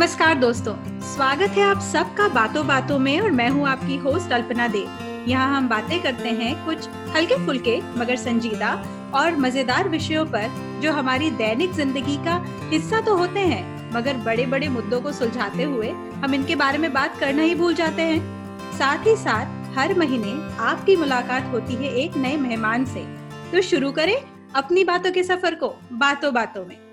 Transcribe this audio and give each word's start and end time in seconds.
नमस्कार 0.00 0.34
दोस्तों, 0.34 0.74
स्वागत 1.06 1.50
है 1.50 1.62
आप 1.62 1.80
सबका 1.82 2.28
बातों 2.28 2.66
बातों 2.66 2.98
में 2.98 3.20
और 3.20 3.30
मैं 3.30 3.48
हूँ 3.50 3.66
आपकी 3.68 3.96
होस्ट 3.96 4.32
अल्पना 4.32 4.68
देव 4.68 5.26
यहाँ 5.28 5.56
हम 5.56 5.68
बातें 5.68 6.00
करते 6.02 6.28
हैं 6.30 6.54
कुछ 6.66 6.88
हल्के 7.16 7.36
फुल्के, 7.46 7.76
मगर 7.98 8.16
संजीदा 8.16 8.70
और 9.14 9.36
मज़ेदार 9.36 9.88
विषयों 9.88 10.24
पर, 10.26 10.48
जो 10.82 10.92
हमारी 10.92 11.30
दैनिक 11.32 11.72
ज़िंदगी 11.72 12.16
का 12.24 12.40
हिस्सा 12.70 13.00
तो 13.00 13.16
होते 13.16 13.40
हैं, 13.40 13.92
मगर 13.92 14.16
बड़े 14.24 14.46
बड़े 14.46 14.68
मुद्दों 14.70 15.00
को 15.00 15.12
सुलझाते 15.12 15.62
हुए 15.64 15.90
हम 16.24 16.34
इनके 16.34 16.54
बारे 16.56 16.78
में 16.78 16.92
बात 16.92 17.20
करना 17.20 17.42
ही 17.42 17.54
भूल 17.54 17.74
जाते 17.74 18.02
हैं। 18.02 18.76
साथ 18.78 19.06
ही 19.06 19.16
साथ, 19.18 19.78
हर 19.78 19.98
महीने 19.98 20.32
आपकी 20.64 20.96
मुलाकात 20.96 21.52
होती 21.52 21.74
है 21.74 21.94
एक 21.96 22.16
नए 22.16 22.36
मेहमान 22.38 22.84
से। 22.86 23.06
तो 23.52 23.62
शुरू 23.62 23.92
करें 23.92 24.20
अपनी 24.54 24.84
बातों 24.84 25.12
के 25.12 25.22
सफ़र 25.24 25.54
को, 25.54 25.76
बातों 25.92 26.34
बातों 26.34 26.66
में। 26.66 26.89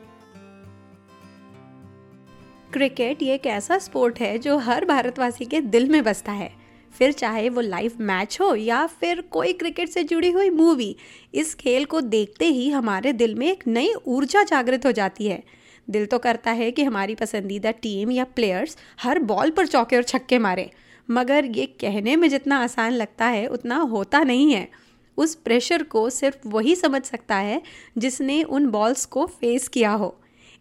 क्रिकेट 2.78 3.22
ये 3.24 3.34
एक 3.36 3.46
ऐसा 3.48 3.78
स्पोर्ट 3.78 4.20
है 4.20 4.38
जो 4.38 4.58
हर 4.58 4.86
भारतवासी 4.86 5.46
के 5.46 5.60
दिल 5.62 5.90
में 5.90 6.04
बसता 6.04 6.32
है। 6.32 6.50
फिर 6.94 7.12
चाहे 7.12 7.48
वो 7.50 7.62
लाइव 7.62 7.94
मैच 8.00 8.38
हो 8.42 8.54
या 8.56 8.86
फिर 8.88 9.22
कोई 9.22 9.54
क्रिकेट 9.54 9.90
से 9.90 10.04
जुड़ी 10.04 10.30
हुई 10.32 10.50
मूवी, 10.50 10.96
इस 11.34 11.56
खेल 11.56 11.86
को 11.86 12.02
देखते 12.02 12.46
ही 12.46 12.70
हमारे 12.70 13.14
दिल 13.14 13.34
में 13.36 13.48
एक 13.48 13.64
नई 13.68 13.94
ऊर्जा 14.08 14.44
जागृत 14.44 14.86
हो 14.86 14.92
जाती 14.92 15.28
है। 15.28 15.42
दिल 15.88 16.06
तो 16.06 16.20
करता 16.20 16.52
है 16.52 16.70
कि 16.72 16.84
हमारी 16.84 17.16
पसंदीदा 17.16 17.72
टीम 17.72 18.12
या 18.12 18.24
प्लेयर्स 18.26 18.78
हर 19.02 19.20
बॉल 19.20 19.50
पर 19.50 19.68
चौके 19.68 19.96
और 19.96 20.04
छक्के 20.04 20.40
मारे, 20.40 20.70
मगर 21.10 21.46
ये 21.46 21.66
कहने 21.82 22.16
में 22.16 22.30
जितना 22.30 22.60
आसान 22.60 22.92
लगता 22.92 23.26
है, 23.26 23.48
उतना 23.48 23.78
होता 23.78 24.24
नहीं 24.24 24.54
है। 24.54 24.68
उस 25.18 25.36
प्रेशर 25.36 25.84
को 25.84 26.10
सिर्फ़ 26.10 26.48
वही 26.48 26.76
समझ 26.76 27.04
सकता 27.04 27.36
है 27.36 27.62
जिसने 27.98 28.42
उन 28.44 28.68
बॉल्स 28.68 29.06
को 29.06 29.26
फेस 29.26 29.68
किया 29.68 29.92
हो। 29.92 30.16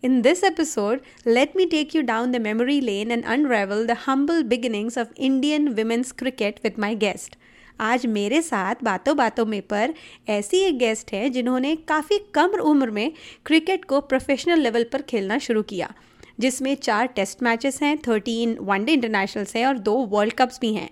In 0.06 0.22
this 0.22 0.42
episode, 0.44 1.00
let 1.26 1.54
me 1.56 1.64
take 1.66 1.92
you 1.92 2.00
down 2.00 2.30
the 2.30 2.38
memory 2.38 2.80
lane 2.80 3.10
and 3.10 3.24
unravel 3.26 3.84
the 3.86 3.94
humble 3.96 4.44
beginnings 4.44 4.96
of 4.96 5.08
Indian 5.18 5.74
women's 5.74 6.12
cricket 6.12 6.60
with 6.62 6.76
my 6.78 6.90
guest. 6.94 7.36
आज 7.80 8.04
मेरे 8.06 8.40
साथ 8.42 8.84
बातों 8.84 9.16
बातों 9.16 9.46
में 9.46 9.60
पर 9.62 9.94
ऐसी 10.28 10.58
एक 10.64 10.78
गेस्ट 10.78 11.12
है 11.12 11.28
जिन्होंने 11.30 11.74
काफ़ी 11.88 12.18
कम 12.34 12.54
उम्र 12.64 12.90
में 12.90 13.12
क्रिकेट 13.46 13.84
को 13.84 14.00
प्रोफेशनल 14.12 14.60
लेवल 14.60 14.84
पर 14.92 15.02
खेलना 15.02 15.38
शुरू 15.38 15.62
किया 15.62 15.92
जिसमें 16.40 16.74
चार 16.82 17.06
टेस्ट 17.16 17.42
मैचेस 17.42 17.82
हैं 17.82 17.96
थर्टीन 18.08 18.56
वनडे 18.60 18.92
इंटरनेशनल्स 18.92 19.56
हैं 19.56 19.66
और 19.66 19.78
दो 19.78 19.94
वर्ल्ड 20.14 20.34
कप्स 20.34 20.60
भी 20.60 20.72
हैं 20.74 20.88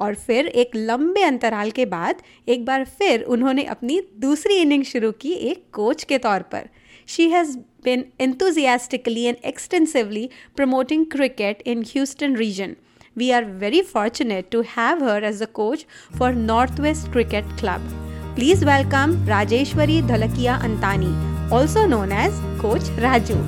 और 0.00 0.14
फिर 0.24 0.46
एक 0.62 0.76
लंबे 0.76 1.22
अंतराल 1.22 1.70
के 1.70 1.86
बाद 1.86 2.22
एक 2.48 2.64
बार 2.64 2.84
फिर 2.98 3.22
उन्होंने 3.36 3.64
अपनी 3.76 4.00
दूसरी 4.18 4.56
इनिंग 4.56 4.84
शुरू 4.84 5.12
की 5.20 5.32
एक 5.50 5.64
कोच 5.72 6.04
के 6.04 6.18
तौर 6.18 6.42
पर 6.52 6.68
she 7.08 7.28
has 7.30 7.56
been 7.86 8.00
enthusiastically 8.24 9.24
and 9.30 9.44
extensively 9.48 10.22
promoting 10.60 11.02
cricket 11.08 11.60
in 11.72 11.82
Houston 11.90 12.32
region. 12.34 12.74
We 13.14 13.28
are 13.32 13.44
very 13.60 13.82
fortunate 13.90 14.50
to 14.54 14.62
have 14.70 15.04
her 15.08 15.18
as 15.28 15.40
a 15.40 15.46
coach 15.58 15.84
for 16.16 16.32
Northwest 16.32 17.12
Cricket 17.12 17.52
Club. 17.60 17.84
Please 18.38 18.64
welcome 18.70 19.14
Rajeshwari 19.28 20.00
Dhalakia 20.08 20.56
Antani, 20.68 21.12
also 21.58 21.86
known 21.86 22.10
as 22.12 22.40
Coach 22.58 22.90
Raju, 23.04 23.38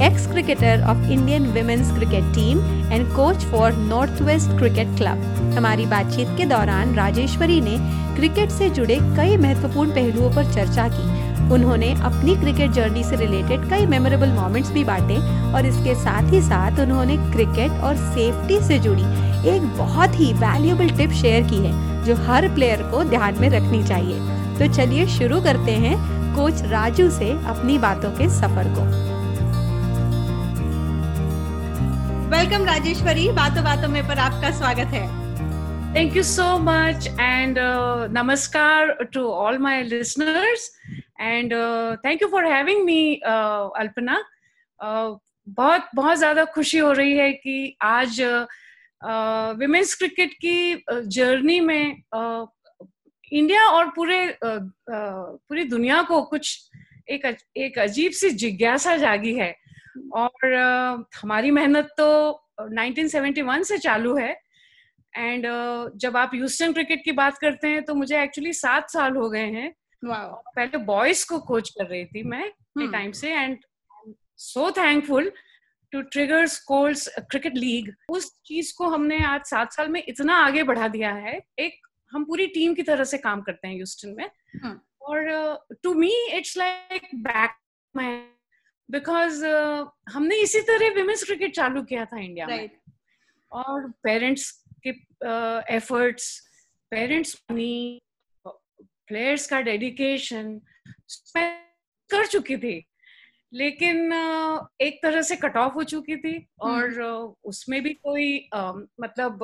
ex-cricketer 0.00 0.76
of 0.92 1.10
Indian 1.10 1.52
women's 1.52 1.92
cricket 1.98 2.32
team 2.32 2.62
and 2.90 3.06
coach 3.18 3.44
for 3.52 3.72
Northwest 3.92 4.56
Cricket 4.62 4.96
Club. 5.02 5.28
हमारी 5.58 5.86
बातचीत 5.86 6.36
के 6.38 6.46
दौरान 6.54 6.94
राजेश्वरी 6.94 7.60
ने 7.68 7.76
cricket 8.16 8.50
से 8.50 8.70
जुड़े 8.78 8.98
कई 9.16 9.36
महत्वपूर्ण 9.44 9.94
पहलुओं 9.94 10.30
पर 10.34 10.52
चर्चा 10.54 10.88
की 10.96 11.31
उन्होंने 11.52 11.90
अपनी 12.04 12.34
क्रिकेट 12.36 12.70
जर्नी 12.70 13.02
से 13.04 13.16
रिलेटेड 13.16 13.68
कई 13.70 13.86
मेमोरेबल 13.86 14.28
मोमेंट्स 14.28 14.70
भी 14.72 14.84
बांटे 14.84 15.16
और 15.54 15.66
इसके 15.66 15.94
साथ 15.94 16.30
ही 16.32 16.40
साथ 16.42 16.80
उन्होंने 16.80 17.16
क्रिकेट 17.32 17.70
और 17.84 17.96
सेफ्टी 17.96 18.60
से 18.60 18.78
जुड़ी 18.78 19.02
एक 19.54 19.62
बहुत 19.78 20.18
ही 20.20 20.32
वैल्यूएबल 20.32 20.96
टिप 20.96 21.10
शेयर 21.10 21.42
की 21.42 21.56
है 21.66 22.04
जो 22.04 22.14
हर 22.26 22.48
प्लेयर 22.54 22.82
को 22.82 23.04
ध्यान 23.04 23.40
में 23.40 23.48
रखनी 23.50 23.82
चाहिए। 23.84 24.18
तो 24.58 24.72
चलिए 24.74 25.06
शुरू 25.06 25.40
करते 25.40 25.72
हैं 25.84 25.96
कोच 26.36 26.62
राजू 26.62 27.10
से 27.10 27.30
अपनी 27.30 27.78
बातों 27.78 28.10
के 28.10 28.28
सफ़र 28.28 28.68
को। 28.78 28.84
वेलकम 32.36 32.64
राजेश्वरी 32.64 33.28
बातों 33.32 33.64
बातों 33.64 33.88
में 33.88 34.06
पर 34.08 34.18
आपका 34.18 34.50
स्वागत 34.50 34.94
है। 34.94 35.20
Thank 35.94 36.14
you 36.14 36.22
so 36.22 36.44
much 36.58 37.06
and 37.20 37.58
uh, 37.58 38.08
namaskar 38.08 39.10
to 39.12 39.26
all 39.28 39.58
my. 39.58 39.74
And 41.22 41.52
thank 42.06 42.22
you 42.22 42.28
for 42.28 42.46
having 42.46 42.84
me 42.84 43.14
Alpana 43.14 44.24
बहुत 45.48 45.88
बहुत 45.94 46.16
ज़्यादा 46.18 46.44
खुशी 46.44 46.78
हो 46.78 46.92
रही 46.92 47.16
है 47.16 47.32
कि 47.32 47.76
आज 47.82 48.20
विमेंस 49.58 49.92
uh, 49.92 49.98
क्रिकेट 49.98 50.34
की 50.34 50.84
जर्नी 50.90 51.58
uh, 51.60 51.66
में 51.66 52.02
इंडिया 53.32 53.64
uh, 53.66 53.72
और 53.72 53.88
पूरे 53.88 54.26
uh, 54.28 54.60
पूरी 54.90 55.64
दुनिया 55.64 56.02
को 56.02 56.22
कुछ 56.22 56.70
एक 57.10 57.36
एक 57.56 57.78
अजीब 57.78 58.12
सी 58.12 58.30
जिज्ञासा 58.30 58.96
जागी 58.96 59.34
है। 59.34 59.56
और 60.12 60.54
हमारी 61.22 61.50
मेहनत 61.50 61.88
तो 61.98 62.06
1971 62.60 63.62
से 63.62 63.78
चालू 63.78 64.16
है। 64.16 64.30
एंड 65.16 65.46
जब 65.96 66.16
आप 66.16 66.30
ह्यूस्टन 66.34 66.72
क्रिकेट 66.72 67.04
की 67.04 67.12
बात 67.12 67.38
करते 67.38 67.68
हैं 67.68 67.82
तो 67.82 67.94
मुझे 67.94 68.22
एक्चुअली 68.22 68.52
सात 68.52 68.90
साल 68.90 69.16
हो 69.16 69.28
गए 69.30 69.46
हैं। 69.50 69.72
पहले 70.04 70.78
बॉयज़ 70.84 71.26
को 71.28 71.38
कोच 71.38 71.70
कर 71.70 71.86
रही 71.86 72.04
थी 72.04 72.22
मैं 72.22 72.50
टाइम 72.78 73.10
hmm. 73.10 73.20
से 73.20 73.32
and 73.34 73.58
so 74.38 74.70
thankful 74.70 75.32
to 75.92 76.00
trigger 76.02 76.46
scores 76.46 77.08
cricket 77.30 77.56
league 77.56 77.92
उस 78.08 78.32
चीज़ 78.46 78.74
को 78.78 78.88
हमने 78.88 79.22
आज 79.24 79.44
सात 79.44 79.72
साल 79.72 79.88
में 79.88 80.02
इतना 80.08 80.36
आगे 80.36 80.62
बढ़ा 80.62 80.88
दिया 80.88 81.12
है 81.14 81.40
एक 81.58 81.86
हम 82.12 82.24
पूरी 82.24 82.46
टीम 82.46 82.74
की 82.74 82.82
तरह 82.82 83.04
से 83.04 83.18
काम 83.18 83.42
करते 83.42 83.68
हैं 83.68 83.74
ह्यूस्टन 83.74 84.14
में 84.18 84.28
hmm. 84.64 84.76
और 85.02 85.66
to 85.82 85.94
me 85.94 86.12
it's 86.32 86.56
like 86.58 87.08
back 87.14 87.50
because 88.88 89.44
हमने 90.12 90.36
इसी 90.42 90.60
तरह 90.60 90.94
विमेंस 90.94 91.24
क्रिकेट 91.24 91.54
चालू 91.54 91.82
किया 91.82 92.04
था 92.04 92.18
इंडिया 92.18 92.46
right. 92.46 92.60
में 92.60 92.80
और 93.52 93.90
पेरेंट्स 94.02 94.50
के 94.86 94.90
एफर्ट्स 95.74 96.26
पेरेंट्स 96.90 97.36
मनी 97.50 98.00
प्लेयर्स 99.08 99.46
का 99.46 99.60
डेडिकेशन 99.60 100.58
कर 102.10 102.26
चुकी 102.26 102.56
थी। 102.56 102.82
लेकिन 103.52 104.12
एक 104.80 104.98
तरह 105.02 105.22
से 105.22 105.36
कट 105.36 105.56
ऑफ़ 105.56 105.72
हो 105.74 105.82
चुकी 105.84 106.16
थी 106.16 106.36
और 106.60 107.00
हम्म। 107.00 107.34
उसमें 107.44 107.82
भी 107.82 107.92
कोई 108.06 108.48
मतलब 109.00 109.38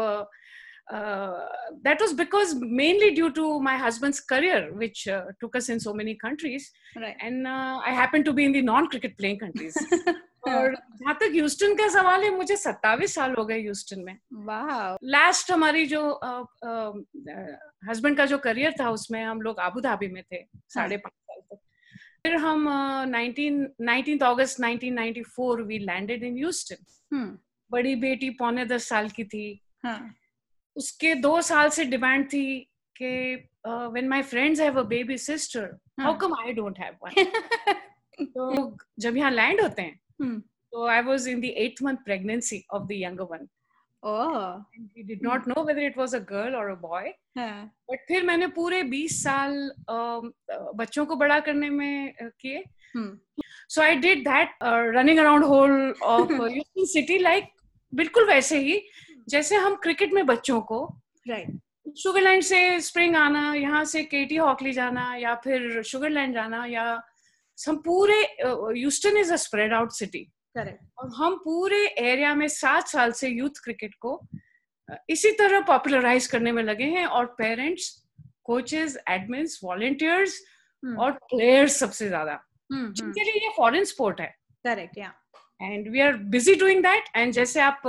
that 0.91 2.01
was 2.03 2.13
because 2.13 2.55
mainly 2.65 3.11
due 3.11 3.29
to 3.39 3.59
my 3.61 3.77
husband's 3.79 4.21
career 4.29 4.71
which 4.73 5.05
took 5.41 5.57
us 5.57 5.71
in 5.71 5.79
so 5.79 5.95
many 5.95 6.15
countries 6.15 6.71
and 6.99 7.47
I 7.49 7.95
happen 7.97 8.23
to 8.23 8.33
be 8.33 8.45
in 8.45 8.53
the 8.53 8.65
non 8.65 8.87
cricket 8.87 9.17
playing 9.17 9.41
countries 9.41 9.79
और 10.49 10.75
जहाँ 10.75 11.15
तक 11.15 11.31
ह्यूस्टन 11.33 11.75
का 11.75 11.89
सवाल 11.89 12.23
है 12.25 12.31
मुझे 12.37 12.57
सत्तावीस 12.57 13.15
साल 13.15 13.35
हो 13.39 13.45
गए 13.47 13.61
ह्यूस्टन 13.61 14.01
में। 14.05 14.17
लास्ट 15.05 15.51
हमारी 15.51 15.87
जो 15.87 16.03
हस्बैंड 17.89 18.17
का 18.17 18.27
जो 18.27 18.39
करियर 18.39 18.75
था 18.81 18.91
उसमें 18.91 19.23
हम 19.25 19.41
लोग 19.43 19.61
आबू 19.61 19.81
धाबी 19.81 20.09
में 20.09 20.23
थे 20.23 20.37
हाँ। 20.37 20.63
साढ़े 20.75 20.97
पाँच 20.97 21.13
साल 21.13 21.41
तक। 21.41 21.61
फिर 22.23 22.35
हम 22.37 22.69
nineteen 23.11 24.19
August 24.21 24.61
1994 24.61 25.63
we 25.67 25.79
landed 25.79 26.25
in 26.25 26.37
Houston 26.37 27.37
बड़ी 27.71 27.95
बेटी 27.97 28.31
पौने 28.39 28.65
दस 28.67 28.89
साल 28.89 29.09
की 29.11 29.25
थी। 29.25 29.61
हाँ. 29.85 30.15
उसके 30.77 31.15
दो 31.15 31.41
साल 31.43 31.69
से 31.71 31.85
डिमांड 31.85 32.27
थी 32.33 32.59
कि 32.97 33.11
when 33.67 34.09
my 34.09 34.23
friends 34.23 34.61
have 34.61 34.79
a 34.81 34.83
baby 34.89 35.17
sister 35.19 35.77
how 36.01 36.17
come 36.19 36.35
I 36.35 36.53
don't 36.53 36.79
have 36.79 36.97
one 37.05 38.27
तो 38.27 38.77
जब 38.99 39.17
यहाँ 39.17 39.31
लैंड 39.31 39.61
होते 39.61 39.83
हैं 39.83 39.99
Hmm. 40.19 40.39
So 40.73 40.85
I 40.85 41.01
was 41.01 41.27
in 41.27 41.41
the 41.41 41.55
eighth 41.57 41.81
month 41.81 42.05
pregnancy 42.05 42.65
of 42.71 42.89
the 42.89 42.97
younger 42.97 43.25
one. 43.25 43.49
Oh. 44.03 44.63
And 44.77 44.89
we 44.95 45.03
did 45.03 45.23
not 45.23 45.47
know 45.47 45.65
whether 45.65 45.81
it 45.81 45.97
was 45.97 46.15
a 46.15 46.21
girl 46.21 46.55
or 46.55 46.69
a 46.71 46.77
boy. 46.77 47.13
हाँ. 47.37 47.71
But 47.89 47.99
फिर 48.09 48.25
मैंने 48.25 48.47
पूरे 48.55 48.83
20 48.91 49.09
साल 49.23 49.71
बच्चों 50.77 51.07
को 51.07 51.17
बड़ा 51.17 51.39
करने 51.41 51.71
में 51.71 52.15
किए. 52.41 52.63
Hmm. 52.95 53.15
So 53.69 53.83
I 53.83 53.97
did 53.97 54.25
that 54.25 54.53
uh, 54.61 54.85
running 54.95 55.19
around 55.19 55.43
whole 55.43 55.95
of 56.03 56.29
Houston 56.29 56.87
city 56.87 57.19
like 57.19 57.49
बिल्कुल 57.95 58.27
वैसे 58.29 58.59
ही 58.61 58.81
जैसे 59.29 59.57
हम 59.57 59.75
क्रिकेट 59.83 60.13
में 60.13 60.25
बच्चों 60.27 60.61
को 60.61 60.85
राइट 61.29 61.59
शुगरलैंड 61.99 62.43
से 62.43 62.59
स्प्रिंग 62.81 63.17
आना 63.17 63.53
यहाँ 63.55 63.85
से 63.85 64.03
केटी 64.05 64.37
हॉकली 64.37 64.73
जाना 64.73 65.15
या 65.17 65.35
फिर 65.45 65.83
शुगरलैंड 65.83 66.35
जाना 66.35 66.65
या 66.67 67.03
हम 67.67 67.77
पूरे 67.85 68.21
Houston 68.81 69.17
is 69.17 69.33
a 69.33 69.37
spread 69.37 69.73
out 69.75 69.93
city. 69.93 70.25
Correct. 70.55 70.83
और 70.99 71.11
हम 71.17 71.35
पूरे 71.45 71.87
एरिया 71.87 72.35
में 72.35 72.47
सात 72.49 72.89
साल 72.89 73.13
से 73.13 73.29
यूथ 73.29 73.63
क्रिकेट 73.65 73.95
को 74.01 74.21
इसी 75.11 75.31
तरह 75.33 75.61
पॉपुलराइज 75.61 76.27
करने 76.27 76.53
में 76.53 76.63
लगे 76.63 76.85
हैं 76.85 77.07
और 77.07 77.27
पेरेंट्स 77.39 77.89
कोचेस 78.45 78.97
एडमिन्स 79.11 79.59
वॉलेंटियर्स 79.65 80.41
और 80.99 81.13
प्लेयर्स 81.25 81.79
सबसे 81.79 82.09
ज़्यादा। 82.09 82.39
hmm, 82.73 82.83
hmm. 82.83 82.95
जिनके 82.95 83.25
लिए 83.25 83.45
ये 83.45 83.53
फॉरेन 83.57 83.85
स्पोर्ट 83.85 84.21
है। 84.21 84.35
करेक्ट 84.65 84.99
या। 84.99 85.13
And 85.63 85.89
we 85.89 86.01
are 86.01 86.13
busy 86.35 86.55
doing 86.55 86.83
that. 86.83 87.17
And 87.17 87.33
जैसे 87.33 87.61
आप 87.61 87.83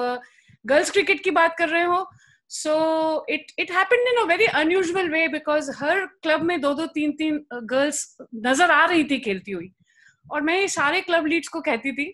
गर्ल्स 0.65 0.88
uh, 0.88 0.94
क्रिकेट 0.94 1.24
की 1.24 1.31
बात 1.31 1.56
कर 1.57 1.69
रहे 1.69 1.83
हो 1.83 2.10
so 2.50 3.25
it 3.30 3.51
it 3.60 3.72
happened 3.72 4.07
in 4.07 4.24
a 4.24 4.25
very 4.25 4.46
unusual 4.46 5.10
way 5.10 5.28
because 5.28 5.72
her 5.78 6.06
club 6.06 6.42
में 6.42 6.62
दो 6.62 6.74
दो 6.74 6.86
तीन 6.86 7.12
तीन 7.12 7.46
गर्ल्स 7.54 8.18
नज़र 8.36 8.72
आ 8.72 8.86
रही 8.86 9.04
थी 9.04 9.19
खेलती 9.19 9.51
हुई। 9.51 9.72
और 10.31 10.42
मैं 10.42 10.68
सारे 10.68 11.01
क्लब 11.01 11.25
लीड्स 11.25 11.48
को 11.48 11.62
कहती 11.62 11.92
थी 11.92 12.06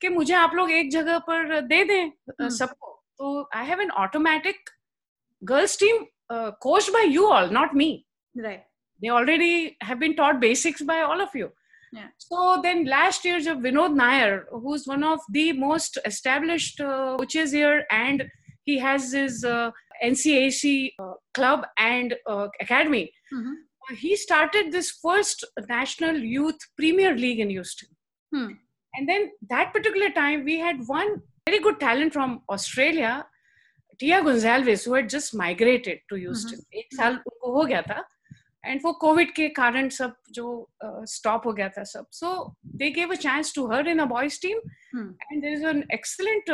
कि 0.00 0.08
मुझे 0.08 0.34
आप 0.34 0.54
लोग 0.54 0.70
एक 0.70 0.90
जगह 0.90 1.18
पर 1.18 1.60
दे 1.60 1.84
दें 1.84 2.06
hmm. 2.06 2.50
सबको। 2.50 3.04
तो 3.18 3.48
I 3.54 3.66
have 3.66 3.80
an 3.80 3.90
automatic 3.90 4.70
girls 5.44 5.78
team 5.80 6.04
coach 6.62 6.90
by 6.90 7.06
you 7.06 7.26
all 7.26 7.50
not 7.50 7.74
me 7.74 8.06
right 8.38 8.64
they 9.02 9.10
already 9.16 9.50
have 9.86 9.98
been 9.98 10.14
taught 10.18 10.38
basics 10.42 10.80
by 10.86 10.94
all 11.08 11.20
of 11.24 11.34
you 11.40 11.48
yeah. 11.96 12.06
so 12.22 12.46
then 12.62 12.80
last 12.92 13.26
year 13.26 13.36
jab 13.44 13.60
vinod 13.66 13.92
nair 13.98 14.30
who's 14.62 14.86
one 14.92 15.04
of 15.10 15.28
the 15.36 15.44
most 15.58 15.98
established 16.10 16.80
uh, 16.86 17.16
coaches 17.20 17.52
here 17.58 17.76
and 17.98 18.24
he 18.67 18.77
has 18.79 19.11
his 19.11 19.43
uh, 19.43 19.71
ncac 20.03 20.93
uh, 20.99 21.13
club 21.33 21.65
and 21.77 22.15
uh, 22.27 22.47
academy 22.59 23.11
mm-hmm. 23.33 23.95
he 23.95 24.15
started 24.15 24.71
this 24.71 24.91
first 24.91 25.45
national 25.67 26.17
youth 26.17 26.67
premier 26.77 27.15
league 27.15 27.39
in 27.39 27.49
houston 27.49 27.89
hmm. 28.33 28.49
and 28.95 29.09
then 29.09 29.29
that 29.49 29.73
particular 29.73 30.09
time 30.09 30.43
we 30.43 30.57
had 30.59 30.87
one 30.87 31.21
very 31.49 31.59
good 31.59 31.79
talent 31.79 32.13
from 32.13 32.41
australia 32.49 33.25
tia 33.99 34.23
gonzalez 34.23 34.83
who 34.85 34.93
had 34.93 35.09
just 35.09 35.35
migrated 35.45 35.99
to 36.09 36.15
houston 36.25 36.59
एक 36.81 36.95
साल 36.99 37.13
उनको 37.31 37.51
हो 37.57 37.65
गया 37.71 37.81
था 37.91 38.03
And 38.64 38.80
वो 38.84 38.92
Covid 39.02 39.32
के 39.34 39.48
कारण 39.48 39.88
सब 39.88 40.14
जो 40.32 40.46
स्टॉप 40.84 41.40
uh, 41.40 41.46
हो 41.46 41.52
गया 41.52 41.68
था 41.68 41.84
सब 41.84 42.06
so 42.12 42.32
they 42.76 42.90
gave 42.90 43.12
a 43.12 43.16
chance 43.26 43.54
to 43.54 43.66
her 43.72 43.88
in 43.88 43.98
a 43.98 44.04
boys 44.14 44.40
team 44.42 44.58
and 44.98 45.40
there 45.42 45.52
is 45.52 45.66
an 45.66 45.82
excellent 45.94 46.44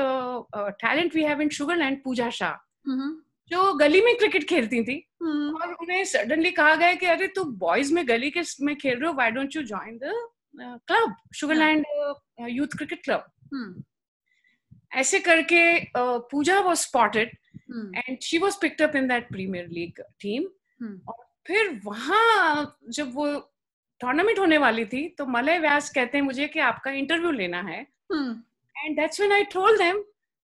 talent 0.81 1.15
we 1.15 1.23
have 1.25 1.41
in 1.43 1.49
Sugar Land 1.59 2.03
Pooja 2.05 2.31
Shah 2.41 2.55
जो 3.51 3.73
गली 3.75 4.01
में 4.01 4.17
क्रिकेट 4.17 4.49
खेलती 4.49 4.83
थी 4.85 5.03
Hmm. 5.25 5.53
और 5.56 5.73
उन्हें 5.73 6.05
सडनली 6.05 6.51
कहा 6.51 6.75
गया 6.75 6.95
कि 6.95 7.06
अरे 7.06 7.27
तू 7.37 7.43
बॉयज़ 7.61 7.93
में 7.95 8.07
गली 8.09 8.31
के 8.31 8.41
में 8.65 8.75
खेल 8.77 8.99
रहे 8.99 9.07
हो 9.09 9.12
why 9.15 9.31
don't 9.31 9.55
you 9.57 9.62
join 9.62 9.97
the 9.99 10.11
club 10.89 11.15
Sugar Land 11.35 11.85
youth 12.49 12.77
cricket 12.77 13.03
club. 13.05 13.25
ऐसे 14.93 15.21
करके 15.21 15.62
Pooja 15.97 16.59
was 16.61 16.79
spotted. 16.79 17.31
And 17.97 18.19
she 18.23 18.39
was 18.39 18.59
picked 18.61 18.83
up 18.83 18.97
in 18.97 19.09
that 19.09 19.29
premier 19.29 19.69
league 19.69 20.03
team 20.21 20.49
Hmm. 20.83 20.97
फिर 21.46 21.81
वहाँ 21.85 22.79
जब 22.88 23.14
वो 23.14 23.50
टूर्नामेंट 24.00 24.38
होने 24.38 24.58
वाली 24.58 24.85
थी 24.85 25.08
तो 25.08 25.26
मलय 25.26 25.58
व्यास 25.58 25.91
कहते 25.91 26.19
हैं 26.19 26.25
मुझे 26.25 26.49
कि 26.49 26.61
आपका 26.61 26.91
इंटरव्यू 26.91 27.31
लेना 27.31 27.61
है। 27.61 27.87
And 28.76 28.96
that's 28.96 29.20
when 29.20 29.32
I 29.32 29.44
told 29.44 29.79
them 29.79 30.05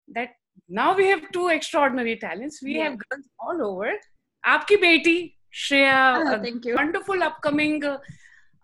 that 0.09 0.35
now 0.71 0.95
we 0.95 1.05
have 1.05 1.19
two 1.33 1.49
extraordinary 1.51 2.15
talents 2.15 2.65
we 2.65 2.75
have 2.75 2.93
girls 2.93 3.27
all 3.41 3.63
over 3.63 4.01
आपकी 4.45 4.77
बेटी 4.77 5.39
Shreya 5.55 6.15
thank 6.45 6.67
wonderful 6.67 7.21
upcoming 7.21 7.85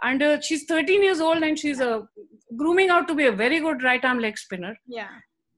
and 0.05 0.41
she 0.41 0.55
is 0.55 0.73
thirteen 0.73 1.03
years 1.03 1.21
old 1.21 1.45
and 1.45 1.57
she 1.57 1.71
is 1.71 1.83
grooming 2.53 2.91
out 2.91 3.09
to 3.09 3.15
be 3.15 3.25
a 3.25 3.31
very 3.31 3.61
good 3.61 3.83
right 3.83 4.05
arm 4.07 4.19
leg 4.19 4.37
spinner 4.37 4.77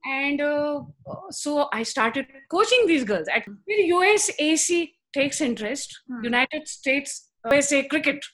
and 0.06 0.40
so 0.42 1.70
I 1.74 1.84
so 1.84 1.88
I 1.88 1.90
started 1.92 2.26
coaching 2.54 2.86
these 2.86 3.06
फिर 3.08 3.24
at 3.36 3.48
US 3.94 4.30
takes 5.13 5.41
interest. 5.41 5.95
Hmm. 6.07 6.23
United 6.23 6.67
States 6.67 7.29
USA 7.51 7.83
Cricket, 7.83 8.25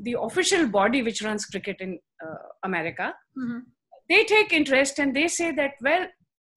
the 0.00 0.16
official 0.20 0.66
body 0.66 1.02
which 1.02 1.22
runs 1.22 1.44
cricket 1.46 1.76
in 1.80 1.98
uh, 2.26 2.38
America, 2.64 3.14
Mhm. 3.38 3.60
they 4.08 4.24
take 4.24 4.52
interest 4.52 4.98
and 4.98 5.14
they 5.14 5.28
say 5.28 5.50
that 5.60 5.72
well, 5.88 6.06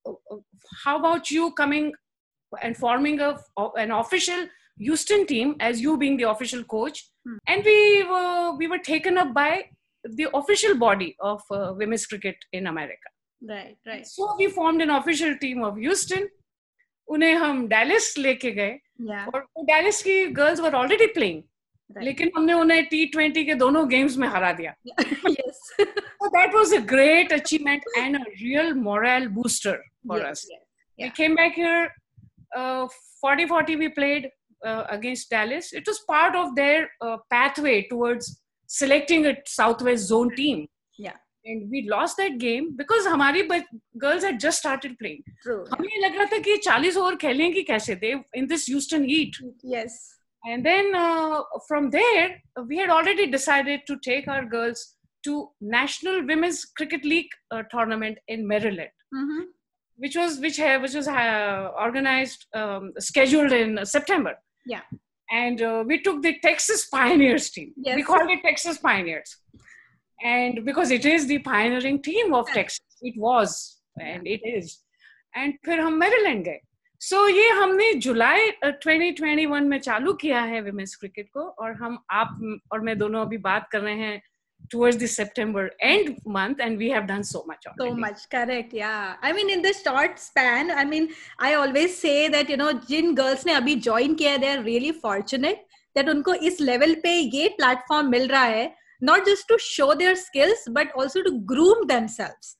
uh, 0.05 0.13
uh, 0.31 0.39
how 0.85 0.97
about 0.99 1.29
you 1.31 1.51
coming 1.61 1.91
and 2.61 2.77
forming 2.77 3.19
a, 3.19 3.29
an 3.85 3.91
official 3.91 4.47
Houston 4.77 5.25
team 5.27 5.55
as 5.59 5.81
you 5.81 5.97
being 5.97 6.17
the 6.17 6.29
official 6.29 6.63
coach? 6.63 7.03
Hmm. 7.27 7.37
And 7.47 7.63
we 7.71 8.03
were 8.15 8.51
we 8.63 8.67
were 8.67 8.83
taken 8.91 9.17
up 9.17 9.33
by 9.33 9.51
the 10.03 10.27
official 10.33 10.75
body 10.83 11.15
of 11.19 11.41
uh, 11.51 11.73
women's 11.81 12.05
cricket 12.13 12.35
in 12.51 12.67
America. 12.67 13.09
Right. 13.49 13.77
Right. 13.85 14.05
So 14.07 14.35
we 14.37 14.47
formed 14.59 14.81
an 14.81 14.89
official 15.01 15.35
team 15.47 15.63
of 15.71 15.77
Houston. 15.87 16.29
उन्हें 17.13 17.33
हम 17.35 17.67
Dallas 17.67 18.17
लेके 18.17 18.51
गए 18.57 18.77
और 19.00 19.46
Dallas 19.64 20.02
की 20.02 20.24
girls 20.26 20.60
were 20.60 20.74
already 20.74 21.06
playing 21.14 21.42
लेकिन 22.02 22.30
हमने 22.36 22.52
उन्हें 22.52 22.84
T 22.86 23.04
twenty 23.06 23.44
के 23.44 23.54
दोनों 23.54 23.88
गेम्स 23.88 24.16
में 24.16 24.26
हरा 24.28 24.52
दिया। 24.52 24.74
That 24.90 26.54
was 26.54 26.74
a 26.76 26.78
great 26.86 27.32
achievement 27.32 27.82
and 27.98 28.16
a 28.16 28.22
real 28.30 28.72
morale 28.74 29.26
booster 29.36 29.82
for 30.08 30.22
us 30.22 30.46
we 30.98 31.08
came 31.16 31.34
back 31.36 31.58
here 31.58 31.86
forty 33.22 33.44
forty 33.46 33.74
we 33.76 33.88
played 33.98 34.30
against 34.62 35.30
Dallas 35.34 35.72
it 35.74 35.88
was 35.88 36.00
part 36.08 36.36
of 36.36 36.54
their 36.54 36.88
pathway 37.04 37.80
towards 37.90 38.36
selecting 38.70 39.26
a 39.26 39.32
south 39.48 39.82
west 39.82 40.08
zone 40.08 40.30
team 40.36 40.66
and 41.51 41.69
we 41.71 41.79
lost 41.89 42.17
that 42.17 42.37
game 42.37 42.65
because 42.77 43.05
हमारी 43.07 43.41
girls 43.97 44.23
had 44.23 44.39
just 44.39 44.59
started 44.59 44.97
playing 44.99 45.23
True. 45.43 45.63
हमें 45.73 45.87
ये 45.89 46.01
लग 46.07 46.15
रहा 46.17 46.25
था 46.33 46.37
कि 46.47 46.57
40 46.67 46.97
over 46.97 47.15
खेलेंगी 47.23 47.63
कैसे 47.69 47.95
they 48.03 48.11
in 48.37 48.47
this 48.47 48.65
Houston 48.69 49.05
heat 49.09 49.37
Yes. 49.75 49.95
and 50.51 50.65
then 50.65 50.87
uh, 50.99 51.39
from 51.67 51.89
there 51.95 52.27
we 52.69 52.77
had 52.81 52.89
already 52.97 53.25
decided 53.33 53.81
to 53.89 53.95
take 54.09 54.27
our 54.35 54.45
girls 54.53 54.83
to 55.27 55.33
national 55.73 56.21
women's 56.29 56.61
cricket 56.79 57.03
league 57.11 57.33
uh, 57.51 57.63
tournament 57.73 58.17
in 58.35 58.47
maryland 58.53 58.93
Mm-hmm. 59.19 59.41
which 60.05 60.15
was 60.21 60.39
which 60.45 60.57
ha- 60.65 60.79
which 60.85 60.93
was 60.99 61.07
uh, 61.07 61.71
organized 61.87 62.45
um, 62.61 62.87
scheduled 63.09 63.51
in 63.61 63.83
september 63.95 64.33
Yeah. 64.75 64.85
and 65.41 65.61
uh, 65.71 65.83
we 65.91 65.99
took 66.07 66.21
the 66.29 66.33
texas 66.47 66.87
pioneers 66.95 67.49
team 67.57 67.69
we 67.77 67.91
Yes. 67.91 68.07
called 68.11 68.31
it 68.37 68.41
texas 68.49 68.79
pioneers 68.89 69.35
and 70.20 70.64
because 70.64 70.90
it 70.90 71.04
is 71.04 71.26
the 71.26 71.38
pioneering 71.38 72.00
team 72.02 72.32
of 72.34 72.46
texas 72.52 72.80
it 73.02 73.14
was 73.16 73.80
and 74.00 74.26
it 74.26 74.40
is 74.44 74.78
and 75.34 75.54
फिर 75.64 75.80
हम 75.80 75.94
Maryland 76.00 76.44
गए 76.44 76.60
सो 77.00 77.16
so, 77.16 77.36
ये 77.36 77.48
हमने 77.48 77.92
जुलाई 78.04 78.50
uh, 78.64 78.72
2021 78.86 79.66
में 79.68 79.78
चालू 79.78 80.12
किया 80.22 80.40
है 80.40 80.60
women's 80.60 80.94
cricket 81.00 81.28
को 81.32 81.40
और 81.40 81.72
हम 81.82 81.98
आप 82.10 82.62
और 82.72 82.80
मैं 82.80 82.96
दोनों 82.98 83.24
अभी 83.24 83.38
बात 83.38 83.68
कर 83.72 83.80
रहे 83.80 83.94
हैं 83.94 84.20
towards 84.72 84.96
the 84.96 85.06
September 85.06 85.70
end 85.80 86.20
month 86.24 86.60
and 86.60 86.78
we 86.78 86.88
have 86.90 87.06
done 87.06 87.22
so 87.22 87.44
much 87.46 87.66
already. 87.66 87.90
so 87.90 87.94
much 87.94 88.22
correct 88.30 88.72
yeah 88.72 89.14
i 89.22 89.32
mean 89.32 89.50
in 89.50 89.62
the 89.62 89.72
short 89.72 90.18
span 90.18 90.70
i 90.70 90.84
mean 90.84 91.08
i 91.38 91.52
always 91.54 91.96
say 91.96 92.28
that 92.28 92.48
you 92.48 92.56
know 92.56 92.72
Jin 92.88 93.14
girls 93.16 93.44
ने 93.46 93.52
अभी 93.52 93.76
join 93.82 94.16
किया 94.18 94.36
they 94.38 94.50
are 94.54 94.62
really 94.62 94.92
fortunate 95.04 95.62
that 95.96 96.08
उनको 96.08 96.34
इस 96.50 96.60
level 96.62 96.94
पे 97.02 97.14
ये 97.36 97.54
platform 97.60 98.10
मिल 98.10 98.26
रहा 98.28 98.44
है 98.44 98.66
not 99.00 99.24
just 99.26 99.46
to 99.48 99.58
show 99.58 99.94
their 99.94 100.16
skills 100.16 100.58
but 100.72 100.88
also 100.96 101.22
to 101.22 101.40
groom 101.40 101.86
themselves. 101.86 102.56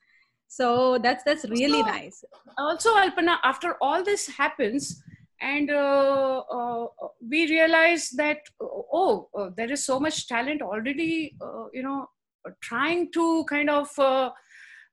So 0.49 0.99
that's 0.99 1.23
that's 1.25 1.45
really 1.49 1.81
So- 1.81 1.87
nice. 1.87 2.25
also 2.59 2.95
alpana 2.97 3.37
after 3.45 3.76
all 3.81 4.02
this 4.02 4.26
happens 4.28 5.02
and 5.40 5.71
uh, 5.71 6.38
uh, 6.59 6.87
we 7.31 7.47
realize 7.50 8.09
that 8.16 8.38
oh 8.61 9.28
uh, 9.38 9.50
there 9.57 9.71
is 9.71 9.85
so 9.85 10.00
much 10.00 10.26
talent 10.28 10.62
already 10.62 11.35
uh, 11.43 11.64
you 11.75 11.83
know 11.83 12.09
trying 12.62 13.12
to 13.12 13.45
kind 13.50 13.69
of 13.69 13.90
uh, 13.99 14.31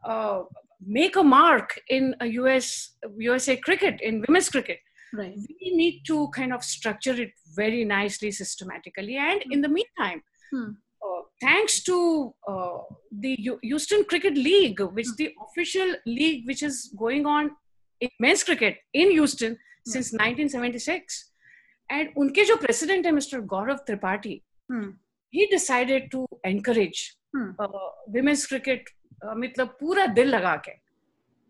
uh, 0.05 0.41
make 0.85 1.15
a 1.15 1.23
mark 1.23 1.79
in 1.88 2.13
a 2.19 2.27
us 2.27 2.97
usa 3.17 3.55
cricket 3.57 4.01
in 4.01 4.23
women's 4.27 4.50
cricket. 4.50 4.79
Right. 5.13 5.35
We 5.62 5.71
need 5.77 6.01
to 6.07 6.27
kind 6.35 6.51
of 6.53 6.63
structure 6.63 7.13
it 7.13 7.31
very 7.55 7.85
nicely 7.85 8.31
systematically 8.31 9.15
and 9.17 9.43
in 9.51 9.62
the 9.62 9.69
meantime 9.69 10.23
Hmm. 10.51 10.71
Uh, 11.43 11.50
thanks 11.50 11.83
to 11.83 12.33
uh, 12.47 12.77
the 13.21 13.38
houston 13.63 14.03
cricket 14.03 14.35
league 14.35 14.81
which 14.81 15.05
mm-hmm. 15.05 15.15
the 15.15 15.33
official 15.50 15.95
league 16.05 16.47
which 16.47 16.63
is 16.63 16.93
going 16.97 17.25
on 17.25 17.51
in 18.01 18.09
men's 18.19 18.43
cricket 18.43 18.77
in 18.93 19.12
houston 19.12 19.51
mm-hmm. 19.51 19.91
since 19.91 20.13
1976 20.13 21.31
and 21.89 22.09
unke 22.15 22.45
jo 22.45 22.57
president 22.57 23.05
hai 23.05 23.12
mr 23.12 23.41
gaurav 23.55 23.83
tripathi 23.89 24.38
mm-hmm. 24.71 24.89
he 25.29 25.47
decided 25.57 26.09
to 26.12 26.27
encourage 26.55 27.17
Hmm. 27.33 27.50
uh, 27.59 27.67
women's 28.07 28.45
cricket 28.47 28.89
uh, 29.25 29.35
मतलब 29.35 29.67
पूरा 29.79 30.05
दिल 30.05 30.27
लगा 30.27 30.55
के 30.55 30.71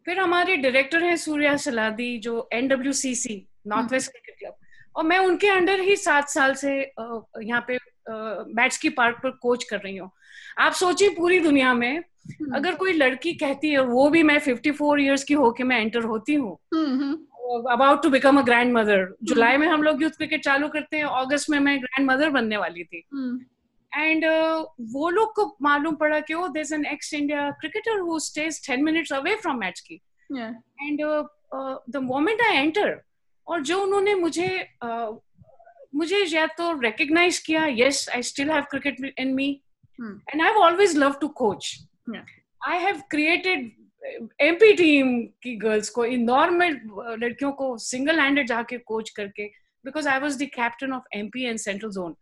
फिर 0.05 0.19
हमारे 0.19 0.55
director 0.57 1.03
हैं 1.03 1.17
सूर्या 1.17 1.55
सलादी 1.57 2.17
जो 2.17 2.49
N 2.53 2.67
W 2.67 2.93
C 2.93 3.15
C 3.15 3.49
north 3.67 3.91
west 3.91 4.11
cricket 4.11 4.35
club 4.39 4.55
और 4.95 5.03
मैं 5.03 5.17
उनके 5.17 5.47
अंडर 5.47 5.79
ही 5.79 5.95
सात 5.95 6.29
साल 6.29 6.53
से 6.53 6.91
uh, 7.01 7.21
यहाँ 7.43 7.65
पे 7.67 7.77
बैट्स 8.09 8.77
की 8.77 8.89
पार्क 8.89 9.19
पर 9.23 9.29
कोच 9.29 9.63
कर 9.63 9.77
रही 9.77 9.97
हूँ। 9.97 10.11
आप 10.57 10.71
सोचिए 10.71 11.09
पूरी 11.09 11.39
दुनिया 11.39 11.73
में 11.73 12.03
Hmm. 12.23 12.55
अगर 12.55 12.75
कोई 12.75 12.93
लड़की 12.93 13.33
कहती 13.33 13.69
है 13.69 13.81
वो 13.81 14.09
भी 14.09 14.23
मैं 14.23 14.39
54 14.39 14.71
फोर 14.71 15.01
ईयर्स 15.01 15.23
की 15.23 15.33
होके 15.33 15.63
मैं 15.63 15.81
एंटर 15.81 16.03
होती 16.03 16.33
हूँ. 16.33 16.51
About 17.71 18.03
to 18.03 18.09
become 18.09 18.37
a 18.37 18.41
grandmother 18.73 19.15
जुलाई 19.23 19.57
में 19.57 19.67
हम 19.67 19.83
लोग 19.83 20.03
यूथ 20.03 20.09
क्रिकेट 20.09 20.43
चालू 20.43 20.67
करते 20.67 20.97
हैं 20.97 21.05
अगस्त 21.05 21.49
में 21.49 21.59
मैं 21.59 21.81
ग्रैंड 21.81 22.11
मदर 22.11 22.29
बनने 22.29 22.57
वाली 22.57 22.83
थी. 22.83 22.97
एंड 23.97 24.25
uh, 24.25 24.65
वो 24.81 25.09
लोग 25.09 25.35
को 25.35 25.57
मालूम 25.61 25.95
पड़ा 25.95 26.19
कि 26.19 26.33
ओ 26.33 26.47
there 26.47 26.73
an 26.73 26.85
ex 26.85 27.13
India 27.13 27.51
cricketer 27.51 27.99
who 27.99 28.19
stays 28.19 28.69
10 28.69 28.79
minutes 28.79 29.13
away 29.13 29.35
from 29.35 29.57
match 29.57 29.79
की। 29.79 30.01
And 30.81 30.99
the 31.89 31.97
moment 31.97 32.41
I 32.41 32.57
enter 32.57 33.01
और 33.47 33.61
जो 33.61 33.81
उन्होंने 33.81 34.15
मुझे 34.15 34.67
uh, 34.85 35.17
मुझे 35.95 36.23
या 36.25 36.45
तो 36.57 36.71
रिकग्नाइज 36.81 37.39
किया 37.45 37.65
yes 37.77 38.07
I 38.15 38.23
still 38.23 38.51
have 38.51 38.63
cricket 38.71 39.13
in 39.19 39.33
me 39.35 39.49
and 39.99 40.41
I 40.41 40.47
have 40.47 40.57
always 40.61 40.97
love 40.97 41.17
to 41.21 41.27
coach 41.41 41.75
I 42.67 42.79
have 42.79 43.01
created 43.11 43.71
MP 44.41 44.73
team 44.77 45.19
की 45.43 45.55
गर्ल्स 45.55 45.89
को 45.89 46.05
इंदौर 46.05 46.49
में 46.51 46.69
uh, 46.69 47.17
लड़कियों 47.19 47.51
को 47.51 47.77
सिंगल 47.77 48.19
हैंडेड 48.19 48.47
जाके 48.47 48.77
कोच 48.77 49.09
करके 49.17 49.45
because 49.85 50.07
I 50.09 50.19
was 50.19 50.37
the 50.43 50.49
captain 50.55 50.93
of 50.93 51.17
MP 51.17 51.43
and 51.45 51.59
central 51.59 51.89
zone 51.91 52.15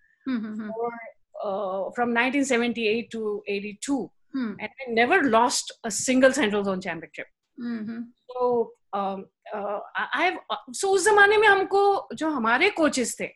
from 1.96 2.12
1978 2.14 3.10
to 3.12 3.44
82 3.48 4.10
hmm. 4.34 4.54
and 4.60 4.70
I 4.82 4.92
never 4.92 5.24
lost 5.24 5.72
a 5.84 5.92
single 5.92 6.34
central 6.34 6.64
zone 6.64 6.82
championship. 6.82 7.28
Mm-hmm. 7.58 8.02
So 8.30 8.72
um, 8.94 9.26
uh, 9.54 9.80
I've 10.14 10.38
so 10.74 10.90
उस 10.90 11.06
जमाने 11.06 11.38
में 11.38 11.48
हमको 11.48 12.10
जो 12.14 12.30
हमारे 12.30 12.70
coaches 12.78 13.16
थे 13.20 13.30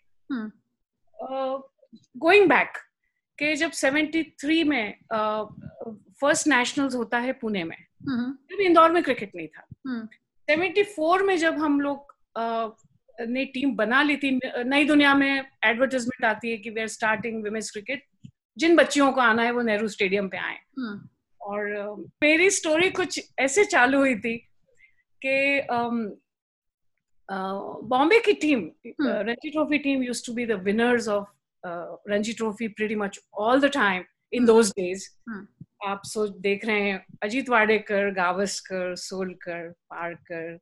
going 2.17 2.49
back 2.49 2.77
के 3.37 3.55
जब 3.55 3.71
73 3.71 4.63
में 4.63 4.95
फ़र्स्ट 6.21 6.47
uh, 6.47 6.47
नेशनल्स 6.47 6.95
होता 6.95 7.19
है 7.19 7.33
पुणे 7.33 7.63
में 7.63 7.77
तब 8.33 8.61
इंदौर 8.61 8.91
में 8.91 9.03
क्रिकेट 9.03 9.31
नहीं 9.35 9.47
था। 9.47 9.65
सेवेंटी 10.49 10.83
फोर 10.83 11.23
में 11.23 11.37
जब 11.37 11.57
हम 11.57 11.81
लोग 11.81 12.15
ने 13.21 13.45
टीम 13.45 13.75
बना 13.75 14.03
ली 14.03 14.17
थी 14.17 14.39
नई 14.45 14.85
दुनिया 14.85 15.15
में 15.15 15.45
एडवर्टाइजमेंट 15.63 16.25
आती 16.25 16.51
है 16.51 16.57
कि 16.57 16.69
we 16.69 16.81
are 16.81 16.87
starting 16.87 17.43
women's 17.43 17.71
cricket 17.71 18.03
जिन 18.57 18.75
बच्चियों 18.75 19.11
को 19.11 19.21
आना 19.21 19.43
है 19.43 19.51
वो 19.51 19.61
नेहरू 19.61 19.87
स्टेडियम 19.87 20.27
पे 20.29 20.37
आए। 20.37 20.59
और 21.41 21.95
मेरी 22.23 22.49
स्टोरी 22.49 22.89
कुछ 22.89 23.31
ऐसे 23.39 23.65
चालू 23.65 23.97
हुई 23.97 24.15
थी 24.15 24.37
कि 25.25 25.59
बॉम्बे 27.83 28.19
की 28.19 28.33
team 28.33 28.71
Ranji 29.01 29.49
trophy 29.49 29.77
team 29.77 30.03
used 30.03 30.25
to 30.25 30.33
be 30.33 30.45
the 30.45 30.51
winners 30.51 31.07
of 31.07 31.27
Ranji 32.09 32.33
trophy 32.33 32.67
pretty 32.67 32.95
much 32.95 33.19
all 33.33 33.61
the 33.61 33.65
time 33.65 34.03
in 34.33 34.45
those 34.45 34.69
days 34.69 35.09
आप 35.85 36.01
सोच 36.05 36.29
देख 36.29 36.65
रहे 36.65 36.81
हैं 36.81 37.05
अजीत 37.23 37.49
वाडेकर 37.49 38.11
गावस्कर 38.11 38.95
सोलकर 38.95 39.69
पारकर 39.69 40.59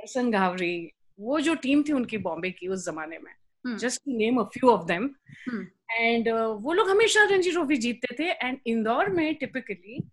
हरसन 0.00 0.30
घावरी 0.30 0.90
वो 1.20 1.40
जो 1.40 1.54
टीम 1.54 1.82
थी 1.82 1.92
उनकी 1.92 2.18
बॉम्बे 2.18 2.50
की 2.50 2.68
उस 2.68 2.86
जमाने 2.86 3.18
में। 3.18 3.32
Just 3.76 4.02
name 4.08 4.38
a 4.38 4.42
few 4.42 4.70
of 4.70 4.86
them 4.86 5.10
and 5.90 6.28
वो 6.60 6.72
लोग 6.72 6.90
हमेशा 6.90 7.24
रणजी 7.24 7.50
ट्रॉफी 7.50 7.76
जीतते 7.76 8.16
थे 8.18 8.28
एंड 8.30 8.58
इंदौर 8.66 9.08
में 9.08 9.34
टिपिकली 9.34 10.10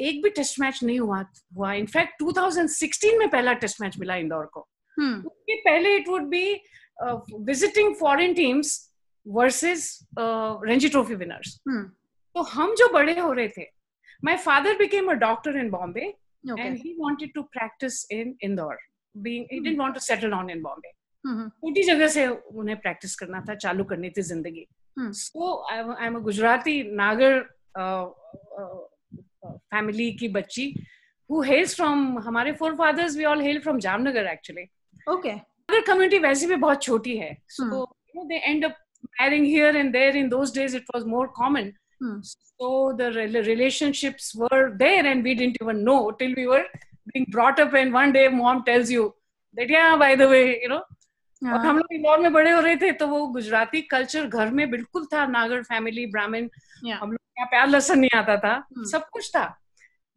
एक 0.00 0.22
भी 0.22 0.30
टेस्ट 0.30 0.60
मैच 0.60 0.80
नहीं 0.82 1.00
हुआ 1.00 1.24
हुआ। 1.56 1.72
इनफैक्ट 1.72 2.22
2016 2.22 3.18
में 3.18 3.28
पहला 3.28 3.52
टेस्ट 3.52 3.80
मैच 3.80 3.98
मिला 3.98 4.16
इंदौर 4.16 4.46
को। 4.46 4.60
hmm. 4.60 4.71
उसके 4.98 5.56
पहले 5.60 5.96
it 5.96 6.08
would 6.08 6.28
be 6.28 6.44
visiting 7.42 7.94
foreign 7.96 8.34
teams 8.34 8.78
versus 9.26 9.86
Ranji 10.18 10.88
trophy 10.88 11.14
winners 11.14 11.58
तो 11.66 12.42
हम 12.52 12.74
जो 12.78 12.92
बड़े 12.92 13.18
हो 13.18 13.32
रहे 13.32 13.48
थे 13.58 13.66
my 14.24 14.36
father 14.46 14.78
became 14.78 15.10
a 15.10 15.14
doctor 15.26 15.58
in 15.58 15.70
Bombay 15.70 16.14
and 16.44 16.76
he 16.76 16.94
wanted 16.98 17.32
to 17.34 17.42
practise 17.52 18.06
in 18.12 18.34
Indore 18.42 18.78
being 19.14 19.46
he 19.50 19.60
didn't 19.60 19.78
want 19.78 19.94
to 19.94 20.00
settle 20.00 20.34
on 20.34 20.50
in 20.50 20.62
Bombay. 20.62 20.92
छोटी 21.24 21.82
जगह 21.82 22.08
से 22.08 22.26
उन्हें 22.26 22.76
प्रैक्टिस 22.80 23.14
करना 23.16 23.40
था 23.48 23.54
चालू 23.54 23.84
करनी 23.90 24.08
थी 24.10 24.22
ज़िंदगी 24.22 24.66
so 24.96 25.50
I 25.70 26.06
am 26.06 26.14
a 26.16 26.18
Gujarati 26.20 26.82
Nagar 26.96 27.38
family 29.44 30.10
की 30.12 30.28
बच्ची 30.36 30.64
हु 31.30 31.42
हेल्स 31.42 31.74
फ्रॉम 31.76 32.18
हमारे 32.26 32.52
forefathers 32.76 33.16
we 33.16 33.24
all 33.24 33.40
hail 33.42 33.60
from 33.62 33.78
Jamnagar 33.80 34.26
actually 34.32 34.64
अगर 35.68 35.80
कम्युनिटी 35.80 36.18
वैसे 36.18 36.46
भी 36.46 36.56
बहुत 36.56 36.82
छोटी 36.82 37.16
है 37.16 37.36
so 37.48 37.64
you 37.64 38.20
know 38.20 38.24
they 38.28 38.34
end 38.34 38.64
up 38.64 38.76
marrying 39.20 39.44
here 39.46 39.76
and 39.76 39.92
there 39.92 40.16
in 40.16 40.28
those 40.28 40.54
days 40.54 40.76
it 40.76 40.84
was 40.94 41.04
more 41.04 41.26
common 41.26 41.72
so 42.02 42.92
the 42.92 43.12
relationships 43.46 44.32
were 44.36 44.68
there 44.76 45.06
and 45.06 45.24
we 45.24 45.34
didn't 45.34 45.58
even 45.62 45.76
know 45.76 46.10
till 46.10 46.34
we 46.34 46.46
were 46.46 46.68
being 47.06 47.26
brought 47.30 47.60
up 47.60 47.74
and 47.74 47.94
one 47.94 48.12
day 48.12 48.28
mom 48.28 48.62
tells 48.62 48.90
you 48.90 49.08
that 49.56 49.70
yeah 49.70 49.94
by 49.96 50.16
the 50.16 50.22
way 50.22 50.42
you 50.62 50.68
know 50.68 50.76
और 51.42 51.48
हाँ। 51.48 51.64
हम 51.64 51.76
लोग 51.78 51.92
इंदौर 51.92 52.18
में 52.18 52.32
बड़े 52.32 52.50
हो 52.50 52.60
रहे 52.60 52.76
थे 52.76 52.90
तो 52.92 53.06
वो 53.06 53.26
गुजराती 53.26 53.80
कल्चर 53.82 54.26
घर 54.26 54.50
में 54.50 54.70
बिल्कुल 54.70 55.06
था 55.06 55.26
नागर 55.26 55.62
फैमिली 55.62 56.06
ब्राह्मण 56.06 56.48
हम 56.92 57.10
लोग 57.10 57.18
यहाँ 57.38 57.46
प्यार 57.46 57.68
लसन 57.68 57.98
नहीं 57.98 58.18
आता 58.18 58.36
था 58.36 58.68
hmm. 58.68 58.84
सब 58.84 59.08
कुछ 59.08 59.30
था। 59.30 59.58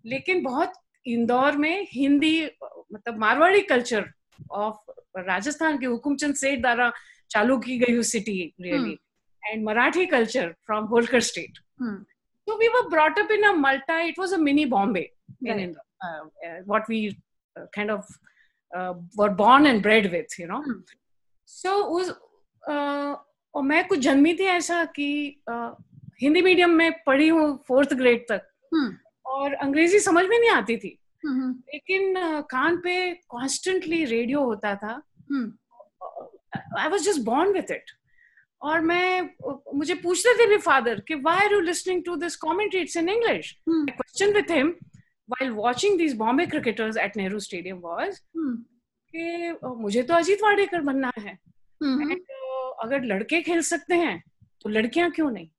लेकिन 0.05 0.43
बहुत 0.43 0.73
इंदौर 1.05 1.57
में 1.57 1.87
हिंदी 1.91 2.45
मतलब 2.93 3.17
मारवाड़ी 3.17 3.61
कल्चर 3.61 4.05
ऑफ़ 4.51 4.91
राजस्थान 5.17 5.77
के 5.77 5.85
हुकुमचंद 5.85 6.35
सेठ 6.35 6.59
द्वारा 6.59 6.91
चालू 7.29 7.57
की 7.57 7.77
गई 7.77 7.93
हुई 7.93 8.03
city 8.03 8.53
really 8.61 8.99
and 9.47 9.65
Marathi 9.65 10.05
culture 10.05 10.51
from 10.65 10.85
Holkar 10.85 11.19
state 11.19 11.59
तो 12.47 12.57
we 12.57 12.67
were 12.67 12.87
brought 12.89 13.19
up 13.19 13.31
in 13.31 13.43
a 13.43 13.51
multi 13.51 13.99
it 13.99 14.19
was 14.19 14.33
a 14.33 14.37
mini 14.37 14.65
Bombay 14.65 15.11
what 15.43 16.89
we 16.89 17.17
kind 17.57 17.91
of 17.91 18.13
were 19.17 19.29
born 19.29 19.67
and 19.67 19.81
bred 19.81 20.11
with 20.11 20.39
you 20.39 20.47
know 20.47 20.63
so 21.47 21.69
उस 21.69 22.09
uh, 22.69 23.15
और 23.55 23.63
मैं 23.63 23.87
कुछ 23.87 23.99
जन्मी 23.99 24.33
थी 24.33 24.43
ऐसा 24.43 24.85
कि 24.85 25.41
uh, 25.49 25.71
Hindi 26.21 26.41
medium 26.41 26.69
में 26.69 26.91
पढ़ी 27.05 27.27
हूँ 27.27 27.63
फोर्थ 27.67 27.93
ग्रेड 27.93 28.25
तक। 28.31 28.41
hmm. 28.75 28.93
और 29.25 29.53
अंग्रेज़ी 29.53 29.99
समझ 29.99 30.25
में 30.25 30.39
नहीं 30.39 30.49
आती 30.49 30.77
थी। 30.77 30.99
Hmm. 31.27 31.57
लेकिन 31.57 32.13
कान 32.41 32.77
पे 32.77 33.13
कॉन्स्टेंटली 33.13 34.05
रेडियो 34.05 34.43
होता 34.43 34.75
था। 34.75 35.01
I 36.79 36.87
was 36.87 37.03
just 37.03 37.21
born 37.21 37.51
with 37.51 37.71
it 37.71 37.85
और 38.61 38.81
मैं 38.81 39.29
मुझे 39.75 39.93
पूछते 39.93 40.33
थे 40.33 40.47
भी 40.47 40.57
फादर 40.57 40.99
कि 40.99 41.15
why 41.15 41.37
are 41.37 41.53
you 41.53 41.59
listening 41.59 42.03
to 42.05 42.15
this 42.15 42.35
commentary 42.35 42.79
it's 42.79 42.97
in 42.97 43.09
English 43.09 43.61
question 43.69 44.33
with 44.33 44.51
him 44.51 44.75
while 45.33 45.55
watching 45.55 45.93
these 45.97 46.13
Bombay 46.13 46.45
cricketers 46.45 46.97
at 46.97 47.13
Nehru 47.17 47.39
Stadium 47.39 47.77
was 47.77 48.09
hmm. 48.09 48.57
कि 49.11 49.55
मुझे 49.67 50.03
तो 50.03 50.13
अजीत 50.13 50.37
वाडेकर 50.43 50.81
बनना 50.81 51.11
है। 51.19 51.39
and, 51.83 52.11
uh, 52.11 52.73
अगर 52.79 53.03
लड़के 53.03 53.41
खेल 53.41 53.61
सकते 53.61 53.95
हैं 53.95 54.23
तो 54.61 54.69
लड़कियाँ 54.69 55.11
क्यों 55.11 55.31
नहीं? 55.31 55.49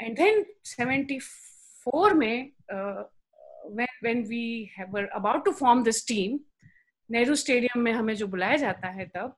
एंड 0.00 0.16
देन 0.16 0.44
74 0.64 2.12
में 2.12 2.50
uh, 2.50 3.21
when 3.70 3.88
when 4.02 4.24
we 4.28 4.70
have, 4.76 4.90
were 4.90 5.08
about 5.14 5.44
to 5.44 5.52
form 5.52 5.84
this 5.84 6.04
team 6.04 6.38
Nehru 7.10 7.34
stadium 7.34 7.80
में 7.80 7.92
हमें 7.92 8.14
जो 8.14 8.26
बुलाया 8.26 8.56
जाता 8.56 8.88
है 8.88 9.06
तब 9.06 9.36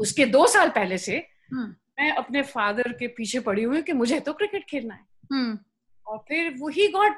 उसके 0.00 0.26
दो 0.26 0.46
साल 0.46 0.68
पहले 0.68 0.98
से 0.98 1.26
hmm. 1.54 1.68
मैं 1.98 2.10
अपने 2.12 2.42
फादर 2.42 2.92
के 2.92 3.06
पीछे 3.06 3.40
पड़ी 3.40 3.62
हुई 3.62 3.82
कि 3.82 3.92
मुझे 3.92 4.20
तो 4.20 4.32
क्रिकेट 4.32 4.64
खेलना 4.64 4.94
है। 4.94 5.06
hmm. 5.32 5.58
और 6.06 6.18
फिर 6.18 6.54
वो 6.58 6.68
he 6.68 6.88
got 6.88 7.16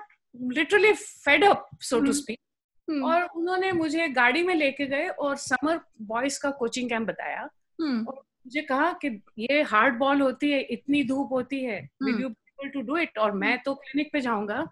literally 0.53 0.93
fed 0.93 1.45
up 1.45 1.69
so 1.81 2.00
to 2.00 2.12
speak 2.12 3.03
और 3.05 3.23
उन्होंने 3.23 3.73
मुझे 3.73 4.09
गाड़ी 4.09 4.43
में 4.43 4.55
लेके 4.55 4.87
गए 4.87 5.09
और 5.09 5.37
समर 5.37 5.81
बॉयज़ 6.03 6.41
का 6.41 6.50
कोचिंग 6.50 6.88
कैंप 6.88 7.09
बताया। 7.09 7.49
hmm. 7.83 8.07
और 8.09 8.15
मुझे 8.15 8.62
कहा 8.62 8.93
कि 8.93 9.23
ये 9.38 9.62
हार्ड 9.62 9.99
बॉल 9.99 10.21
होती 10.21 10.50
है 10.50 10.61
इतनी 10.61 11.05
धूप 11.05 11.33
होती 11.33 11.65
है 11.65 11.88
will 12.03 12.23
you 12.23 12.29
to 12.69 12.81
do 12.81 12.97
it 12.97 13.19
और 13.19 13.33
मैं. 13.33 13.62
तो 13.62 13.75
क्लिनिक 13.75 14.12
पे 14.12 14.21
जाऊँगा। 14.21 14.67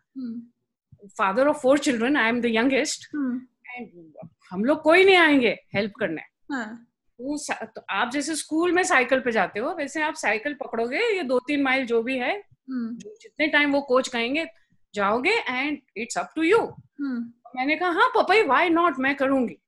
Father 1.18 1.48
of 1.48 1.56
four 1.56 1.78
children 1.78 2.16
I 2.16 2.28
am 2.28 2.40
the 2.40 2.46
youngest 2.46 3.08
and 3.14 4.12
हम 4.50 4.64
लोग 4.64 4.82
कोई 4.82 5.04
नहीं 5.04 5.16
आएँगे 5.16 5.58
हेल्प 5.75 5.92
करने 6.00 6.22
हाँ. 6.52 6.86
वो 7.20 7.36
तो 7.76 7.82
आप 7.90 8.10
जैसे 8.10 8.34
स्कूल 8.36 8.72
में 8.72 8.82
साइकिल 8.82 9.20
पे 9.20 9.32
जाते 9.32 9.60
हो 9.60 9.75
वैसे 9.75 10.02
आप 10.02 10.14
साइकिल 10.14 10.54
पकड़ोगे 10.54 10.98
ये 11.16 11.22
दो 11.22 11.38
तीन 11.38 11.62
माइल 11.62 11.86
जो 11.86 12.02
भी 12.02 12.18
है 12.18 12.34
hmm. 12.36 12.92
जितने 13.22 13.46
टाइम 13.46 13.72
वो 13.72 13.80
कोच 13.80 14.08
कहेंगे 14.08 14.46
जाओगे 14.94 15.34
and 15.48 15.78
it's 15.96 16.18
up 16.18 16.32
to 16.36 16.42
you 16.42 16.60
मैंने 17.56 17.76
कहा 17.76 17.90
हाँ 17.90 18.08
पापा 18.14 18.42
वाई 18.46 18.68
नॉट 18.68 18.98
मैं 18.98 19.14
करूँगी 19.16 19.58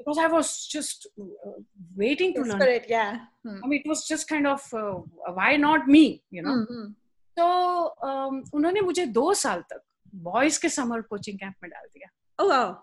because 0.00 0.18
I 0.18 0.28
was 0.28 0.50
just 0.66 1.06
uh, 1.20 1.50
waiting 1.94 2.30
to 2.34 2.42
learn. 2.42 2.62
It, 2.62 2.86
yeah. 2.88 3.18
Hmm. 3.46 3.58
I 3.64 3.66
mean, 3.66 3.82
it 3.84 3.88
was 3.88 4.06
just 4.06 4.28
kind 4.28 4.46
of 4.46 4.62
uh, 4.72 4.94
why 5.34 5.56
not 5.56 5.88
me, 5.88 6.22
you 6.30 6.42
know. 6.42 6.54
Hmm. 6.70 6.86
तो 7.36 7.48
um, 8.08 8.40
उन्होंने 8.54 8.80
मुझे 8.80 9.06
दो 9.06 9.32
साल 9.34 9.60
तक 9.70 9.82
बॉयज़ 10.14 10.60
के 10.62 10.68
समर 10.68 11.00
कोचिंग 11.00 11.38
कैंप 11.38 11.54
में 11.62 11.70
डाल 11.70 11.86
दिया। 11.86 12.08
Oh, 12.38 12.48
wow. 12.50 12.74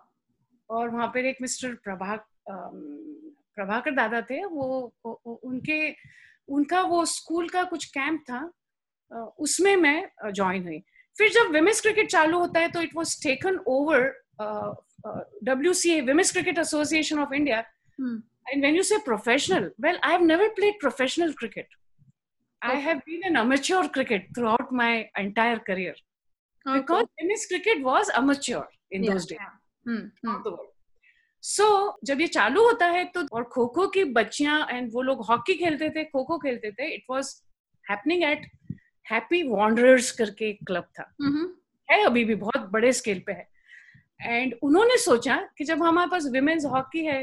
और 0.70 0.90
वहाँ 0.90 1.08
पर 1.08 1.26
एक 1.26 1.38
मिस्टर 1.42 1.74
प्रभा 1.84 2.16
प्रभाकर 2.50 3.92
दादा 3.96 4.22
थे 4.22 4.44
वो, 4.46 4.94
वो 5.06 5.40
उनके 5.44 5.96
उनका 6.48 6.82
वो 6.82 7.06
स्कूल 7.06 7.50
का 7.50 7.64
कुछ 7.64 7.86
कैंप 7.98 8.22
था 8.30 8.40
उसमें 9.40 9.76
मैं 9.76 10.32
ज्वाइन 10.34 10.64
हुई। 10.64 10.84
फिर 11.18 11.32
जब 11.34 11.52
विमेंस 11.52 11.82
क्रिकेट 11.82 12.10
चालू 12.12 12.40
होता 12.40 12.60
है 12.60 12.72
तो 12.72 12.82
it 12.82 12.96
was 12.96 13.16
taken 13.24 13.58
over 13.68 14.12
W 15.44 15.74
C 15.74 15.92
A 15.92 16.02
women's 16.02 16.32
cricket 16.32 16.58
association 16.58 17.20
of 17.20 17.34
India 17.34 17.60
and 18.00 18.64
when 18.66 18.76
you 18.76 18.84
say 18.84 18.98
professional 19.06 19.72
well 19.82 20.00
I 20.04 20.12
have 20.12 20.24
never 20.26 20.50
played 20.56 20.80
professional 20.80 21.34
cricket 21.34 21.76
I 22.62 22.76
have 22.84 23.02
been 23.08 23.24
an 23.28 23.36
amateur 23.40 23.80
cricket 23.96 24.24
throughout 24.36 24.70
my 24.78 24.94
entire 25.22 25.58
career 25.66 25.92
Okay. 26.68 26.80
because 26.80 27.06
women's 27.22 27.46
cricket 27.46 27.82
was 27.84 28.10
amateur 28.22 28.64
in 28.92 29.04
Yeah, 29.04 29.14
those 29.14 29.26
days. 29.26 29.40
Hmm, 29.86 30.00
hmm. 30.24 30.36
of 30.36 30.44
the 30.44 30.52
world. 30.52 30.74
So 31.44 31.66
जब 32.04 32.22
ये 32.22 32.28
चालू 32.28 32.64
होता 32.64 32.86
है 32.86 33.04
तो 33.16 33.26
और 33.36 33.44
खो 33.56 33.66
खो 33.76 33.88
की 33.96 34.04
बच्चियाँ 34.16 34.58
and 34.72 34.90
वो 34.94 35.02
लोग 35.02 35.22
हॉकी 35.26 35.54
खेलते 35.58 35.90
थे 35.96 36.04
खो 36.04 36.24
खो 36.24 36.38
खेलते 36.46 36.72
थे 36.80 36.94
it 36.96 37.04
was 37.10 37.30
happening 37.86 38.24
at 38.24 38.48
Happy 39.12 39.42
Wanderers 39.50 40.12
करके 40.18 40.50
एक 40.50 40.60
क्लब 40.68 40.88
था 41.00 41.06
Mhm. 41.22 41.46
है 41.92 42.04
अभी 42.06 42.24
भी 42.26 42.36
बहुत 42.36 42.70
बड़े 42.72 42.92
स्केल 42.94 43.20
पे 43.28 43.34
है 43.34 43.48
एंड 44.22 44.54
उन्होंने 44.64 44.98
सोचा 44.98 45.36
कि 45.58 45.64
जब 45.64 45.84
हमारे 45.84 46.10
पास 46.12 46.26
विमेन्स 46.32 46.66
हॉकी 46.66 47.06
है 47.06 47.20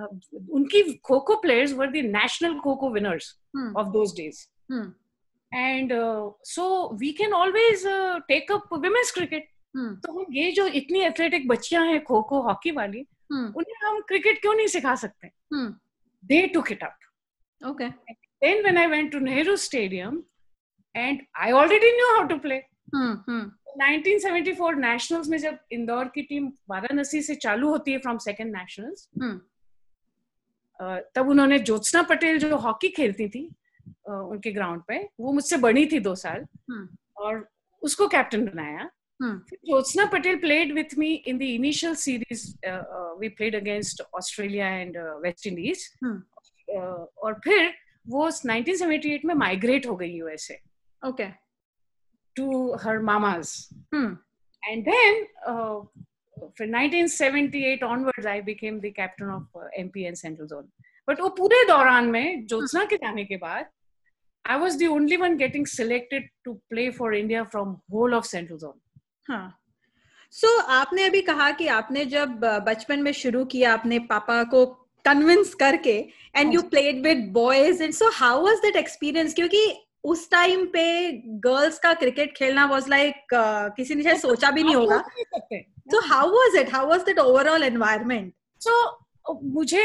उनकी 0.00 0.82
kho 1.04 1.18
kho 1.28 1.36
players 1.42 1.72
were 1.82 1.90
the 1.90 2.04
national 2.16 2.58
kho 2.60 2.74
kho 2.82 2.90
winners. 2.92 3.34
Of 3.76 3.88
those 3.98 4.14
days. 4.16 4.46
And 5.52 5.92
so 6.46 6.64
we 7.00 7.12
can 7.12 7.32
always 7.34 7.82
take 8.28 8.52
up 8.52 8.74
women's 8.74 9.10
cricket. 9.10 9.48
तो 9.76 10.12
हम 10.12 10.26
ये 10.34 10.50
जो 10.52 10.66
इतनी 10.80 11.00
एथलेटिक 11.02 11.48
बच्चियाँ 11.48 11.84
हैं 11.86 12.02
खो 12.04 12.22
खो 12.22 12.40
हॉकी 12.42 12.70
वाली 12.70 13.06
Hmm. 13.32 13.42
उन्हें 13.56 13.74
हम 13.82 14.00
क्रिकेट 14.08 14.40
क्यों 14.42 14.54
नहीं 14.54 14.66
सिखा 14.66 14.94
सकते. 14.94 15.28
They 16.24 16.46
took 16.54 16.70
it 16.72 16.82
up 16.84 16.96
Okay. 17.62 17.88
Then 18.42 18.62
when 18.62 18.78
I 18.78 18.86
went 18.86 19.10
to 19.12 19.18
Nehru 19.18 19.54
stadium 19.56 20.22
and 20.94 21.20
I 21.38 21.52
already 21.52 21.90
knew 21.96 22.06
how 22.14 22.26
to 22.28 22.38
play 22.38 22.56
Hmm. 22.94 23.12
Hmm. 23.28 23.44
1974 23.82 24.74
nationals 24.76 25.28
में 25.28 25.36
जब 25.38 25.58
इंदौर 25.72 26.08
की 26.14 26.22
टीम 26.22 26.48
वाराणसी 26.70 27.20
से 27.22 27.34
चालू 27.44 27.68
होती 27.70 27.92
है 27.92 27.98
फ्रॉम 27.98 28.18
सेकंड 28.18 28.56
नेशनल्स. 28.56 29.08
तब 31.14 31.28
उन्होंने 31.28 31.58
ज्योत्सना 31.58 32.02
पटेल 32.02 32.38
जो 32.38 32.56
हॉकी 32.56 32.88
खेलती 32.98 33.28
थी 33.28 33.48
उनके 34.04 34.52
ग्राउंड 34.52 34.82
पे। 34.88 34.98
वो 35.20 35.32
मुझसे 35.32 35.56
बड़ी 35.56 35.86
थी 35.86 36.00
दो 36.00 36.14
साल। 36.14 36.46
हम्म। 36.70 36.88
और 37.24 37.48
उसको 37.82 38.08
कैप्टन 38.08 38.44
बनाया। 38.46 38.90
हम्म। 39.20 39.38
Jyotsna 39.54 40.04
Patel 40.12 40.36
played 40.40 40.72
with 40.74 40.96
me 40.98 41.12
in 41.14 41.38
the 41.38 41.42
initial 41.42 41.94
series 41.94 42.46
we 43.20 43.28
played 43.28 43.56
against 43.56 44.02
Australia 44.14 44.68
and 44.68 44.96
West 45.24 45.46
Indies 45.46 45.90
और 46.70 47.40
फिर 47.44 47.72
वो 48.08 48.30
1978 48.30 49.24
में 49.24 49.34
माइग्रेट 49.34 49.86
हो 49.86 49.96
गई 49.96 50.10
यूएसए 50.10 50.58
ओके 51.02 51.26
टू 52.36 52.74
हर 52.82 52.98
मामाज 53.02 53.52
एंड 53.94 54.84
देन 54.84 55.24
फिर 56.58 56.68
1978 56.68 57.82
onwards 57.82 58.26
I 58.26 58.40
became 58.42 58.80
the 58.80 58.92
captain 58.96 59.30
of 59.30 59.68
MP 59.80 60.02
and 60.02 60.16
central 60.16 60.46
zone 60.46 60.70
but 61.08 61.20
वो 61.20 61.28
पूरे 61.38 61.64
दौरान 61.68 62.06
में 62.10 62.34
हम्म। 62.34 62.46
ज्योत्सना 62.46 62.84
के 62.84 62.96
जाने 62.96 63.24
के 63.24 63.36
बाद 63.36 63.70
I 64.44 64.56
was 64.56 64.76
the 64.78 64.88
only 64.88 65.16
one 65.16 65.36
getting 65.36 65.66
selected 65.66 66.24
to 66.44 66.60
play 66.70 66.90
for 66.90 67.12
India 67.12 67.46
from 67.52 67.80
whole 67.90 68.14
of 68.14 68.26
central 68.26 68.58
zone. 68.58 68.78
हाँ 69.28 69.56
सो 70.32 70.46
so, 70.46 70.64
आपने 70.68 71.04
अभी 71.04 71.20
कहा 71.22 71.50
कि 71.50 71.66
आपने 71.66 72.04
जब 72.04 72.40
बचपन 72.66 73.02
में 73.02 73.12
शुरू 73.12 73.44
किया 73.44 73.72
अपने 73.72 73.98
पापा 73.98 74.42
को 74.44 74.64
कन्विंस 75.04 75.54
करके 75.54 75.96
and 76.36 76.54
you. 76.54 76.62
Played 76.62 77.02
with 77.06 77.26
boys 77.32 77.82
and 77.82 77.92
so 77.94 78.10
how 78.14 78.42
was 78.44 78.58
that 78.58 78.76
experience 78.76 79.34
क्योंकि 79.34 79.62
उस 80.04 80.30
टाइम 80.30 80.64
पे 80.66 80.84
गर्ल्स 81.46 81.78
का 81.78 81.92
क्रिकेट 81.94 82.36
खेलना 82.36 82.64
वाज 82.66 82.88
लाइक 82.88 83.14
like, 83.14 83.40
uh, 83.40 83.76
किसी 83.76 83.94
ने 83.94 84.02
शायद 84.02 84.18
सोचा 84.18 84.50
भी 84.50 84.62
नहीं 84.62 84.74
होगा। 84.74 85.02
So 85.90 86.00
how 86.08 86.30
was 86.30 86.56
it 86.56 86.72
how 86.74 86.88
was 86.88 87.00
that 87.00 87.18
overall 87.18 87.62
environment 87.62 88.32
so 88.60 88.98
मुझे 89.42 89.84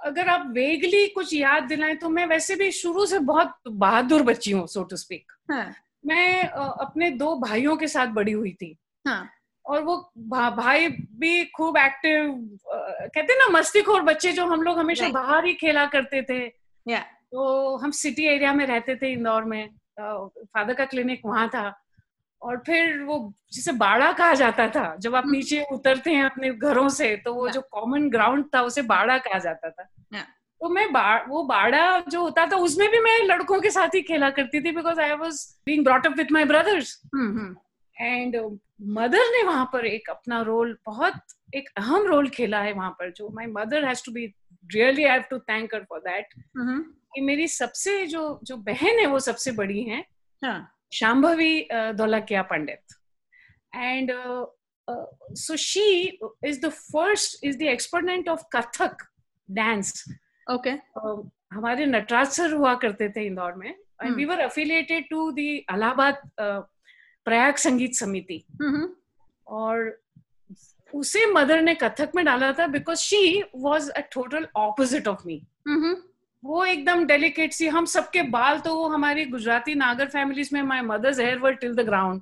अगर 0.00 0.28
आप 0.28 0.46
वेगली 0.48 1.06
कुछ 1.08 1.34
याद 1.34 1.62
दिलाएँ 1.62 1.96
तो 1.96 2.08
मैं 2.08 2.26
वैसे 2.26 2.56
भी 2.56 2.70
शुरू 2.72 3.06
से 3.06 3.18
बहुत 3.18 3.54
बहादुर 3.68 4.22
बच्ची 4.22 4.50
हूँ 4.50 4.66
सो 4.66 4.82
टू 4.82 4.96
स्पीक 4.96 5.32
मैं 6.06 6.44
अपने 6.48 7.10
दो 7.10 7.34
भाइयों 7.36 7.76
के 7.76 7.88
साथ 7.88 8.06
बड़ी 8.06 8.32
हुई 8.32 8.52
थी। 8.52 8.76
हाँ। 9.06 9.28
और 9.64 9.82
वो 9.82 9.96
भा, 10.18 10.50
भाई 10.50 10.88
भी 10.88 11.44
खूब 11.44 11.76
एक्टिव 11.76 12.32
कहते 12.66 13.32
हैं 13.32 13.38
ना 13.38 13.48
मस्तीखोर 13.58 14.02
बच्चे 14.02 14.32
जो 14.32 14.46
हम 14.46 14.62
लोग 14.62 14.78
हमेशा 14.78 15.08
बाहर 15.08 15.46
ही 15.46 15.54
खेला 15.54 15.84
करते 15.86 16.22
थे। 16.22 16.40
Yeah. 16.86 17.02
तो 17.32 17.76
हम 17.76 17.90
सिटी 17.90 18.26
एरिया 18.26 18.52
में 18.52 18.64
रहते 18.66 18.96
थे 18.96 19.12
इंदौर 19.12 19.44
में। 19.44 19.68
फादर 20.00 20.74
का 20.74 20.84
क्लिनिक 20.84 21.22
वहाँ 21.26 21.48
था। 21.48 21.68
और 22.42 22.56
फिर 22.66 22.98
वो 23.02 23.16
जिसे 23.52 23.72
बाड़ा 23.72 24.10
कहा 24.12 24.34
जाता 24.34 24.68
था 24.68 24.94
जब 25.00 25.14
आप 25.14 25.24
हम्म। 25.24 25.36
नीचे 25.36 25.64
उतरते 25.72 26.10
हैं 26.10 26.24
अपने 26.24 26.50
घरों 26.50 26.88
से 26.88 27.14
तो 27.24 27.34
वो 27.34 27.48
जो 27.48 27.60
कॉमन 27.72 28.08
ग्राउंड 28.10 28.44
था 28.54 28.62
उसे 28.62 28.82
बाड़ा 28.82 29.18
कहा 29.18 29.38
जाता 29.38 29.70
था। 29.70 29.88
तो 30.60 30.68
मैं 30.68 30.92
बा, 30.92 31.24
वो 31.28 31.42
बाड़ा 31.44 32.00
जो 32.08 32.20
होता 32.22 32.46
था 32.46 32.56
उसमें 32.56 32.88
भी 32.90 33.00
मैं 33.00 33.18
लड़कों 33.24 33.60
के 33.60 33.70
साथ 33.70 33.94
ही 33.94 34.00
खेला 34.02 34.30
करती 34.30 34.60
थी 34.60 34.72
because 34.72 35.00
I 35.00 35.12
was 35.14 35.44
being 35.66 35.84
brought 35.84 36.06
up 36.06 36.16
with 36.16 36.32
my 36.32 36.44
brothers 36.44 37.00
and 37.96 38.36
mother 38.96 39.30
ने 39.32 39.42
वहाँ 39.42 39.68
पर 39.72 39.86
एक 39.86 40.10
अपना 40.10 40.40
रोल 40.42 40.76
बहुत 40.86 41.14
एक 41.54 41.68
अहम 41.76 42.06
रोल 42.06 42.28
खेला 42.28 42.60
है 42.60 42.72
वहाँ 42.72 42.90
पर 42.90 43.12
जो 43.12 43.28
my 43.28 43.46
mother 43.46 43.84
has 43.84 44.02
to 44.06 44.12
be 44.12 44.26
really 44.74 45.04
I 45.04 45.10
have 45.10 45.22
to 45.30 45.38
thank 45.38 45.74
her 45.74 45.84
for 45.88 46.00
that 46.00 46.34
कि 47.14 47.20
मेरी 47.20 47.48
सबसे 47.48 48.06
जो 48.06 48.40
जो 48.44 48.56
बहन 48.56 48.98
है 48.98 49.06
वो 49.06 49.18
सबसे 49.18 49.52
बड़ी 49.52 49.82
है। 49.82 50.04
हाँ। 50.42 50.58
Shambhavi 50.92 51.60
Daulkia 51.96 52.42
Pandit 52.42 52.94
and 53.74 54.12
so 55.36 55.56
she 55.56 55.88
is 56.44 56.60
the 56.60 56.68
first 56.68 57.44
is 57.44 57.58
the 57.58 57.62
exponent 57.74 58.28
of 58.28 58.42
Kathak 58.56 59.06
dance 59.48 60.04
okay 60.46 60.70
हमारे 61.52 61.86
नटराज 61.86 62.28
सर 62.30 62.52
हुआ 62.52 62.74
करते 62.82 63.08
थे 63.08 63.26
इंदौर 63.26 63.54
में 63.54 63.68
and 63.68 64.14
we 64.16 64.24
were 64.24 64.40
affiliated 64.40 65.08
to 65.10 65.30
the 65.32 65.38
Allahabad 65.38 66.20
Prayag 66.40 67.56
Sangeet 67.58 67.94
Samiti 67.94 68.44
और 69.46 69.98
उसे 70.92 71.24
मदर 71.32 71.62
ने 71.62 71.74
कथक 71.74 72.12
में 72.14 72.24
डाला 72.24 72.52
था 72.52 72.66
because 72.66 72.98
she 72.98 73.42
was 73.56 73.90
a 73.90 74.00
total 74.12 74.46
opposite 74.56 75.08
of 75.08 75.26
me 75.26 75.42
वो 76.44 76.64
एकदम 76.64 77.04
डेलिकेट 77.06 77.52
सी 77.52 77.66
हम 77.68 77.84
सबके 77.84 78.22
बाल 78.34 78.58
तो 78.60 78.74
वो 78.74 78.88
हमारी 78.88 79.24
गुजराती 79.26 79.74
नागर 79.74 80.06
फैमिलीज़ 80.08 80.50
में 80.52 80.62
my 80.62 80.82
mother's 80.82 81.18
hair 81.20 81.38
were 81.38 81.54
till 81.62 81.74
the 81.74 81.80
ground 81.86 82.20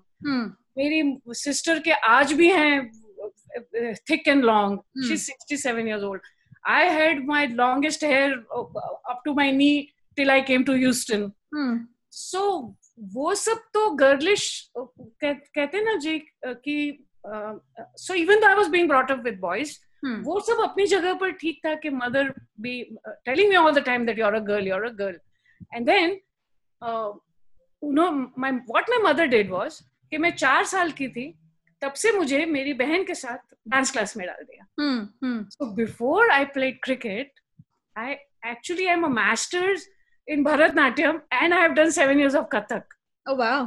मेरी 0.79 1.03
सिस्टर 1.35 1.79
के 1.81 1.93
आज 2.09 2.33
भी 2.33 2.49
हैं 2.53 2.91
thick 4.11 4.29
and 4.29 4.45
long. 4.45 4.79
She 5.07 5.13
is 5.15 5.31
67 5.31 5.87
years 5.89 6.03
old. 6.03 6.21
I 6.69 6.83
had 6.93 7.21
my 7.27 7.43
longest 7.59 8.03
hair 8.03 8.31
uh, 8.55 8.65
up 9.11 9.21
to 9.27 9.35
my 9.35 9.51
knee 9.51 9.93
till 10.17 10.31
i 10.31 10.41
came 10.43 10.65
to 10.65 10.77
houston. 10.77 11.31
हम्म। 11.55 11.87
So 12.13 12.41
वो 13.15 13.35
सब 13.35 13.59
तो 13.75 13.89
girlish 13.97 14.45
कहते 15.25 15.81
ना 15.85 15.95
जी 16.05 16.19
कि 16.45 17.07
so 17.99 18.15
even 18.15 18.41
though 18.41 18.47
I 18.47 18.55
was 18.55 18.69
being 18.69 18.89
brought 18.89 19.11
up 19.11 19.23
with 19.25 19.39
boys 19.41 19.79
हम्म 20.05 20.21
वो 20.25 20.39
सब 20.49 20.63
अपनी 20.63 20.87
जगह 20.87 21.15
पर 21.21 21.31
ठीक 21.41 21.61
था 21.67 21.75
कि 21.85 21.91
mother 21.91 22.33
be 22.61 22.81
telling 23.09 23.49
me 23.49 23.57
all 23.57 23.73
the 23.81 23.85
time 23.87 24.07
that 24.07 24.19
you 24.19 24.25
are 24.27 24.35
a 24.35 24.39
girl 24.51 24.69
you 24.69 24.75
are 24.75 24.85
a 24.85 24.93
girl 24.99 25.19
and 25.75 25.87
then 25.87 26.19
no 27.83 28.11
my 28.39 28.53
what 28.53 28.91
my 28.91 28.99
mother 29.11 29.27
did 29.35 29.51
was 29.51 29.81
कि 30.13 30.19
मैं 30.19 30.31
चार 30.37 30.65
साल 30.75 30.91
की 31.01 31.09
थी 31.09 31.33
तब 31.83 31.93
से 32.03 32.13
मुझे 32.19 32.45
मेरी 32.47 32.73
बहन 32.75 33.05
के 33.05 33.15
साथ 33.15 33.55
डांस 33.69 33.91
क्लास 33.93 34.17
में 34.17 34.27
डाल 34.27 34.45
दिया 34.45 34.67
हम्म 34.81 35.45
So 35.57 35.67
before 35.81 36.25
I 36.37 36.45
played 36.57 36.81
cricket, 36.87 37.33
I 37.97 38.19
actually 38.53 38.89
am 38.89 39.05
a 39.05 39.09
master's 39.09 39.87
in 40.29 40.45
Bharatnatyam 40.45 41.21
and 41.41 41.55
I 41.55 41.61
have 41.63 41.75
done 41.77 41.93
seven 41.97 42.19
years 42.19 42.35
of 42.41 42.49
Kathak. 42.55 42.97
Oh 43.27 43.35
wow. 43.35 43.59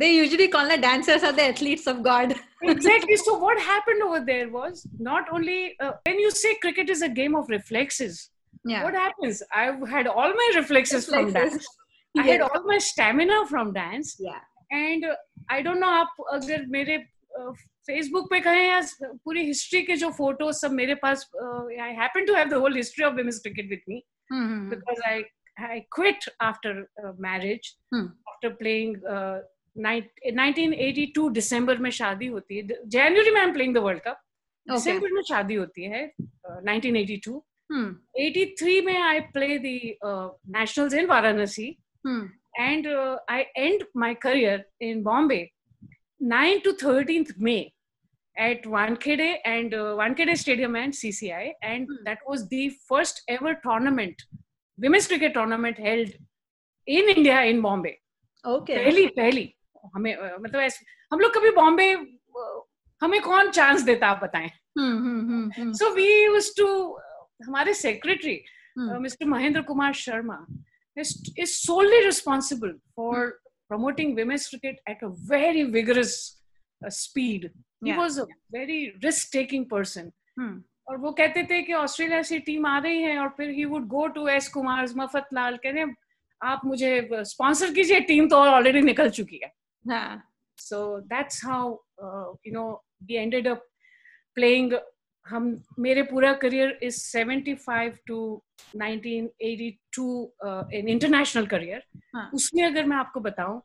They 0.00 0.08
usually 0.14 0.46
call 0.48 0.68
the 0.68 0.76
dancers 0.82 1.24
are 1.28 1.32
the 1.32 1.44
athletes 1.52 1.86
of 1.92 2.02
God. 2.02 2.34
Exactly. 2.62 3.16
so 3.16 3.32
what 3.44 3.58
happened 3.68 4.02
over 4.08 4.20
there 4.26 4.48
was 4.50 4.86
not 5.08 5.30
only 5.36 5.76
uh, 5.80 5.92
when 6.08 6.18
you 6.24 6.30
say 6.30 6.54
cricket 6.64 6.90
is 6.94 7.02
a 7.02 7.08
game 7.08 7.34
of 7.40 7.48
reflexes, 7.54 8.20
Yeah. 8.70 8.84
what 8.84 8.94
happens? 8.94 9.42
I've 9.62 9.82
had 9.94 10.06
all 10.06 10.32
my 10.40 10.48
reflexes, 10.56 11.06
from 11.12 11.32
dance. 11.32 11.66
I 12.18 12.22
had 12.26 12.42
all 12.46 12.62
my 12.70 12.78
stamina 12.90 13.38
from 13.54 13.72
dance. 13.82 14.14
Yeah. 14.28 14.40
And 14.72 15.04
I 15.52 15.62
don't 15.62 15.76
know 15.78 15.86
आप 16.00 16.16
अगर 16.32 16.64
मेरे 16.76 16.96
Facebook 17.86 18.28
पे 18.30 18.40
कहें 18.40 18.66
या 18.68 18.80
पूरी 19.24 19.44
history 19.46 19.80
के 19.82 19.96
जो 20.02 20.10
photos 20.18 20.54
सब 20.54 20.72
मेरे 20.80 20.94
पास 21.04 21.24
I 21.42 21.94
happen 22.00 22.26
to 22.26 22.34
have 22.34 22.48
the 22.48 22.54
whole 22.64 22.76
history 22.76 23.04
of 23.04 23.14
women's 23.14 23.38
cricket 23.46 23.68
with 23.70 23.82
me 23.88 24.02
Mm-hmm. 24.32 24.66
because 24.72 25.00
I 25.06 25.14
I 25.68 25.76
quit 25.94 26.26
after 26.48 26.72
uh, 27.04 27.08
marriage 27.24 27.70
Hmm. 27.94 28.04
after 28.32 28.50
playing 28.60 28.92
uh, 29.14 29.38
nine- 29.38 29.48
1982 29.77 31.31
दिसंबर 31.31 31.77
में 31.77 31.89
शादी 31.91 32.25
होती 32.25 32.57
है। 32.57 32.67
जनवरी 32.85 33.31
में 33.31 33.41
I 33.41 33.51
playing 33.51 33.75
the 33.75 33.77
world 33.77 34.01
cup 34.01 34.21
दिसंबर 34.71 35.11
में 35.11 35.21
शादी 35.21 35.55
होती 35.55 35.83
है 35.83 36.11
uh, 36.21 36.67
1982 36.67 37.39
83 37.71 38.63
hmm. 38.63 38.85
में 38.85 38.97
I 38.97 39.19
play 39.19 39.57
the 39.59 39.97
nationals 40.47 40.93
in 40.93 41.05
Varanasi 41.05 41.77
and 42.59 42.87
I 43.29 43.43
and 43.57 43.83
my 43.97 44.13
career 44.13 44.65
in 44.81 45.03
Bombay 45.03 45.51
9 46.23 46.63
to 46.63 46.71
13th 46.71 47.33
May 47.39 47.71
at 48.39 48.67
Wankhede 48.67 49.41
and 49.45 49.75
Wankhede 49.75 50.35
stadium 50.35 50.77
and 50.77 50.93
CCI 50.93 51.47
and 51.63 51.87
that 51.91 52.17
was 52.29 52.41
the 52.41 52.69
first 52.89 53.29
ever 53.29 53.53
tournament 53.53 54.21
women's 54.79 55.07
cricket 55.07 55.33
tournament 55.33 55.79
held 55.79 56.13
in 56.87 57.09
India 57.09 57.41
in 57.41 57.61
Bombay 57.61 57.97
पहली 58.47 59.07
पहली 59.07 59.54
हमें 59.95 60.37
मतलब 60.39 60.61
ऐसे 60.61 60.85
हम 61.11 61.19
लोग 61.19 61.33
कभी 61.35 61.49
बॉम्बे 61.51 61.91
हमें 63.01 63.21
कौन 63.21 63.51
चांस 63.51 63.81
देता 63.81 64.07
आप 64.07 64.23
बताएँ? 64.23 64.49
सो 65.73 65.89
वी 65.93 66.23
यूज़ 66.23 66.51
टू 66.57 66.67
हमारे 67.45 67.73
सेक्रेटरी 67.73 68.43
हम्म, 68.77 68.91
is, 70.97 71.09
is 71.37 71.51
solely 71.57 72.05
responsible 72.05 72.73
for 72.95 73.39
promoting 73.69 74.15
women's 74.15 74.47
cricket 74.47 74.79
at 74.87 75.01
a 75.03 75.09
very 75.09 75.63
vigorous 75.63 76.41
uh, 76.85 76.89
speed. 76.89 77.51
He 77.83 77.89
Yeah. 77.89 77.97
was 77.97 78.17
a 78.17 78.25
very 78.51 78.93
risk-taking 79.03 79.65
person. 79.73 80.11
हम्म, 80.39 80.63
और 80.87 80.97
वो 80.97 81.11
कहते 81.11 81.43
थे 81.43 81.61
कि 81.61 81.73
ऑस्ट्रेलिया 81.73 82.21
से 82.21 82.39
टीम 82.39 82.65
आ 82.65 82.77
रही 82.79 83.01
है 83.01 83.17
और 83.19 83.29
फिर 83.37 83.49
he 83.49 83.65
would 83.65 83.87
go 83.87 84.07
to 84.07 84.27
S 84.27 84.47
Kumar 84.47 84.87
Mafatlal 85.33 85.57
कहने 85.57 85.85
आप 86.43 86.61
मुझे 86.65 87.09
स्पॉन्सर 87.13 87.73
कीजिए 87.73 87.99
टीम 87.99 88.27
तो 88.29 88.35
ऑलरेडी 88.35 88.81
निकल 88.81 89.09
चुकी 89.09 89.39
है। 89.43 89.51
हाँ 89.89 90.23
so 90.57 91.01
that's 91.09 91.41
how 91.41 91.79
uh, 92.03 92.27
you 92.43 92.51
know 92.51 92.81
we 93.09 93.17
ended 93.17 93.47
up 93.47 93.63
playing 94.37 94.73
हम 95.27 95.45
मेरे 95.79 96.01
पूरा 96.03 96.31
career 96.41 96.79
is 96.83 96.97
75 97.17 97.97
to 98.07 98.17
1982 98.77 100.03
in 100.73 100.87
international 100.87 101.45
career. 101.53 101.83
उसमें 102.33 102.63
अगर 102.63 102.85
मैं 102.85 102.97
आपको 102.97 103.19
बताऊँ 103.19 103.61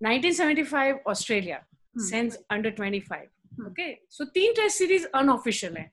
1975 0.00 0.98
Australia 1.06 1.62
sends 2.10 2.38
under 2.50 2.74
25 2.80 3.12
hmm. 3.12 3.66
Okay 3.66 3.92
so 4.10 4.24
तीन 4.24 4.52
टेस्ट 4.52 4.78
सीरीज़ 4.78 5.06
अनऑफिशियल 5.14 5.76
है। 5.76 5.90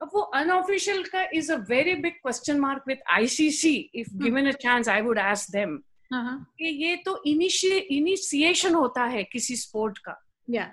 अब 0.00 0.10
वो 0.14 0.20
अनऑफिशियल 0.20 1.02
का 1.04 1.22
is 1.34 1.52
a 1.52 1.56
very 1.68 1.94
big 2.02 2.12
question 2.22 2.60
mark 2.60 2.84
with 2.88 2.98
ICC 3.14 3.76
if 3.94 4.14
given 4.22 4.48
a 4.48 4.52
chance 4.62 4.88
I 4.88 5.00
would 5.00 5.18
ask 5.18 5.52
them 5.52 5.78
कि 6.12 6.86
ये 6.86 6.96
तो 6.96 7.22
इनिशिएशन 7.26 8.74
होता 8.74 9.04
है 9.04 9.24
किसी 9.24 9.56
स्पोर्ट 9.56 9.98
का। 9.98 10.26
या। 10.50 10.72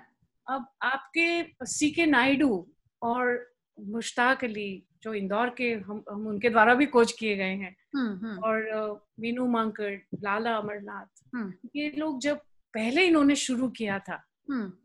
अब 0.50 0.66
आपके 0.82 1.44
सी 1.66 1.90
के 1.90 2.06
नायडू 2.06 2.68
और 3.02 3.52
मुश्ताक 3.80 4.44
अली 4.44 4.84
जो 5.02 5.14
इंदौर 5.14 5.50
के 5.50 5.72
हम 5.72 6.04
हम 6.10 6.26
उनके 6.26 6.50
द्वारा 6.50 6.74
भी 6.74 6.86
कोच 6.86 7.12
किए 7.12 7.36
गए 7.36 7.54
हैं 7.54 7.76
हम्म 7.96 8.26
हम्म। 8.26 8.38
और 8.38 9.08
मीनू 9.20 9.46
मांकड़ 9.46 9.94
लाला 10.22 10.56
अमरनाथ 10.56 11.24
हम्म। 11.34 11.52
ये 11.76 11.90
लोग 11.98 12.20
जब 12.20 12.36
पहले 12.74 13.06
इन्होंने 13.06 13.36
शुरू 13.36 13.68
किया 13.68 13.98
था 13.98 14.24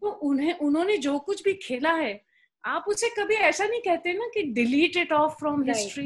तो 0.01 0.07
उन्हें 0.07 0.53
उन्होंने 0.53 0.97
जो 0.97 1.19
कुछ 1.19 1.43
भी 1.43 1.53
खेला 1.53 1.93
है 1.93 2.25
आप 2.65 2.85
उसे 2.87 3.09
कभी 3.09 3.35
ऐसा 3.35 3.65
नहीं 3.65 3.81
कहते 3.81 4.13
ना 4.13 4.27
कि 4.33 4.43
delete 4.43 4.97
it 4.97 5.13
off 5.13 5.33
from 5.33 5.63
history 5.63 6.05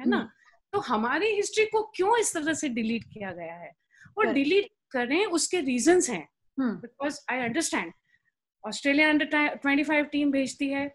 है 0.00 0.08
ना? 0.08 0.32
तो 0.72 0.80
हमारी 0.80 1.26
हिस्ट्री 1.26 1.66
को 1.66 1.92
क्यों 1.96 2.18
इस 2.18 2.34
तरह 2.34 2.52
से 2.52 2.68
डिलीट 2.68 3.04
किया 3.04 3.32
गया 3.32 3.54
है? 3.54 3.72
और 4.18 4.32
डिलीट 4.32 4.68
करें 4.90 5.24
उसके 5.26 5.60
रीजन 5.60 6.00
हैं। 6.08 6.28
हम्म। 6.58 6.74
Because 6.76 7.20
I 7.30 7.38
understand 7.38 7.92
Australia 8.64 9.08
under 9.08 9.56
twenty 9.56 9.84
five 9.84 10.04
team 10.04 10.30
भेजती 10.30 10.68
है। 10.68 10.90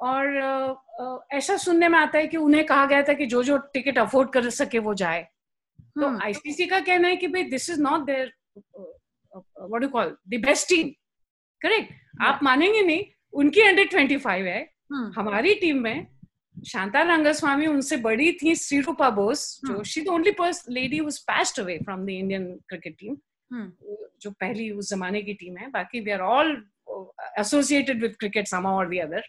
और 0.00 1.24
ऐसा 1.32 1.56
सुनने 1.56 1.88
में 1.88 1.98
आता 1.98 2.18
है 2.18 2.26
कि 2.26 2.36
उन्हें 2.36 2.64
कहा 2.66 2.86
गया 2.86 3.02
था 3.02 3.12
कि 3.12 3.26
जो 3.26 3.42
जो 3.42 3.56
टिकट 3.74 3.98
अफोर्ड 3.98 4.30
कर 4.30 4.48
सके 4.50 4.78
वो 4.78 4.94
जाए। 4.94 5.22
तो 5.78 6.06
हम्म, 6.06 6.22
आईसीसी 6.22 6.66
का 6.66 6.80
कहना 6.80 7.08
है 7.08 7.16
कि 7.16 7.26
भाई 7.26 7.42
this 7.42 7.68
is 7.70 7.80
not 7.82 8.04
there 8.06 8.32
what 8.76 9.82
you 9.82 9.88
call 9.88 10.16
the 10.28 10.40
best 10.40 10.68
team 10.68 10.88
correct 11.60 11.92
आप 12.22 12.40
मानेंगे 12.42 12.82
नहीं 12.82 13.04
उनकी 13.32 13.60
अंडर 13.60 13.86
ट्वेंटी 13.86 14.16
फाइव 14.16 14.46
है। 14.46 14.60
हम्म, 14.92 15.12
हमारी 15.18 15.54
टीम 15.54 15.82
में 15.82 16.06
शांता 16.64 17.02
रंगस्वामी 17.02 17.66
उनसे 17.66 17.96
बड़ी 17.96 18.32
थी 18.42 18.54
श्रीरूपा 18.54 19.10
बोस 19.10 19.60
जो 19.66 19.72
हम्म। 19.72 19.82
She 19.82 20.00
the 20.02 20.08
only 20.08 20.30
person 20.30 20.72
lady 20.72 21.00
was 21.00 21.18
passed 21.28 21.60
away 21.60 21.78
from 21.84 22.04
the 22.06 22.10
Indian 22.10 22.52
cricket 22.68 22.96
team 23.00 23.16
hmm, 23.50 23.72
जो 24.20 24.30
पहली 24.30 24.70
उस 24.70 24.90
जमाने 24.90 25.22
की 25.22 25.34
टीम 25.34 25.56
है 25.56 25.68
बाकी 25.70 26.00
we 26.00 26.10
are 26.10 26.20
all 26.20 26.56
associated 27.38 28.02
with 28.02 28.16
cricket 28.20 28.48
somehow 28.48 28.76
और 28.78 28.94
the 28.94 29.00
other 29.02 29.22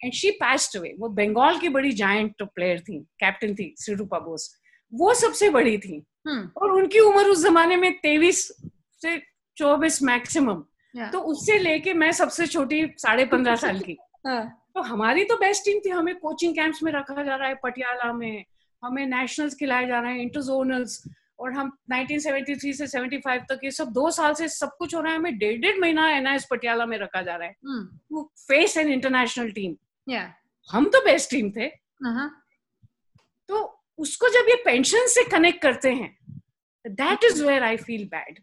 end 0.00 0.12
she 0.12 0.30
passed 0.30 0.76
away 0.78 0.94
वो 0.98 1.08
बंगाल 1.08 1.58
की 1.58 1.68
बड़ी 1.68 1.92
जायंट 1.92 2.42
प्लेयर 2.42 2.80
थी 2.80 2.98
कैप्टन 3.20 3.54
थी 3.54 3.74
श्रीरूपा 3.80 4.18
बोस। 4.18 4.50
वो 4.92 5.12
सबसे 5.14 5.48
बड़ी 5.50 5.76
थी। 5.78 6.02
हम्म, 6.26 6.48
और 6.56 6.70
उनकी 6.70 7.00
उम्र 7.00 7.24
उस 7.26 7.42
जमाने 7.44 7.76
में 7.76 7.92
तेईस 8.00 8.46
से 9.02 9.16
चौबीस 9.56 10.02
मैक्सिमम 10.02 10.62
या, 10.94 11.10
तो 11.10 11.18
उससे 11.18 11.58
लेके 11.58 11.94
मैं 11.94 12.10
सबसे 12.12 12.46
छोटी 12.46 12.86
साढ़े 12.98 13.24
पंद्रह 13.24 13.56
साल 13.56 13.78
की। 13.80 13.96
हाँ, 14.26 14.61
तो 14.74 14.82
हमारी 14.82 15.24
तो 15.24 15.36
बेस्ट 15.36 15.64
टीम 15.64 15.80
थी 15.84 15.88
हमें 15.88 16.14
कोचिंग 16.18 16.54
कैंप्स 16.54 16.82
में 16.82 16.92
रखा 16.92 17.22
जा 17.22 17.34
रहा 17.36 17.48
है 17.48 17.54
पटियाला 17.62 18.12
में 18.12 18.44
हमें 18.82 19.06
नेशनल्स 19.06 19.54
खिलाए 19.54 19.86
जा 19.86 20.00
रहे 20.00 20.12
हैं 20.12 20.20
इंटरजोनल्स 20.20 21.02
और 21.38 21.52
हम 21.52 21.70
1973 21.92 22.72
से 22.72 22.86
75 22.86 23.44
तक 23.48 23.60
ये 23.64 23.70
सब 23.70 23.88
दो 23.92 24.10
साल 24.10 24.34
से 24.34 24.48
सब 24.48 24.76
कुछ 24.78 24.94
हो 24.94 25.00
रहा 25.00 25.12
है 25.12 25.18
हमें 25.18 25.38
डेढ़ 25.38 25.60
डेढ़ 25.60 25.78
महीना 25.80 26.08
एनआईएस 26.10 26.46
पटियाला 26.50 26.86
में 26.86 26.96
रखा 26.98 27.22
जा 27.22 27.36
रहा 27.36 27.48
है। 27.48 27.54
To 28.10 28.22
face 28.38 28.76
an 28.76 28.88
international 28.92 29.50
team 29.50 29.76
हम 30.70 30.84
तो 30.84 31.00
बेस्ट 31.04 31.30
टीम 31.30 31.50
थे। 31.50 31.64
हाँ, 32.04 32.44
तो 33.48 33.84
उसको 33.98 34.28
जब 34.28 34.48
ये 34.48 34.62
पेंशन 34.64 35.06
से 35.06 35.24
कनेक्ट 35.30 35.62
करते 35.62 35.92
हैं 35.92 36.16
that 36.84 37.24
is 37.24 37.44
where 37.44 37.62
I 37.62 37.76
feel 37.76 38.04
bad 38.04 38.38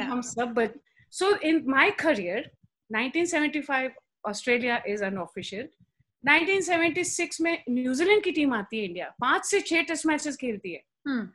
हम 0.00 0.20
सब 0.22 0.68
so 1.12 1.34
in 1.36 1.64
my 1.68 1.90
career 1.90 2.50
1975 2.94 3.90
Australia 4.24 4.82
is 4.88 5.04
unofficial 5.04 5.68
1976 6.24 7.40
में 7.40 7.62
न्यूजीलैंड 7.70 8.22
की 8.22 8.30
टीम 8.30 8.54
आती 8.54 8.78
है 8.78 8.84
इंडिया 8.84 9.08
पाँच 9.20 9.44
से 9.46 9.60
छह 9.60 9.82
टेस्ट 9.82 10.06
मैचेस 10.06 10.36
खेलती 10.36 10.72
है। 10.72 10.82
हम्म, 11.06 11.28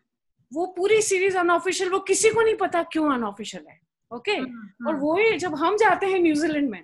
वो 0.52 0.65
पूरी 0.78 1.02
सीरीज़ 1.02 1.38
अनऑफिशियल 1.38 1.89
वो 1.89 2.00
किसी 2.00 2.30
को 2.30 2.41
नहीं 2.41 2.56
पता 2.56 2.84
क्यों 2.91 3.13
अनऑफिशियल 3.13 3.65
है। 3.69 3.80
ओके 4.12 4.32
हम्म, 4.32 4.88
और 4.88 4.95
वो 4.95 5.15
ही 5.17 5.38
जब 5.38 5.56
हम 5.56 5.78
जाते 5.78 6.06
हैं 6.06 6.19
न्यूजीलैंड 6.19 6.69
में 6.69 6.84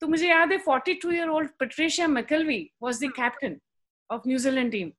तो 0.00 0.06
मुझे 0.08 0.28
याद 0.28 0.52
है 0.52 0.58
42 0.58 1.12
year 1.12 1.28
old 1.28 1.50
Patricia 1.58 2.08
McKelvey 2.08 2.58
was 2.82 3.04
the 3.04 3.10
captain 3.16 3.56
of 4.10 4.28
New Zealand 4.28 4.70
team. 4.72 4.90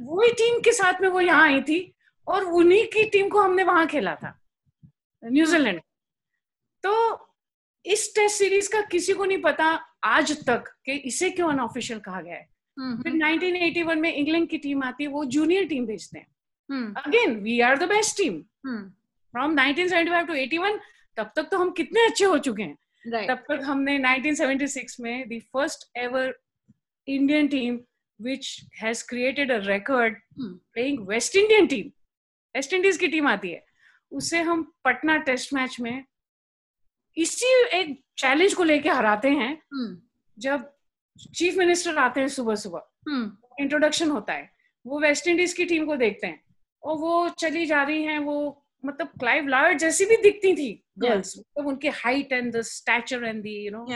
वही 0.00 0.32
टीम 0.32 0.60
के 0.60 0.72
साथ 0.72 1.00
में 1.00 1.08
वो 1.08 1.20
यहाँ 1.20 1.46
आई 1.46 1.60
थी 1.62 1.78
और 2.26 2.44
उन्हीं 2.58 2.84
की 2.92 3.04
टीम 3.10 3.28
को 3.28 3.40
हमने 3.40 3.62
वहाँ 3.64 3.86
खेला 3.86 4.14
था। 4.14 4.38
न्यूजीलैंड 5.22 5.80
तो 6.84 6.92
इस 7.86 8.14
टेस्ट 8.14 8.36
सीरीज़ 8.36 8.70
का 8.70 8.80
किसी 8.80 9.12
को 9.12 9.24
नहीं 9.24 9.42
पता 9.42 9.64
आज 10.04 10.46
तक 10.46 10.64
कि 10.84 10.92
इसे 10.92 11.30
क्यों 11.30 11.48
अनऑफिशियल 11.48 12.00
कहा 12.00 12.20
गया 12.20 12.34
है। 12.34 12.48
हम्म, 12.78 13.02
फिर 13.02 13.12
1981 13.12 13.96
में 13.96 14.14
इंग्लैंड 14.14 14.48
की 14.48 14.58
टीम 14.58 14.82
आती 14.82 15.04
है 15.04 15.10
वो 15.10 15.24
जूनियर 15.24 15.64
टीम 15.66 15.86
भेजते 15.86 16.18
हैं। 16.18 16.26
हम्म, 16.70 16.94
again 16.94 17.36
we 17.36 17.60
are 17.60 17.78
the 17.78 17.82
best 17.82 18.16
team 18.16 18.44
hmm, 18.66 18.90
from 19.32 19.60
1975 19.60 20.26
to 20.26 20.34
81 20.34 20.80
तब 21.16 21.32
तक 21.36 21.42
तो 21.42 21.58
हम 21.58 21.70
कितने 21.70 22.06
अच्छे 22.06 22.24
हो 22.24 22.38
चुके 22.38 22.62
हैं। 22.62 22.78
Right, 23.12 23.28
तब 23.28 23.36
तक 23.36 23.60
हमने 23.64 23.98
1976 23.98 25.00
में 25.00 25.28
the 25.28 25.40
first 25.52 25.96
ever 25.96 26.38
Indian 27.08 27.48
team 27.48 27.80
which 28.22 28.66
has 28.82 29.04
created 29.08 29.52
a 29.52 29.60
record 29.60 30.10
Hmm. 30.12 30.54
playing 30.78 31.08
West 31.08 31.36
Indian 31.36 31.66
team 31.66 31.86
West 32.56 32.72
Indies 32.72 32.96
की 32.96 33.08
टीम 33.08 33.28
आती 33.28 33.50
है। 33.50 33.66
उसे 34.12 34.42
हम 34.42 34.72
पटना 34.84 35.16
टेस्ट 35.16 35.54
मैच 35.54 35.80
में 35.80 36.04
इसी 37.16 37.46
एक 37.72 38.00
चैलेंज 38.18 38.54
को 38.54 38.64
लेके 38.64 38.88
हराते 38.88 39.28
हैं। 39.30 39.52
हम्म, 39.74 39.96
जब 40.38 40.72
चीफ 41.34 41.56
मिनिस्टर 41.56 41.96
आते 41.98 42.20
हैं 42.20 42.28
सुबह 42.28 42.54
सुबह 42.54 42.82
हम्म, 43.08 43.30
इंट्रोडक्शन 43.60 44.10
होता 44.10 44.32
है 44.32 44.50
वो 44.86 45.00
वेस्ट 45.00 45.28
इंडीज 45.28 45.52
की 45.52 45.64
टीम 45.64 45.86
को 45.86 45.96
देखते 45.96 46.26
हैं 46.26 46.40
और 46.82 46.96
वो 46.98 47.28
चली 47.28 47.66
जा 47.66 47.82
रही 47.82 48.02
हैं 48.02 48.18
वो 48.18 48.62
मतलब 48.84 49.06
क्लाइव 49.20 49.46
लॉयड 49.46 49.78
जैसी 49.78 50.04
भी 50.04 50.16
दिखती 50.16 50.54
थी 50.56 50.82
गर्ल्स 50.98 51.38
मतलब 51.38 51.66
उनकी 51.66 51.88
height 51.88 52.32
and 52.32 52.56
the 52.56 52.60
stature 52.60 53.24
and 53.24 53.42
the 53.42 53.46
you 53.46 53.70
know 53.70 53.86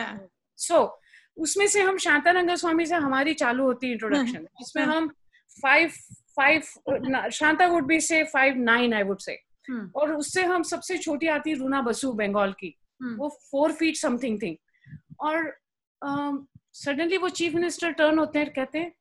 so 0.59 1.01
उसमें 1.37 1.67
से 1.67 1.83
हम 1.83 1.99
शांता 1.99 2.55
स्वामी 2.57 2.87
से 2.87 2.95
हमारी 2.95 3.35
चालू 3.35 3.65
होती 3.65 3.87
है 3.87 3.93
इंट्रोडक्शन 3.93 4.47
जिसमें 4.59 4.85
हाँ. 4.87 4.97
हम 4.97 5.09
five 5.63 5.91
five 6.37 7.29
Shanta 7.31 7.67
would 7.67 7.87
be 7.87 8.01
say 8.01 8.25
five 8.25 8.57
nine 8.57 8.95
I 8.95 9.03
would 9.03 9.19
say 9.19 9.33
hmm, 9.71 9.91
और 9.95 10.15
उससे 10.15 10.43
हम 10.43 10.63
सबसे 10.63 10.99
छोटी 10.99 11.27
आती 11.27 11.55
रूना 11.55 11.81
बसु 11.83 12.13
बंगाल 12.13 12.53
की। 12.53 12.77
हम्म, 13.01 13.17
वो 13.17 13.29
फोर 13.51 13.73
फीट 13.73 13.97
समथिंग 13.97 14.39
थी। 14.43 14.59
और 15.21 15.53
सडनली 16.75 17.17
वो 17.19 17.29
चीफ 17.31 17.55
मिनिस्टर 17.55 17.93
टर्न 17.93 18.19
होते 18.19 18.39
हैं 18.39 18.53
कहते 18.53 18.79
हैं 18.79 18.93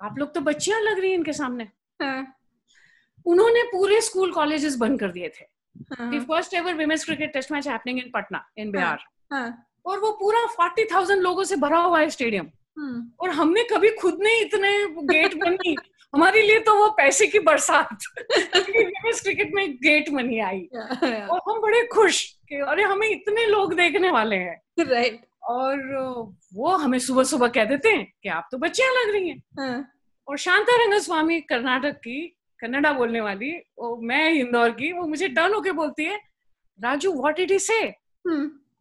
आप 0.00 0.18
लोग 0.18 0.34
तो 0.34 0.40
बच्चियाँ 0.40 0.80
लग 0.80 0.98
रही 0.98 1.10
हैं 1.10 1.18
इनके 1.18 1.32
सामने। 1.32 1.64
हाँ, 2.00 2.34
उन्होंने 3.26 3.62
पूरे 3.72 4.00
स्कूल 4.00 4.32
कॉलेजेस 4.32 4.76
बंद 4.76 5.00
कर 5.00 5.10
दिए 5.12 5.28
थे। 5.28 5.44
First 6.20 6.54
ever 6.54 6.74
women's 6.74 7.04
cricket 7.04 7.32
test 7.32 7.52
match 7.52 7.68
happening 7.68 7.98
in 7.98 8.10
Patna 8.14 8.44
in 8.58 8.70
Bihar 8.72 9.04
और 9.86 9.98
वो 10.00 10.10
पूरा 10.20 10.44
फोर्टी 10.54 10.84
थाउज़ेंड 10.92 11.20
लोगों 11.22 11.44
से 11.44 11.56
भरा 11.56 11.78
हुआ 11.80 12.00
है 12.00 12.08
स्टेडियम 12.10 12.46
हम्म, 12.78 13.10
और 13.20 13.30
हमने 13.30 13.62
कभी 13.70 13.90
खुद 14.00 14.18
नहीं 14.22 14.40
इतने 14.44 14.70
गेट 15.06 15.34
बनी 15.40 15.74
हमारे 16.14 16.42
लिए 16.42 16.58
तो 16.58 16.74
वो 16.74 16.90
पैसे 16.90 17.26
की 17.26 17.38
बरसात। 17.38 17.98
क्रिकेट 18.56 19.50
में 19.54 19.76
गेट 19.76 20.10
मनी 20.10 20.38
आई। 20.38 20.68
Yeah, 20.76 20.98
yeah, 21.02 21.28
और 21.28 21.40
हम 21.48 21.60
बड़े 21.60 21.86
खुश 21.86 22.36
कि 22.48 22.54
अरे 22.54 22.82
हमें 22.82 23.08
इतने 23.08 23.46
लोग 23.46 23.74
देखने 23.74 24.10
वाले 24.10 24.36
हैं। 24.36 24.62
Right, 24.80 25.16
और 25.42 25.78
वो 26.54 26.68
हमें 26.68 26.98
सुबह 26.98 27.24
सुबह 27.24 27.48
कह 27.48 27.64
देते 27.64 27.88
हैं 27.88 28.12
कि 28.22 28.28
आप 28.28 28.48
तो 28.52 28.58
बच्चियाँ 28.58 28.92
लग 28.92 29.12
रही 29.12 29.28
हैं। 29.28 29.42
हाँ, 29.58 29.92
और 30.28 30.38
शांता 30.38 30.84
रंगस्वामी 30.84 31.40
कर्नाटक 31.40 31.92
की 31.92 32.34
कन्नडा 32.60 32.92
बोलने 32.92 33.20
वाली 33.20 33.50
वो 33.50 33.96
मैं 33.96 34.30
इंदौर 34.30 34.70
की 34.70 34.92
वो 34.92 35.06
मुझे 35.06 35.28
टर्न 35.28 35.54
होके 35.54 35.72
बोलती 35.72 36.04
है 36.04 36.20
राजू 36.82 37.12
व्हाट 37.12 37.40
इट 37.40 37.50
इज़ 37.50 37.62
से 37.62 37.94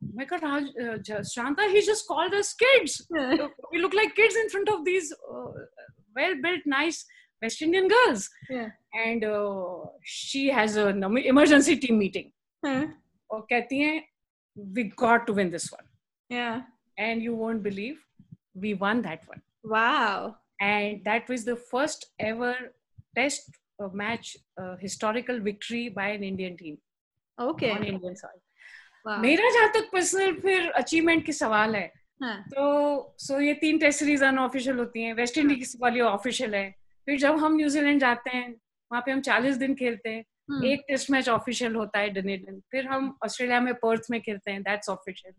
मैं 0.03 0.27
कहा 0.27 0.57
Raj 0.57 1.23
Shanta 1.23 1.63
he 1.63 1.81
just 1.81 2.05
called 2.07 2.35
us 2.35 2.53
kids 2.53 3.07
we 3.73 3.77
look 3.77 3.95
like 3.95 4.13
kids 4.13 4.37
in 4.37 4.47
front 4.47 4.69
of 4.69 4.79
These 6.16 6.16
well 6.16 6.34
built 6.42 6.66
nice 6.76 7.06
West 7.42 7.62
Indian 7.62 7.88
girls 7.88 8.28
and 8.94 9.24
she 10.14 10.46
has 10.58 10.78
a 10.78 10.88
emergency 11.26 11.76
team 11.86 11.96
meeting 11.98 12.30
और 13.30 13.46
कहती 13.50 13.78
हैं 13.80 14.00
we 14.76 14.82
got 15.00 15.22
to 15.28 15.34
win 15.36 15.50
this 15.52 15.66
one 15.74 15.84
Yeah. 16.30 16.56
and 17.04 17.22
you 17.26 17.34
won't 17.42 17.62
believe 17.66 18.00
we 18.64 18.72
won 18.82 18.98
that 19.06 19.22
one 19.30 19.40
Wow. 19.74 20.18
and 20.66 20.98
that 21.06 21.30
was 21.32 21.44
the 21.46 21.54
first 21.70 22.04
ever 22.30 22.50
test 23.18 23.48
uh, 23.82 23.88
match 24.00 24.32
uh, 24.62 24.74
historical 24.82 25.40
victory 25.46 25.80
by 26.00 26.06
an 26.18 26.26
indian 26.28 26.58
team 26.58 26.76
Okay. 27.38 27.70
on 27.76 27.86
indian 27.92 28.18
soil 28.22 28.38
Wow. 29.06 29.16
मेरा 29.22 29.48
जहां 29.54 29.68
तक 29.78 29.88
personal 29.92 30.34
फिर 30.42 30.68
achievement 30.82 31.24
की 31.26 31.32
सवाल 31.40 31.76
है 31.76 31.86
हाँ. 32.23 32.43
तो 32.55 33.15
सो 33.17 33.39
ये 33.39 33.53
तीन 33.53 33.77
टेस्ट 33.77 33.99
सीरीज़ 33.99 34.23
अनऑफिशियल 34.25 34.77
होती 34.77 35.03
हैं। 35.03 35.13
वेस्ट 35.13 35.37
इंडीज 35.37 35.77
वाली 35.81 36.01
ऑफिशियल 36.01 36.55
है। 36.55 36.75
फिर 37.05 37.17
जब 37.19 37.37
हम 37.37 37.55
न्यूजीलैंड 37.55 37.99
जाते 37.99 38.29
हैं 38.29 38.49
वहाँ 38.91 39.01
पे 39.05 39.11
हम 39.11 39.21
40 39.21 39.55
दिन 39.57 39.75
खेलते 39.75 40.09
हैं। 40.09 40.23
Hmm. 40.23 40.65
एक 40.65 40.83
टेस्ट 40.87 41.11
मैच 41.11 41.29
ऑफिशियल 41.29 41.75
होता 41.75 41.99
है 41.99 42.09
डनेडन 42.09 42.59
फिर 42.71 42.87
हम 42.87 43.17
ऑस्ट्रेलिया 43.25 43.59
में 43.61 43.73
पर्थ 43.73 44.01
में 44.11 44.21
खेलते 44.21 44.51
हैं। 44.51 44.61
That's 44.63 44.89
official. 44.89 45.33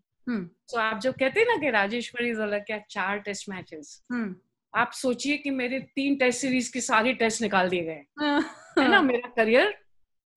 तो 0.71 0.77
आप 0.79 0.99
जो 0.99 1.11
कहते 1.11 1.39
हैं 1.39 1.47
ना 1.47 1.55
कि 1.55 1.69
राजेश्वरी 1.69 2.33
जोला 2.35 2.59
क्या 2.59 2.77
चार 2.89 3.19
टेस्ट 3.19 3.49
मैचेस 3.49 4.03
Hmm. 4.13 4.33
आप 4.75 4.91
सोचिए 4.91 5.37
कि 5.37 5.49
मेरे 5.49 5.79
तीन 5.79 6.15
टेस्ट 6.15 6.41
सीरीज़ 6.41 6.71
की 6.73 6.81
सारी 6.81 7.13
टेस्ट 7.13 7.41
निकाल 7.41 7.69
दिए 7.69 7.83
गए। 7.83 7.91
है। 7.91 8.39
ना? 8.77 8.87
हाँ. 8.87 9.01
मेरा 9.03 9.29
करियर 9.29 9.77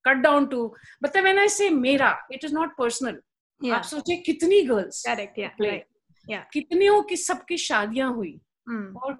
कट 0.04 0.16
डाउन 0.16 0.46
टू 0.46 0.74
मतलब 1.04 1.24
मैंने 1.24 1.44
इससे 1.44 1.70
मेरा 1.70 2.26
इट 2.32 2.44
इज़ 2.44 2.54
नॉट 2.54 2.76
पर्सनल 2.78 3.20
आप 3.72 3.82
सोचिए 3.82 4.16
कितनी 4.16 4.60
गर्ल्स 4.62 5.04
Correct. 5.60 5.91
Yeah. 6.26 6.44
कितनियों 6.52 7.02
की 7.02 7.16
सबकी 7.16 7.56
शादियाँ 7.58 8.12
हुई 8.14 8.40
Hmm. 8.70 8.96
और 9.04 9.16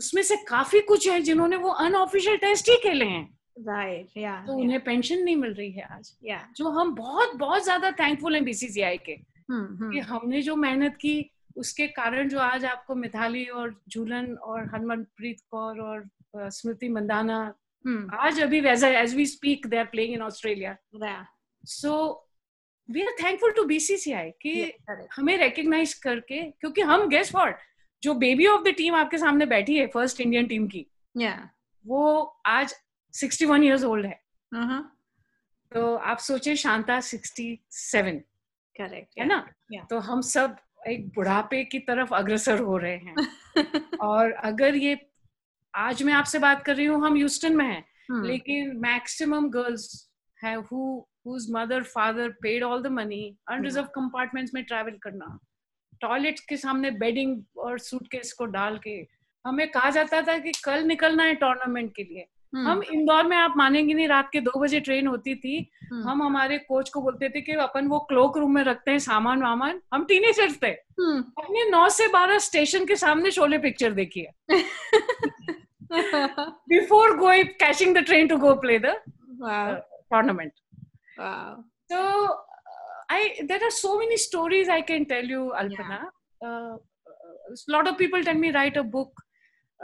उसमें 0.00 0.22
से 0.22 0.36
काफ़ी 0.48 0.80
कुछ 0.88 1.08
है 1.08 1.20
जिन्होंने 1.20 1.56
वो 1.56 1.70
अनऑफिशियल 1.84 2.36
टेस्ट 2.36 2.68
ही 2.68 2.76
खेले 2.82 3.04
हैं 3.04 3.28
Right. 3.68 4.08
Yeah. 4.16 4.38
तो 4.46 4.52
yeah. 4.52 4.60
उन्हें 4.62 4.80
पेंशन 4.84 5.22
नहीं 5.24 5.36
मिल 5.36 5.52
रही 5.54 5.70
है 5.72 5.86
आज 5.96 6.12
Yeah. 6.30 6.42
जो 6.56 6.68
हम 6.78 6.94
बहुत 6.94 7.34
बहुत 7.36 7.64
ज़्यादा 7.64 7.90
थैंकफुल 8.00 8.34
हैं 8.34 8.44
बीसीसीआई 8.44 8.98
के 9.08 9.16
Hmm. 9.16 9.66
Hmm. 9.80 9.92
कि 9.92 10.00
हमने 10.10 10.42
जो 10.42 10.56
मेहनत 10.56 10.96
की 11.00 11.14
उसके 11.56 11.86
कारण 11.96 12.28
जो 12.28 12.38
आज 12.40 12.64
आपको 12.64 12.94
मिथाली 12.94 13.44
और 13.58 13.74
झूलन 13.88 14.32
और 14.34 14.64
हरमनप्रीत 14.74 15.40
कौर 15.50 15.80
और 15.80 16.08
स्मृति 16.36 16.88
मंदाना 16.88 17.38
Hmm. 17.84 18.08
आज 18.26 18.40
अभी 18.40 18.60
वैसा 18.60 18.88
as 19.00 19.14
we 19.16 19.26
speak 19.26 19.66
they 19.66 19.76
are 19.78 19.84
playing 19.86 20.14
in 20.14 20.22
Australia 20.22 20.76
so 21.64 21.92
we 22.88 23.02
are 23.02 23.12
thankful 23.22 23.52
to 23.56 23.64
BCCI 23.64 24.30
कि 24.42 24.54
Yeah. 24.54 25.06
हमें 25.16 25.36
रिकग्नाइज 25.38 25.94
करके 26.02 26.42
क्योंकि 26.50 26.80
हम 26.90 27.08
गेस 27.08 27.34
व्हाट 27.34 27.60
जो 28.02 28.14
बेबी 28.24 28.46
ऑफ़ 28.46 28.62
द 28.62 28.74
टीम 28.78 28.94
आपके 28.94 29.18
सामने 29.18 29.46
बैठी 29.46 29.76
है 29.78 29.86
फ़र्स्ट 29.94 30.20
इंडियन 30.20 30.46
टीम 30.46 30.66
की 30.74 30.86
Yeah. 31.14 31.38
वो 31.84 32.02
आज 32.46 32.74
61 33.14 33.62
इयर्स 33.64 33.84
ओल्ड 33.84 34.06
है 34.06 34.20
Uh-huh. 34.52 34.82
तो 35.72 35.94
आप 36.10 36.18
सोचे 36.18 36.54
शांता 36.56 36.98
67 37.00 38.20
करेक्ट 38.76 39.18
है 39.18 39.26
ना 39.26 39.38
Yeah. 39.74 39.88
तो 39.90 39.98
हम 40.10 40.20
सब 40.34 40.56
एक 40.88 41.08
बुढ़ापे 41.14 41.64
की 41.72 41.78
तरफ़ 41.88 42.14
अग्रसर 42.14 42.58
हो 42.68 42.76
रहे 42.78 42.96
हैं 42.96 43.14
और 44.08 44.32
अगर 44.50 44.76
ये 44.76 44.96
आज 45.74 46.02
मैं 46.02 46.12
आपसे 46.14 46.38
बात 46.38 46.62
कर 46.64 46.76
रही 46.76 46.86
हूँ 46.86 47.04
हम 47.06 47.16
ह्यूस्टन 47.16 47.56
में 47.56 47.64
हैं 47.66 47.82
Hmm. 48.10 48.24
लेकिन 48.26 48.76
मैक्सिमम 48.80 49.48
गर्ल्स 49.50 49.84
है 50.38 50.54
who 50.62 50.80
whose 51.26 51.48
mother 51.50 51.82
father 51.84 52.28
paid 52.44 52.62
all 52.62 52.82
the 52.82 52.90
money 52.90 53.24
unreserved 53.52 53.92
compartments 53.98 54.54
में 54.54 54.62
ट्रैवल 54.64 54.98
करना। 55.02 55.38
टॉयलेट 56.00 56.40
के 56.48 56.56
सामने 56.56 56.90
बेडिंग 56.90 57.42
और 57.56 57.78
सूटकेस 57.78 58.32
को 58.32 58.44
डाल 58.46 58.78
के 58.78 59.06
हमें 59.44 59.70
कहा 59.70 59.90
जाता 59.90 60.22
था 60.22 60.38
कि 60.38 60.52
कल 60.64 60.84
निकलना 60.84 61.22
है 61.22 61.34
टूर्नामेंट 61.34 61.94
के 61.96 62.02
लिए। 62.02 62.26
Hmm. 62.54 62.66
हम 62.66 62.82
इंदौर 62.92 63.26
में 63.26 63.36
आप 63.36 63.54
मानेंगे 63.56 63.94
नहीं 63.94 64.08
रात 64.08 64.28
के 64.32 64.40
दो 64.40 64.60
बजे 64.60 64.80
ट्रेन 64.80 65.06
होती 65.06 65.34
थी। 65.34 65.58
Hmm. 65.60 66.02
हम 66.06 66.22
हमारे 66.22 66.58
कोच 66.58 66.90
को 66.90 67.02
बोलते 67.02 67.28
थे 67.28 67.40
कि 67.40 67.52
अपन 67.52 67.86
वो 67.86 67.98
क्लोक 67.98 68.38
रूम 68.38 68.54
में 68.54 68.62
रखते 68.64 68.90
हैं 68.90 68.98
सामान 68.98 69.42
वामान। 69.42 69.80
हम 69.94 70.04
टीनेजर्स 70.04 70.56
थे। 70.62 70.72
Hmm. 70.72 71.22
हमने 71.38 71.70
नौ 71.70 71.88
से 71.88 72.08
बारह 72.08 72.38
स्टेशन 72.38 72.84
के 72.84 72.96
सामने 72.96 73.30
शोले 73.30 73.58
पिक्चर 73.58 73.92
देखी 73.92 74.20
है। 74.20 74.32
Before 76.68 77.16
going 77.16 77.48
catching 77.60 77.96
the 77.96 77.98
train 77.98 78.28
to 78.28 78.36
go 78.36 78.54
play 78.54 78.78
the 78.78 78.86
tournament 78.86 80.52
Wow. 81.18 81.64
So 81.90 81.98
uh, 81.98 83.00
I 83.10 83.20
there 83.48 83.62
are 83.62 83.70
so 83.70 83.98
many 83.98 84.16
stories 84.16 84.68
I 84.68 84.80
can 84.82 85.06
tell 85.06 85.24
you, 85.24 85.52
Alpana. 85.56 86.00
yeah. 86.42 86.48
Uh, 86.48 86.76
a 86.76 87.72
lot 87.72 87.86
of 87.88 87.96
people 87.98 88.22
tell 88.24 88.34
me 88.34 88.50
write 88.52 88.76
a 88.76 88.82
book, 88.82 89.12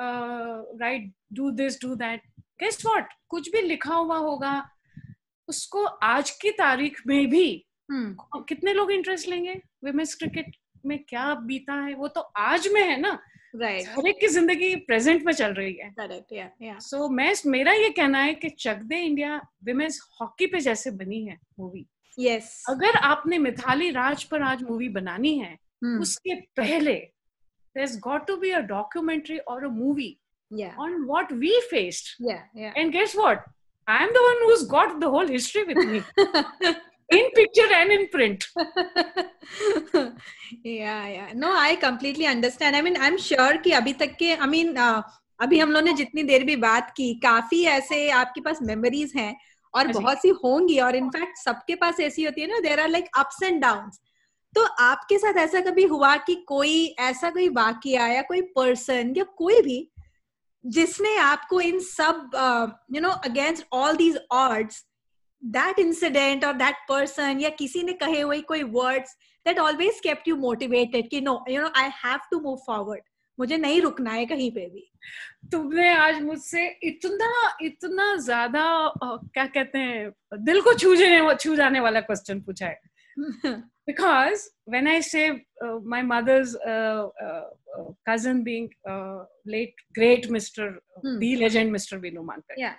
uh, 0.00 0.62
write 0.80 1.10
do 1.32 1.52
this, 1.52 1.76
do 1.78 1.94
that. 1.96 2.20
Guess 2.58 2.82
what? 2.84 3.06
कुछ 3.30 3.50
भी 3.52 3.60
लिखा 3.62 3.94
हुआ 3.94 4.16
होगा 4.18 4.54
उसको 5.48 5.84
आज 6.14 6.30
की 6.42 6.50
तारीख 6.62 7.02
में 7.06 7.28
भी 7.30 7.46
Hmm. 7.92 8.10
कितने 8.48 8.72
लोग 8.72 8.90
इंटरेस्ट 8.92 9.28
लेंगे 9.28 9.54
विमेंस 9.84 10.14
क्रिकेट 10.14 10.54
में 10.86 10.98
क्या 11.08 11.34
बीता 11.46 11.74
है 11.86 11.94
वो 11.94 12.08
तो 12.08 12.20
आज 12.38 12.68
में 12.72 12.80
है 12.82 13.00
ना 13.00 13.18
राइट 13.56 14.20
की 14.20 14.26
ज़िंदगी 14.26 14.76
प्रेजेंट 14.76 15.22
में 15.24 15.32
चल 15.32 15.52
रही 15.52 15.72
है। 15.72 15.94
सो 16.80 17.08
मैं 17.08 17.34
मेरा 17.46 17.72
ये 17.72 17.90
कहना 17.90 18.18
है 18.18 18.34
कि 18.34 18.48
Chak 18.48 18.76
De 18.76 18.96
India 18.96 19.42
women's 19.64 20.00
hockey 20.20 20.46
पे 20.46 20.60
जैसे 20.60 20.90
बनी 20.90 21.24
है 21.24 21.38
मूवी 21.58 21.86
यस 22.18 22.64
अगर 22.68 22.96
आपने 22.96 23.38
मिथाली 23.38 23.90
राज 23.90 24.24
पर 24.24 24.42
आज 24.42 24.62
मूवी 24.62 24.88
बनानी 24.88 25.38
है 25.38 25.58
hmm. 25.58 26.00
उसके 26.00 26.34
पहले 26.34 27.08
got 27.78 28.26
to 28.26 28.36
be 28.36 28.50
a 28.50 28.60
documentary 28.60 29.38
और 29.38 29.64
a 29.64 29.68
movie 29.68 30.20
on 30.78 31.02
what 31.02 31.32
we 31.32 31.60
faced 31.70 32.26
and 32.76 32.92
gets 32.92 33.16
what 33.16 33.38
I 33.88 34.04
am 34.04 34.10
then 34.10 34.66
got 34.66 35.00
the 35.00 35.04
whole 35.04 35.28
history 35.28 35.62
with 35.62 35.76
me 35.76 36.00
in 37.10 37.30
picture 37.32 37.72
and 37.72 37.92
in 37.92 38.08
print. 38.08 38.44
Yeah 40.64 41.08
yeah. 41.08 41.32
No 41.34 41.52
i 41.52 41.76
completely 41.76 42.26
understand. 42.26 42.76
I 42.76 42.82
mean 42.82 42.96
i'm 43.00 43.18
sure 43.18 43.56
कि 43.64 43.72
अभी 43.72 43.92
तक 43.92 44.16
के 44.18 44.36
i 44.36 44.46
mean 44.46 44.76
uh, 44.76 45.02
अभी 45.40 45.58
हम 45.58 45.70
लोग 45.72 45.84
ने 45.84 45.92
जितनी 45.92 46.22
देर 46.22 46.44
भी 46.44 46.56
बात 46.56 46.92
की 46.96 47.12
काफ़ी 47.22 47.62
ऐसे 47.64 48.08
आपके 48.10 48.40
पास 48.40 48.58
मेमोरीज 48.62 49.12
हैं 49.16 49.34
और 49.74 49.84
हाँ। 49.84 49.92
बहुत 49.92 50.22
सी 50.22 50.28
होंगी 50.44 50.78
और 50.78 50.96
इनफैक्ट 50.96 51.38
सबके 51.38 51.74
पास 51.74 52.00
ऐसी 52.00 52.24
होती 52.24 52.40
है 52.40 52.46
ना 52.46 52.58
there 52.60 52.80
are 52.80 52.88
like 52.88 53.08
ups 53.18 53.42
and 53.42 53.60
downs 53.62 54.00
तो 54.54 54.64
आपके 54.80 55.18
साथ 55.18 55.38
ऐसा 55.38 55.60
कभी 55.60 55.84
हुआ 55.84 56.16
कि 56.16 56.34
कोई 56.48 56.86
ऐसा 56.98 57.30
कोई 57.30 57.48
वाकया 57.48 58.06
या 58.06 58.22
कोई 58.22 58.40
पर्सन 58.56 59.14
या 59.16 59.24
कोई 59.38 59.60
भी 59.62 59.86
जिसने 60.64 61.16
आपको 61.16 61.60
इन 61.60 61.78
सब 61.80 62.30
you 62.92 63.00
know 63.00 63.10
against 63.24 63.66
all 63.72 63.96
these 63.96 64.18
odds 64.32 64.84
that 65.42 65.78
incident 65.78 66.44
और 66.44 66.52
दैट 66.52 66.76
पर्सन 66.88 67.40
या 67.40 67.50
किसी 67.58 67.82
ने 67.82 67.92
कहे 68.02 68.20
हुए 68.20 68.40
कोई 68.52 68.62
words 68.62 69.16
that 69.46 69.58
always 69.58 70.00
kept 70.02 70.28
you 70.28 70.36
motivated 70.36 71.08
कि 71.10 71.20
no 71.20 71.44
you 71.50 71.62
know 71.62 71.70
I 71.76 71.90
have 72.04 72.18
to 72.30 72.40
move 72.40 72.56
forward 72.66 73.02
मुझे 73.38 73.56
नहीं 73.56 73.80
रुकना 73.82 74.10
है 74.12 74.24
कहीं 74.26 74.50
पे 74.52 74.68
भी 74.70 74.86
तुमने 75.52 75.88
आज 75.94 76.20
मुझसे 76.22 76.66
इतना 76.84 77.56
इतना 77.62 78.14
ज़्यादा 78.16 78.64
क्या 79.04 79.46
कहते 79.46 79.78
हैं 79.78 80.10
दिल 80.44 80.60
को 80.62 80.74
छू 80.74 80.94
जाने 80.96 81.34
छू 81.34 81.54
जाने 81.56 81.80
वाला 81.80 82.00
क्वेश्चन 82.00 82.40
पूछा 82.40 82.66
है 82.66 82.78
because 83.86 84.42
when 84.64 84.86
I 84.86 85.00
say 85.00 85.22
uh, 85.64 85.78
my 85.84 86.02
mother's 86.02 86.54
uh, 86.56 87.08
cousin 88.06 88.44
being 88.44 88.70
uh, 88.88 89.24
late 89.44 89.74
great 89.94 90.28
Mr. 90.30 90.76
Hmm. 91.02 91.18
the 91.18 91.36
legend 91.36 91.72
Mr. 91.72 92.00
Vinu 92.00 92.24
Mankar. 92.24 92.56
Yeah. 92.56 92.74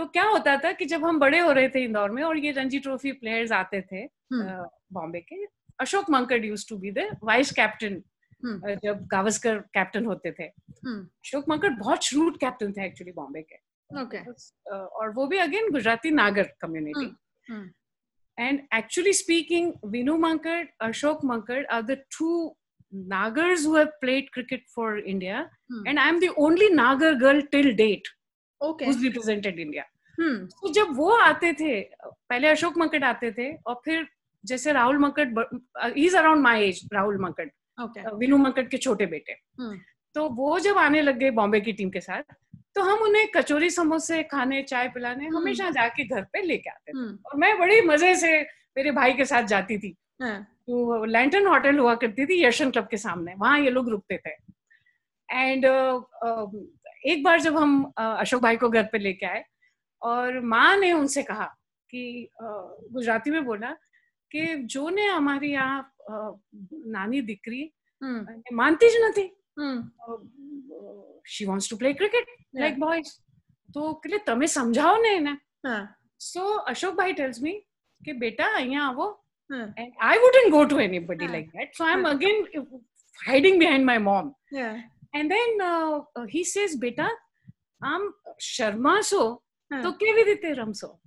तो 0.00 0.04
क्या 0.06 0.22
होता 0.24 0.56
था 0.56 0.70
कि 0.72 0.84
जब 0.86 1.04
हम 1.04 1.18
बड़े 1.18 1.38
हो 1.38 1.50
रहे 1.52 1.68
थे 1.68 1.82
इंदौर 1.84 2.10
में 2.10 2.22
और 2.22 2.38
ये 2.38 2.50
रणजी 2.52 2.78
ट्रॉफी 2.80 3.10
प्लेयर्स 3.12 3.50
आते 3.52 3.80
थे 3.80 3.96
हम्म। 4.32 4.64
बॉम्बे 4.92 5.20
के 5.20 5.44
Ashok 5.80 6.10
Mankad 6.10 6.44
used 6.44 6.64
to 6.68 6.76
be 6.76 6.90
the 6.90 7.04
vice 7.24 7.50
captain 7.52 8.00
जब 8.84 9.02
गावस्कर 9.06 9.58
कैप्टन 9.74 10.06
होते 10.06 10.30
थे। 10.32 10.44
हम्म। 10.44 11.00
अशोक 11.00 11.48
मंकड 11.48 11.76
बहुत 11.78 12.04
श्रूट 12.04 12.38
कैप्टन 12.40 12.72
थे 12.72 12.84
एक्चुअली 12.86 13.12
बॉम्बे 13.12 13.42
के। 13.42 13.56
और 15.00 15.10
वो 15.10 15.26
भी 15.26 15.38
again 15.38 15.70
Gujarati 15.72 16.10
Nagar 16.10 16.48
community 16.60 17.06
and 18.38 18.60
actually 18.74 19.12
speaking 19.12 19.72
Vinoo 19.86 20.16
Mankad 20.18 20.68
Ashok 20.82 21.24
Mankad 21.24 21.66
are 21.70 21.82
the 21.82 21.98
two 22.18 22.30
Nagars 22.92 23.66
who 23.66 23.76
have 23.76 23.92
played 24.00 24.30
cricket 24.34 24.64
for 24.76 24.98
India 25.00 25.40
and 25.86 25.98
I 25.98 26.08
am 26.08 26.20
the 26.20 26.32
only 26.46 26.68
Nagar 26.74 27.14
girl 27.18 27.42
till 27.52 27.72
date 27.74 28.08
okay. 28.60 28.86
Represented 29.04 29.54
hmm. 30.18 30.36
तो 30.60 30.72
जब 30.72 30.96
वो 30.96 31.10
आते 31.18 31.52
थे 31.52 31.80
पहले 32.04 32.48
अशोक 32.48 32.78
मंकड 32.78 33.04
आते 33.04 33.30
थे 33.32 33.52
और 33.66 33.80
फिर 33.84 34.06
जैसे 34.44 34.72
Rahul 34.72 34.98
Mankad 34.98 35.44
is 35.96 36.16
around 36.16 36.42
my 36.42 36.68
age 36.68 36.88
Rahul 36.92 37.18
Mankad 37.22 37.50
okay. 37.78 38.04
Vinoo 38.18 38.36
Mankad 38.36 38.68
के 38.68 38.76
छोटे 38.78 39.06
बेटे। 39.06 39.40
Hmm. 39.62 39.76
तो 40.14 40.28
वो 40.28 40.58
जब 40.60 40.78
आने 40.78 41.02
लग 41.02 41.18
गए 41.18 41.30
बॉम्बे 41.30 41.60
की 41.60 41.72
टीम 41.72 41.90
के 41.90 42.00
साथ 42.00 42.22
तो 42.74 42.82
हम 42.82 42.98
उन्हें 43.02 43.26
कचौरी 43.36 43.68
समोसे 43.70 44.22
खाने 44.22 44.62
चाय 44.62 44.88
पिलाने 44.88 45.26
हम्म। 45.26 45.36
हमेशा 45.36 45.70
जाके 45.70 46.04
घर 46.04 46.22
पे 46.32 46.42
लेके 46.42 46.70
आते 46.70 46.92
थे। 46.92 46.98
हम्म, 46.98 47.18
और 47.26 47.36
मैं 47.38 47.58
बड़ी 47.58 47.80
मज़े 47.86 48.14
से 48.16 48.40
मेरे 48.76 48.90
भाई 48.90 49.12
के 49.14 49.24
साथ 49.24 49.42
जाती 49.52 49.78
थी। 49.78 49.94
हाँ, 50.22 50.42
तो 50.66 51.04
लैंटन 51.04 51.46
होटल 51.46 51.78
हुआ 51.78 51.94
करती 51.94 52.26
थी 52.26 52.42
यशन 52.44 52.70
क्लब 52.70 52.88
के 52.90 52.96
सामने 52.96 53.34
वहाँ 53.38 53.58
ये 53.60 53.70
लोग 53.70 53.88
रुकते 53.90 54.16
थे। 54.26 54.30
एंड 55.28 55.66
एक 57.05 57.23
बार 57.23 57.39
जब 57.41 57.57
हम 57.57 57.83
अ, 57.97 58.03
अशोक 58.03 58.41
भाई 58.41 58.57
को 58.57 58.69
घर 58.69 58.83
पे 58.91 58.97
लेके 58.99 59.25
आए 59.25 59.43
और 60.01 60.39
माँ 60.53 60.75
ने 60.77 60.91
उनसे 60.93 61.23
कहा 61.23 61.45
कि 61.89 62.03
अ, 62.41 62.45
गुजराती 62.93 63.31
में 63.31 63.43
बोला 63.45 63.71
कि 64.31 64.45
जो 64.75 64.89
ने 64.89 65.05
हमारी 65.07 65.51
यहाँ 65.51 65.81
अ, 66.09 66.15
नानी 66.97 67.21
दिकरी 67.21 67.63
हम्म, 68.01 68.19
ने 68.29 68.55
मानती 68.55 68.89
ज 68.89 69.01
નથી 69.05 69.27
hmm, 69.59 69.77
she 71.27 71.45
wants 71.45 71.69
to 71.69 71.77
play 71.77 71.93
cricket 72.01 72.25
Yeah. 72.55 72.61
Like 72.63 72.75
boys 72.81 73.07
તો 73.69 73.81
એટલે 73.93 74.17
તમે 74.27 74.47
સમજાવો 74.55 74.97
ને 75.05 75.11
એને 75.19 75.33
हाँ, 75.67 75.79
સો 76.21 76.43
અશોકભાઈ 76.71 77.13
ટેલ્સ 77.13 77.37
મી 77.45 77.53
કે 78.01 78.13
બેટા 78.23 78.45
અહીંયા 78.59 78.83
આવો 78.89 79.07
हाँ, 79.49 79.65
and 79.81 79.89
I 80.01 80.13
wouldn't 80.23 80.51
go 80.53 80.61
to 80.65 80.77
anybody 80.83 81.25
Huh. 81.25 81.33
like 81.35 81.49
that. 81.55 81.73
So 81.77 81.87
I'm 81.87 82.03
Huh. 82.05 82.13
again 82.15 82.37
hiding 83.19 83.57
behind 83.63 83.83
my 83.85 83.97
mom. 84.07 84.29
yeah, 84.51 84.75
And 85.14 85.30
then 85.30 85.60
uh, 85.62 86.00
he 86.28 86.44
says, 86.44 86.76
Beta, 86.76 87.08
I'm 87.82 88.12
Sharma 88.40 89.02
so, 89.02 89.42
to 89.72 89.92
kevi 89.92 90.24
dite 90.24 90.56
ramso. 90.56 90.98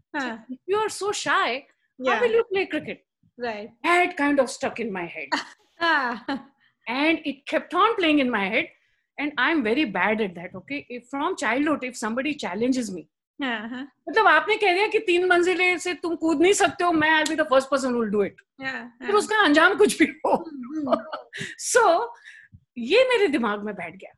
You 0.66 0.78
are 0.78 0.89
so 0.89 1.12
shy, 1.12 1.66
yeah. 2.00 2.16
how 2.16 2.22
will 2.22 2.32
you 2.32 2.44
play 2.52 2.66
cricket? 2.66 3.06
Right. 3.38 3.70
That 3.84 4.16
kind 4.18 4.39
of 4.39 4.50
stuck 4.50 4.80
in 4.80 4.92
my 4.92 5.06
head. 5.06 5.30
Ah. 5.86 6.24
and 6.88 7.20
it 7.26 7.46
kept 7.46 7.74
on 7.74 7.96
playing 7.98 8.20
in 8.20 8.30
my 8.30 8.48
head. 8.48 8.68
And 9.20 9.34
I'm 9.38 9.63
very 9.63 9.84
bad 9.84 10.22
at 10.22 10.34
that, 10.36 10.56
okay? 10.56 10.86
If 10.88 11.10
from 11.10 11.36
childhood, 11.36 11.84
if 11.84 11.98
somebody 11.98 12.36
challenges 12.36 12.89
me, 12.89 13.10
uh-huh. 13.42 13.86
मतलब 14.10 14.28
आपने 14.28 14.56
कह 14.58 14.74
दिया 14.74 14.88
कि 14.88 15.00
तीन 15.08 15.26
मंजिले 15.30 15.78
से 15.80 15.94
तुम 16.04 16.16
कूद 16.16 16.42
नहीं 16.42 16.54
सकते 16.54 16.84
हो 16.84 16.92
मैं 16.92 17.10
I 17.10 17.24
be 17.30 17.36
the 17.36 17.44
first 17.50 17.70
person 17.70 17.94
will 17.96 18.10
do 18.10 18.24
it 18.24 18.42
फिर 19.06 19.16
उसका 19.16 19.44
अंजाम 19.44 19.76
कुछ 19.78 19.98
भी 20.00 20.06
हो 20.26 20.36
hmm, 20.36 20.88
hmm. 20.88 21.02
सो 21.68 22.13
ये 22.77 23.03
मेरे 23.09 23.27
दिमाग 23.27 23.63
में 23.65 23.73
बैठ 23.75 23.95
गया। 23.95 24.13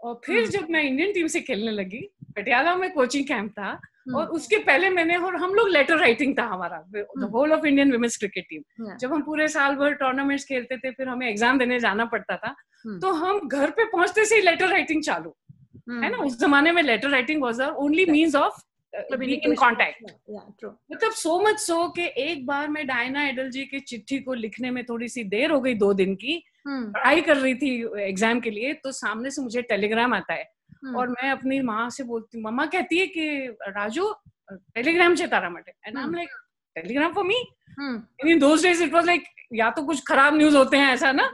और 0.00 0.20
फिर 0.24 0.36
हम्म। 0.36 0.50
जब 0.50 0.70
मैं 0.70 0.82
इंडियन 0.82 1.12
टीम 1.12 1.26
से 1.26 1.40
खेलने 1.40 1.70
लगी 1.70 2.08
पटियाला 2.36 2.74
में 2.74 2.90
कोचिंग 2.92 3.26
कैंप 3.26 3.50
था 3.52 3.68
हम्म, 3.70 4.16
और 4.16 4.26
उसके 4.36 4.58
पहले 4.64 4.90
मैंने 4.90 5.16
और 5.16 5.36
हम 5.36 5.54
लोग 5.54 5.68
लेटर 5.68 5.98
राइटिंग 5.98 6.36
था 6.38 6.44
हमारा 6.44 6.82
the. 6.94 7.28
Whole 7.32 7.52
of 7.52 7.66
Indian 7.66 7.92
women's 7.92 8.16
cricket 8.16 8.46
team 8.50 8.94
जब 8.96 9.12
हम 9.12 9.22
पूरे 9.22 9.48
साल 9.48 9.74
भर 9.76 9.94
टूर्नामेंट्स 9.94 10.44
खेलते 10.44 10.76
थे 10.78 10.90
फिर 10.90 11.08
हमें 11.08 11.28
एग्ज़ाम 11.28 11.58
देने 11.58 11.80
जाना 11.80 12.04
पड़ता 12.14 12.36
था 12.36 12.54
हम्म। 12.84 12.98
तो 13.00 13.12
हम 13.12 13.48
घर 13.48 13.70
पे 13.70 13.84
पहुँचते 13.84 14.24
से 14.24 14.36
ही 14.36 14.42
लेटर 14.42 14.68
राइटिंग 14.68 15.02
चालू। 15.02 15.34
है 15.90 16.10
ना? 16.10 16.16
उस 16.18 16.38
जमाने 16.40 16.72
में 16.72 16.82
letter 16.82 17.10
writing 17.10 17.42
was 17.42 17.60
the 17.60 17.68
only 17.78 18.06
means 18.06 18.34
of 18.36 18.62
Uh, 18.94 19.22
इन 19.22 19.52
मतलब 20.92 21.12
सो 21.12 21.38
मच 21.40 21.58
सो 21.60 21.88
कि 21.88 22.04
एक 22.18 22.44
बार 22.46 22.68
मैं 22.68 22.86
डायना 22.86 23.26
एडल 23.28 23.50
जी 23.50 23.64
की 23.64 23.80
चिट्ठी 23.80 24.18
को 24.20 24.34
लिखने 24.34 24.70
में 24.70 24.82
थोड़ी 24.84 25.08
सी 25.08 25.24
देर 25.24 25.50
हो 25.50 25.60
गई 25.60 25.74
दो 25.74 25.92
दिन 25.94 26.14
की 26.14 26.34
पढ़ाई 26.68 27.20
कर 27.20 27.36
रही 27.36 27.54
थी 27.54 27.70
एग्ज़ाम 28.02 28.40
के 28.40 28.50
लिए 28.50 28.72
तो 28.74 28.92
सामने 28.92 29.30
से 29.30 29.42
मुझे 29.42 29.62
टेलीग्राम 29.62 30.14
आता 30.14 30.34
है। 30.34 30.44
और 30.96 31.08
मैं 31.08 31.30
अपनी 31.30 31.60
माँ 31.62 31.88
से 31.90 32.04
बोलती 32.04 32.40
मम्मा 32.42 32.66
कहती 32.66 32.98
है 32.98 33.06
कि 33.06 33.26
राजू 33.68 34.12
टेलीग्राम 34.52 35.14
से 35.14 35.26
तारा 35.26 35.50
मटे। 35.50 35.72
And 35.86 35.98
I 35.98 36.04
am 36.04 36.14
like 36.14 36.28
telegram 36.76 37.12
for 37.12 37.24
me 37.24 37.38
in 38.30 38.38
those 38.38 38.66
days 38.66 38.82
it 38.84 38.92
was 38.92 39.06
like 39.06 39.24
या 39.54 39.70
तो 39.70 39.82
कुछ 39.82 40.02
खराब 40.08 40.36
न्यूज़ 40.36 40.56
होते 40.56 40.76
हैं 40.76 40.92
ऐसा 40.94 41.12
ना। 41.12 41.30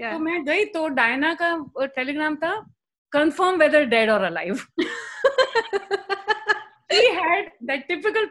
तो 0.00 0.18
मैं 0.18 0.44
गई 0.44 0.64
तो 0.74 0.86
डायना 0.90 1.34
का 1.42 1.86
टेलीग्राम 1.96 2.36
था 2.36 2.54
कंफर्म 3.12 3.58
वेदर 3.58 3.84
डेड 3.86 4.10
और 4.10 4.22
alive 4.24 4.60
he 6.90 7.14
had 7.14 7.52
that 7.62 7.88
typical 7.88 8.26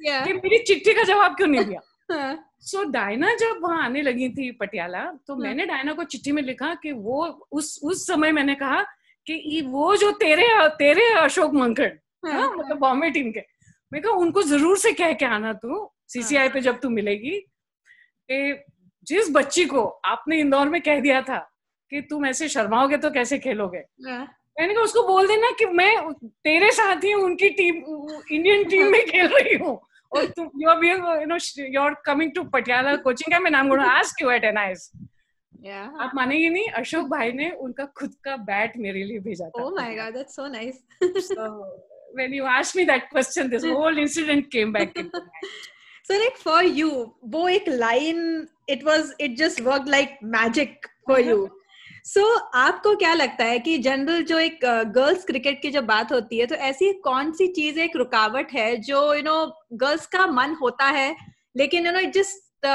Yeah. 0.00 0.24
कि 0.26 0.32
मेरी 0.32 0.58
चिट्ठी 0.58 0.92
का 0.94 1.02
जवाब 1.02 1.34
क्यों 1.36 1.46
नहीं 1.48 1.64
दिया? 1.64 1.80
हाँ, 2.10 2.34
सो 2.60 2.78
so, 2.78 2.90
डायना 2.92 3.34
जब 3.34 3.58
वहाँ 3.62 3.84
आने 3.84 4.02
लगी 4.02 4.28
थी 4.28 4.50
पटियाला 4.50 5.04
तो 5.26 5.34
हम्म। 5.34 5.42
मैंने 5.42 5.66
डायना 5.66 5.92
को 5.92 6.04
चिट्ठी 6.04 6.32
में 6.32 6.42
लिखा 6.42 6.74
कि 6.74 6.92
वो 6.92 7.24
उस 7.52 7.80
उस 7.84 8.06
समय 8.06 8.32
मैंने 8.32 8.54
कहा 8.54 8.82
कि 9.26 9.62
वो 9.66 9.96
जो 9.96 10.10
तेरे 10.12 10.46
तेरे 10.78 11.12
अशोक 11.14 11.54
मंकड़ 11.54 11.90
हाँ, 12.26 12.32
हाँ, 12.32 12.54
मतलब 12.56 12.78
बॉम्बे 12.78 13.10
टीम 13.10 13.30
के 13.32 13.40
मैं 13.92 14.02
कहा 14.02 14.12
उनको 14.12 14.42
ज़रूर 14.42 14.78
से 14.78 14.92
कह 14.92 15.12
के 15.12 15.24
आना 15.24 15.52
तू 15.52 15.90
सीसीआई 16.08 16.48
पे 16.48 16.60
जब 16.60 16.80
तू 16.80 16.88
मिलेगी 16.90 17.38
कि 18.30 18.64
जिस 19.06 19.30
बच्ची 19.30 19.64
को 19.64 19.84
आपने 20.04 20.40
इंदौर 20.40 20.68
में 20.68 20.80
कह 20.82 21.00
दिया 21.00 21.20
था 21.22 21.38
कि 21.92 22.00
तुम 22.00 22.26
ऐसे 22.26 22.48
शर्माओगे 22.48 22.96
तो 22.96 23.10
कैसे 23.10 23.38
खेलोगे? 23.38 23.78
हाँ, 24.08 24.26
मैंने 24.60 24.74
कहा 24.74 24.84
उसको 24.84 25.02
बोल 25.06 25.28
देना 25.28 25.50
कि 25.58 25.66
मैं 25.80 26.12
तेरे 26.44 26.70
साथ 26.72 27.04
ही 27.04 27.12
उनकी 27.14 27.48
टीम 27.58 27.76
इंडियन 28.32 28.64
टीम 28.68 28.90
में 28.92 29.04
खेल 29.06 29.26
रही 29.34 29.56
हूँ 29.56 29.78
और 30.12 30.24
तुम 30.36 30.50
you 30.62 30.70
are 30.70 30.84
you 30.84 31.26
know 31.26 31.36
you 31.58 31.80
are 31.80 31.94
coming 32.06 32.32
to 32.34 32.42
Patiala 32.54 32.96
coaching 33.06 33.32
camp 33.32 33.46
and 33.46 33.56
I 33.56 33.62
am 33.62 33.68
gonna 33.68 33.90
ask 33.98 34.22
you 34.22 34.30
at 34.30 34.44
NIS 34.44 34.90
yeah. 35.64 35.86
आप 36.00 36.10
मानेंगे 36.14 36.48
नहीं 36.48 36.68
अशोक 36.80 37.06
भाई 37.08 37.32
ने 37.32 37.50
उनका 37.66 37.84
खुद 37.98 38.14
का 38.24 38.36
बैट 38.50 38.76
मेरे 38.86 39.02
लिए 39.04 39.18
भेजा 39.20 39.48
था 39.48 39.64
Oh 39.64 39.70
my 39.78 39.88
god, 39.94 40.18
that's 40.18 40.38
so 40.40 40.46
nice. 40.48 40.82
so 41.28 41.48
when 42.20 42.32
you 42.32 42.44
asked 42.58 42.76
me 42.80 42.84
that 42.90 43.10
question 43.10 43.50
this 43.54 43.64
whole 43.64 43.98
incident 44.04 44.50
came 44.50 44.72
back 44.72 44.96
into 44.96 45.24
my. 45.26 45.48
So 46.10 46.16
like 46.18 46.38
for 46.42 46.62
you, 46.64 46.90
वो 47.32 47.48
एक 47.48 47.66
line, 47.80 48.48
it 48.66 48.84
was 48.84 49.10
it 49.18 49.36
just 49.36 49.60
worked 49.60 49.88
like 49.94 50.22
magic 50.36 50.86
for 51.06 51.18
you. 51.20 51.50
So 52.08 52.22
आपको 52.54 52.94
क्या 52.96 53.12
लगता 53.14 53.44
है 53.44 53.58
कि 53.58 53.76
general 53.78 54.22
जो 54.22 54.38
एक 54.38 54.60
girls 54.94 55.24
cricket 55.24 55.60
की 55.62 55.70
जब 55.70 55.86
बात 55.86 56.12
होती 56.12 56.38
है 56.38 56.46
तो 56.46 56.54
ऐसी 56.54 56.92
कौन 56.92 57.32
सी 57.32 57.46
चीज़ 57.52 57.80
एक 57.80 57.96
रुकावट 57.96 58.52
है 58.52 58.76
जो 58.76 59.14
यू 59.14 59.22
नो 59.22 59.34
गर्ल्स 59.72 60.06
का 60.06 60.26
मन 60.26 60.54
होता 60.62 60.84
है 60.84 61.16
लेकिन 61.56 61.86
you 61.86 61.92
know 61.92 62.00
it 62.00 62.12
just 62.14 62.66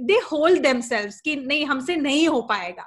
they 0.00 0.14
hold 0.32 0.62
themselves 0.62 1.20
कि 1.20 1.36
नहीं 1.36 1.66
हमसे 1.66 1.96
नहीं 1.96 2.28
हो 2.28 2.40
पाएगा। 2.42 2.86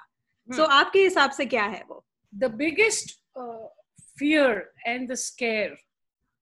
सो 0.49 0.61
Hmm. 0.61 0.71
आपके 0.71 1.03
हिसाब 1.03 1.31
से 1.31 1.45
क्या 1.45 1.63
है 1.63 1.83
वो? 1.89 2.05
The 2.35 2.51
biggest 2.51 3.17
fear 4.21 4.49
and 4.87 5.09
the 5.11 5.15
scare 5.15 5.75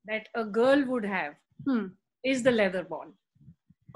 that 0.06 0.30
a 0.36 0.44
girl 0.58 0.86
would 0.92 1.06
have 1.06 1.34
hmm 1.68 1.90
is 2.24 2.44
the 2.48 2.52
leather 2.52 2.84
ball. 2.94 3.12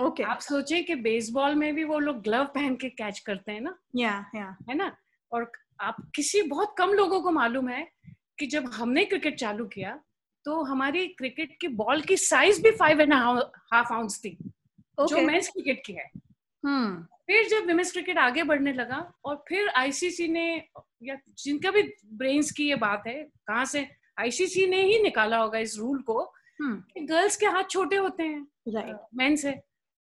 Okay 0.01 0.23
आप 0.23 0.39
सोचे 0.39 0.81
कि 0.83 0.95
बेसबॉल 0.95 1.55
में 1.55 1.73
भी 1.75 1.83
वो 1.83 1.99
लोग 1.99 2.21
ग्लव 2.23 2.45
पहन 2.45 2.75
के 2.75 2.89
कैच 2.89 3.19
करते 3.19 3.51
हैं 3.51 3.61
ना? 3.61 3.75
या 3.95 4.13
या 4.35 4.55
है 4.69 4.75
ना? 4.75 4.91
और 5.33 5.51
आप 5.81 5.95
किसी 6.15 6.41
बहुत 6.47 6.75
कम 6.77 6.93
लोगों 6.93 7.21
को 7.21 7.31
मालूम 7.31 7.69
है 7.69 7.87
कि 8.39 8.45
जब 8.47 8.69
हमने 8.73 9.05
क्रिकेट 9.05 9.39
चालू 9.39 9.65
किया 9.65 9.99
तो 10.45 10.61
हमारी 10.63 11.07
क्रिकेट 11.07 11.57
की 11.61 11.67
बॉल 11.75 12.01
की 12.01 12.17
साइज़ 12.17 12.61
भी 12.61 12.71
फाइव 12.71 13.01
एंड 13.01 13.13
हाफ़ 13.13 13.93
आउंस 13.93 14.19
थी 14.25 14.37
okay. 14.37 15.09
जो 15.09 15.21
मेंस 15.21 15.49
क्रिकेट 15.49 15.81
की 15.85 15.93
है। 15.93 16.09
हम्म। 16.63 17.03
फिर 17.27 17.47
जब 17.49 17.65
विमेंस 17.65 17.91
क्रिकेट 17.91 18.17
आगे 18.17 18.43
बढ़ने 18.43 18.73
लगा 18.73 18.97
और 19.25 19.43
फिर 19.47 19.69
आईसीसी 19.69 20.27
ने 20.27 20.45
या 21.03 21.17
जिनका 21.37 21.71
भी 21.71 21.81
ब्रेन्स 22.13 22.51
की 22.51 22.67
ये 22.69 22.75
बात 22.75 23.03
है 23.07 23.21
कहाँ 23.47 23.65
से 23.65 23.87
आईसीसी 24.19 24.65
ने 24.67 24.81
ही 24.83 25.01
निकाला 25.03 25.37
होगा 25.37 25.59
इस 25.59 25.77
रूल 25.79 26.01
को 26.01 26.21
हम्म। 26.59 26.75
कि 26.93 27.05
गर्ल्स 27.05 27.37
के 27.37 27.45
हाथ 27.45 27.69
छोटे 27.69 27.95
होते 27.95 28.23
हैं 28.23 28.47
राइट 28.67 28.97
मेन 29.15 29.35
से 29.35 29.51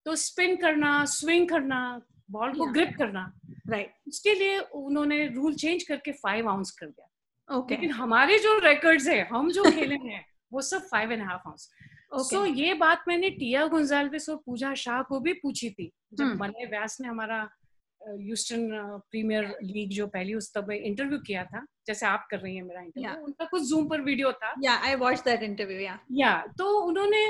तो 0.05 0.15
स्पिन 0.15 0.55
करना 0.55 0.93
स्विंग 1.05 1.47
करना 1.49 1.81
बॉल 2.31 2.53
को 2.53 2.65
ग्रिप 2.71 2.93
करना 2.97 3.31
राइट 3.69 3.93
उसके 4.07 4.33
लिए 4.33 4.59
उन्होंने 4.59 5.25
रूल 5.27 5.55
चेंज 5.55 5.83
करके 5.83 6.11
फाइव 6.19 6.49
आउंस 6.49 6.71
कर 6.71 6.87
दिया। 6.87 7.57
ओके 7.57 7.75
लेकिन 7.75 7.91
हमारे 7.93 8.37
जो 8.39 8.57
रिकॉर्ड्स 8.59 9.07
है 9.07 9.21
हम 9.27 9.51
जो 9.51 9.63
खेले 9.71 9.95
हैं 10.03 10.25
वो 10.53 10.61
सब 10.63 10.87
five 10.87 11.11
and 11.11 11.21
half 11.21 11.47
ounce 11.47 11.69
so 12.29 12.45
ये 12.45 12.73
बात 12.75 13.03
मैंने 13.07 13.29
टिया 13.31 13.65
गुंजाल्विस 13.67 14.29
और 14.29 14.41
पूजा 14.45 14.73
शाह 14.75 15.01
को 15.09 15.19
भी 15.19 15.33
पूछी 15.33 15.69
थी 15.69 15.91
जब 16.13 16.23
हम्म। 16.23 16.39
मलय 16.39 16.65
व्यास 16.65 16.97
ने 17.01 17.07
हमारा 17.07 17.41
ह्यूस्टन 18.01 18.67
प्रीमियर 19.11 19.45
लीग 19.63 19.89
जो 19.89 20.07
पहली 20.07 20.33
उस 20.33 20.51
तब 20.53 20.71
इंटरव्यू 20.71 21.19
किया 21.19 21.43
था 21.43 21.65
जैसे 21.87 22.05
आप 22.05 22.27
कर 22.31 22.39
रही 22.39 22.55
हैं 22.55 22.63
मेरा 22.63 22.81
इंटरव्यू 22.81 23.09
Yeah. 23.09 23.23
उनका 23.23 23.45
कुछ 23.45 23.63
जूम 23.63 23.87
पर 23.89 24.01
वीडियो 24.01 24.31
था। 24.33 24.53
या 24.63 24.73
आई 24.87 24.95
वॉच 24.95 25.23
दैट 25.25 25.43
इंटरव्यू 25.43 25.79
या 25.79 25.99
या 26.11 26.33
तो 26.57 26.69
उन्होंने 26.79 27.23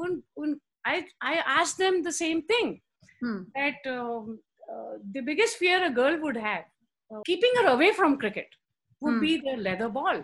उन 0.00 0.22
उन 0.36 0.58
I 0.86 1.02
I 1.22 1.36
asked 1.56 1.82
them 1.82 2.02
the 2.02 2.10
same 2.12 2.40
thing 2.50 2.76
hmm 3.23 3.45
that 3.57 3.87
um, 3.93 4.39
uh, 4.73 4.93
the 5.15 5.21
biggest 5.29 5.57
fear 5.57 5.83
a 5.85 5.89
girl 5.99 6.17
would 6.25 6.37
have 6.37 6.63
uh, 7.11 7.21
keeping 7.29 7.59
her 7.61 7.67
away 7.73 7.91
from 7.99 8.17
cricket 8.23 8.55
would 9.01 9.13
Hmm. 9.13 9.19
be 9.25 9.33
the 9.47 9.55
leather 9.67 9.89
ball 9.97 10.21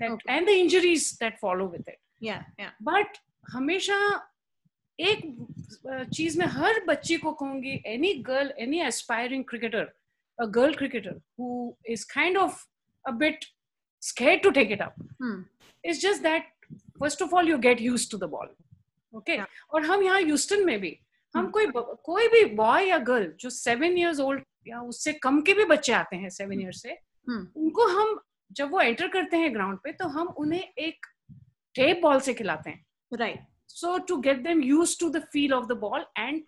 that 0.00 0.10
Okay. 0.10 0.28
and 0.36 0.48
the 0.52 0.56
injuries 0.62 1.04
that 1.24 1.38
follow 1.44 1.66
with 1.74 1.88
it 1.94 2.00
या 2.28 2.38
या 2.60 2.70
but 2.90 3.20
हमेशा 3.52 3.98
एक 4.98 5.24
uh, 5.92 6.04
चीज 6.16 6.36
में 6.38 6.46
हर 6.56 6.84
बच्ची 6.88 7.16
को 7.24 7.32
कहूंगी 7.42 7.80
any 7.86 8.12
girl 8.28 8.52
any 8.66 8.80
aspiring 8.86 9.44
cricketer 9.48 9.88
a 10.38 10.46
girl 10.54 10.74
cricketer 10.78 11.12
who 11.40 11.50
is 11.92 12.02
kind 12.12 12.38
of 12.44 12.56
a 13.04 13.12
bit 13.20 13.44
scared 14.02 14.42
to 14.46 14.50
take 14.58 14.72
it 14.76 14.82
up 14.86 14.96
hmm 15.20 15.44
it's 15.84 16.00
just 16.06 16.22
that 16.26 16.50
first 17.02 17.22
of 17.26 17.32
all 17.34 17.50
you 17.52 17.58
get 17.66 17.80
used 17.84 18.10
to 18.14 18.18
the 18.24 18.28
ball 18.34 18.50
okay 19.12 19.36
Yeah. 19.38 19.46
और 19.74 19.84
हम 19.90 20.02
यहाँ 20.02 20.20
Houston 20.20 20.64
में 20.66 20.78
भी 20.80 20.90
हम 21.35 21.41
हम्म। 21.41 21.51
कोई 21.51 21.65
कोई 22.05 22.27
भी 22.27 22.43
boy 22.55 22.87
या 22.87 22.97
गर्ल 23.09 23.31
जो 23.39 23.49
सेवन 23.49 23.97
इयर्स 23.97 24.19
ओल्ड 24.19 24.43
या 24.67 24.81
उससे 24.83 25.13
कम 25.23 25.41
के 25.41 25.53
भी 25.53 25.65
बच्चे 25.65 25.93
आते 25.93 26.15
हैं 26.15 26.29
सेवन 26.29 26.61
इयर्स 26.61 26.85
हम्म। 26.85 26.95
से 26.95 27.31
हम्म। 27.31 27.63
उनको 27.63 27.87
हम 27.87 28.19
जब 28.51 28.71
वो 28.71 28.81
एंटर 28.81 29.07
करते 29.07 29.37
हैं 29.37 29.53
ग्राउंड 29.53 29.79
पे 29.83 29.91
तो 29.93 30.07
हम 30.09 30.27
उन्हें 30.37 30.61
एक 30.61 31.05
टेप 31.75 31.99
बॉल 32.01 32.19
से 32.19 32.33
खिलाते 32.33 32.69
हैं। 32.69 32.85
Right 33.11 33.45
so 33.69 33.97
to 34.07 34.17
get 34.21 34.43
them 34.43 34.61
used 34.63 34.99
to 34.99 35.09
the 35.09 35.23
feel 35.33 35.53
of 35.53 35.65
the 35.67 35.77
ball 35.79 36.05
and 36.17 36.43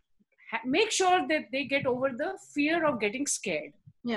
make 0.67 0.91
sure 0.91 1.19
that 1.27 1.49
they 1.51 1.63
get 1.65 1.88
over 1.88 2.13
the 2.15 2.36
fear 2.53 2.84
of 2.86 2.97
getting 2.99 3.27
scared 3.27 4.11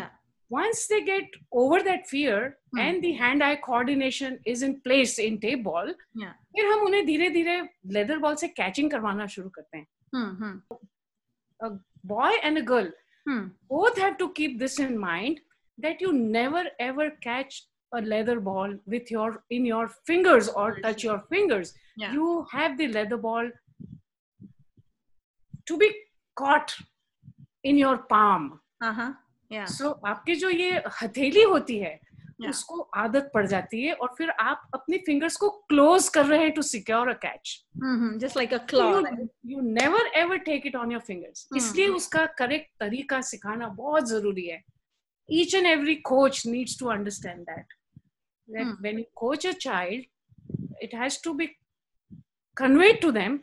once 0.50 0.86
they 0.88 1.00
get 1.00 1.36
over 1.54 1.82
that 1.82 2.06
fear 2.06 2.42
and 2.78 3.02
the 3.02 3.14
hand 3.20 3.42
eye 3.42 3.56
coordination 3.64 4.38
is 4.46 4.64
in 4.64 4.72
place 4.80 5.18
in 5.20 5.36
tape 5.38 5.58
ball 5.62 5.94
फिर 6.18 6.66
हम 6.66 6.84
उन्हें 6.86 7.04
धीरे 7.06 7.30
धीरे 7.30 7.60
leather 7.92 8.18
ball 8.18 8.34
से 8.36 8.48
catching 8.50 8.90
करवाना 8.90 9.26
शुरू 9.26 9.48
करते 9.48 9.78
हैं। 9.78 9.86
हम्म 10.16 10.36
हम्म 10.42 11.78
boy 12.12 12.32
and 12.48 12.58
a 12.58 12.62
girl 12.72 12.88
hmm 13.28 13.50
both 13.70 13.96
have 13.98 14.16
to 14.18 14.28
keep 14.40 14.58
this 14.58 14.78
in 14.88 14.96
mind 14.98 15.40
that 15.78 16.00
you 16.06 16.12
never 16.12 16.64
ever 16.80 17.06
catch 17.22 17.56
a 17.92 18.00
leather 18.12 18.36
ball 18.40 18.74
with 18.94 19.10
your 19.14 19.28
in 19.56 19.66
your 19.70 19.88
fingers 20.10 20.48
or 20.48 20.68
touch 20.86 21.04
your 21.08 21.18
fingers 21.34 21.72
Yeah. 22.02 22.12
you 22.16 22.30
have 22.52 22.76
the 22.78 22.86
leather 22.94 23.16
ball 23.26 23.50
to 25.70 25.76
be 25.82 25.88
caught 26.40 26.74
in 27.64 27.78
your 27.84 27.96
palm 28.14 28.48
हाँ 28.82 28.92
हाँ 28.94 29.10
या 29.52 29.64
so 29.76 29.92
आपके 30.06 30.34
जो 30.40 30.50
ये 30.50 30.82
हथेली 31.02 31.42
होती 31.52 31.78
है 31.78 31.94
Yeah. 32.40 32.50
उसको 32.50 32.80
आदत 33.02 33.30
पड़ 33.34 33.46
जाती 33.46 33.82
है 33.82 33.92
और 33.94 34.14
फिर 34.18 34.30
आप 34.30 34.68
अपनी 34.74 34.98
फिंगर्स 35.06 35.36
को 35.36 35.48
क्लोज 35.68 36.08
कर 36.16 36.24
रहे 36.26 36.38
हैं 36.40 36.52
to 36.54 36.62
secure 36.62 37.08
a 37.08 37.12
catch 37.22 37.54
hmm 37.82 38.18
just 38.18 38.36
like 38.36 38.52
a 38.54 38.58
claw 38.72 38.88
you 39.52 39.60
never 39.60 40.10
ever 40.22 40.38
take 40.48 40.66
it 40.66 40.76
on 40.76 40.92
your 40.92 41.00
fingers. 41.06 41.48
इसलिए 41.56 41.88
उसका 42.00 42.24
करेक्ट 42.40 42.70
तरीका 42.80 43.20
सिखाना 43.30 43.68
बहुत 43.80 44.08
ज़रूरी 44.08 44.46
है 44.46 44.62
each 45.28 45.54
and 45.54 45.66
every 45.66 45.94
coach 46.10 46.46
needs 46.46 46.78
to 46.80 46.86
understand 46.98 47.44
that 47.50 47.74
that 48.48 48.66
Hmm. 48.66 48.74
when 48.84 48.98
you 49.00 49.04
coach 49.20 49.44
a 49.50 49.52
child 49.62 50.02
it 50.86 50.92
has 50.98 51.14
to 51.22 51.30
be 51.38 51.46
conveyed 52.56 52.98
to 53.04 53.08
them 53.16 53.38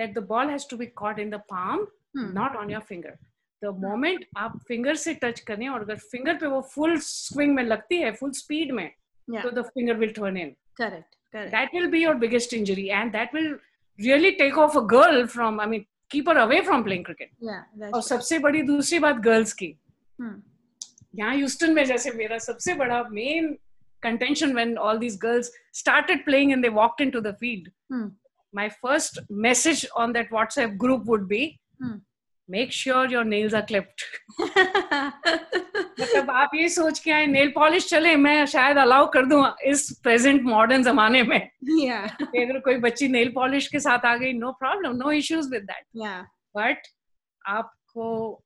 that 0.00 0.12
the 0.18 0.22
ball 0.28 0.52
has 0.52 0.66
to 0.72 0.76
be 0.82 0.86
caught 1.00 1.22
in 1.22 1.32
the 1.34 1.40
palm 1.54 1.80
Hmm. 2.18 2.28
not 2.36 2.58
on 2.60 2.70
your 2.74 2.82
finger 2.90 3.14
the 3.62 3.74
moment 3.80 4.24
आप 4.36 4.58
finger 4.68 4.94
से 4.96 5.14
touch 5.14 5.40
करें 5.40 5.68
और 5.68 5.80
अगर 5.80 5.96
finger 6.12 6.36
पे 6.36 6.46
वो 6.46 6.60
full 6.74 6.96
swing 7.00 7.54
में 7.54 7.62
लगती 7.62 7.96
है 7.96 8.12
फुल 8.12 8.30
स्पीड 8.32 8.72
में 8.72 8.88
तो 9.28 9.50
the 9.50 9.62
finger 9.64 9.96
will 9.96 10.10
turn 10.12 10.36
in 10.36 10.50
correct 10.76 11.36
that 11.50 11.74
will 11.74 11.86
be 11.90 12.02
your 12.04 12.14
biggest 12.14 12.54
injury 12.54 12.86
and 12.88 13.12
that 13.12 13.34
will 13.34 13.58
really 13.98 14.30
take 14.42 14.58
off 14.58 14.78
a 14.78 14.80
girl 14.92 15.26
from 15.26 15.60
I 15.60 15.66
mean 15.66 15.84
keeper 16.10 16.36
away 16.36 16.60
from 16.60 16.82
playing 16.84 17.04
cricket 17.04 17.92
और 17.94 18.02
सबसे 18.02 18.38
बड़ी 18.38 18.62
दूसरी 18.62 18.98
बात 18.98 19.16
गर्ल्स 19.24 19.52
की। 19.52 19.74
यहाँ 21.16 21.34
Houston 21.34 21.72
में 21.74 21.84
जैसे 21.84 22.10
मेरा 22.10 22.38
सबसे 22.38 22.74
बड़ा 22.74 23.02
main 23.10 23.56
contention 24.02 24.54
when 24.56 24.76
all 24.78 24.98
these 24.98 25.18
girls 25.22 25.52
started 25.74 26.24
playing 26.24 26.52
in 26.52 26.62
the 26.62 26.66
walk 26.74 27.00
in 27.00 27.10
to 27.10 27.20
the 27.20 27.34
field 27.40 27.70
my 28.54 28.68
first 28.82 29.20
message 29.46 29.86
on 29.96 30.12
that 30.12 30.32
WhatsApp 30.32 30.70
group 30.84 31.02
would 31.06 31.26
be 31.28 31.46
make 32.52 32.70
sure 32.70 33.12
your 33.12 33.24
nails 33.24 33.54
are 33.54 33.66
clipped. 33.66 34.02
मतलब 36.00 36.30
आप 36.30 36.50
ये 36.54 36.68
सोच 36.68 36.98
के 36.98 37.10
आए 37.10 37.26
नेल 37.26 37.52
पॉलिश 37.54 37.88
चले 37.88 38.16
मैं 38.16 38.46
शायद 38.46 38.76
allow 38.76 39.10
कर 39.10 39.26
दूँ 39.26 39.54
इस 39.64 40.00
प्रेजेंट 40.02 40.42
मॉडर्न 40.42 40.82
जमाने 40.82 41.22
में। 41.22 41.50
कि 42.22 42.42
अगर 42.44 42.58
कोई 42.58 42.76
बच्ची 42.76 43.08
नेल 43.08 43.32
पॉलिश 43.34 43.66
के 43.68 43.80
साथ 43.80 43.98
आ 43.98 44.16
गई 44.16 44.32
no 44.32 44.52
problem 44.52 44.96
no 44.96 45.10
issues 45.10 45.50
with 45.50 45.62
that 45.62 45.84
but 46.56 46.82
आपको 47.46 48.42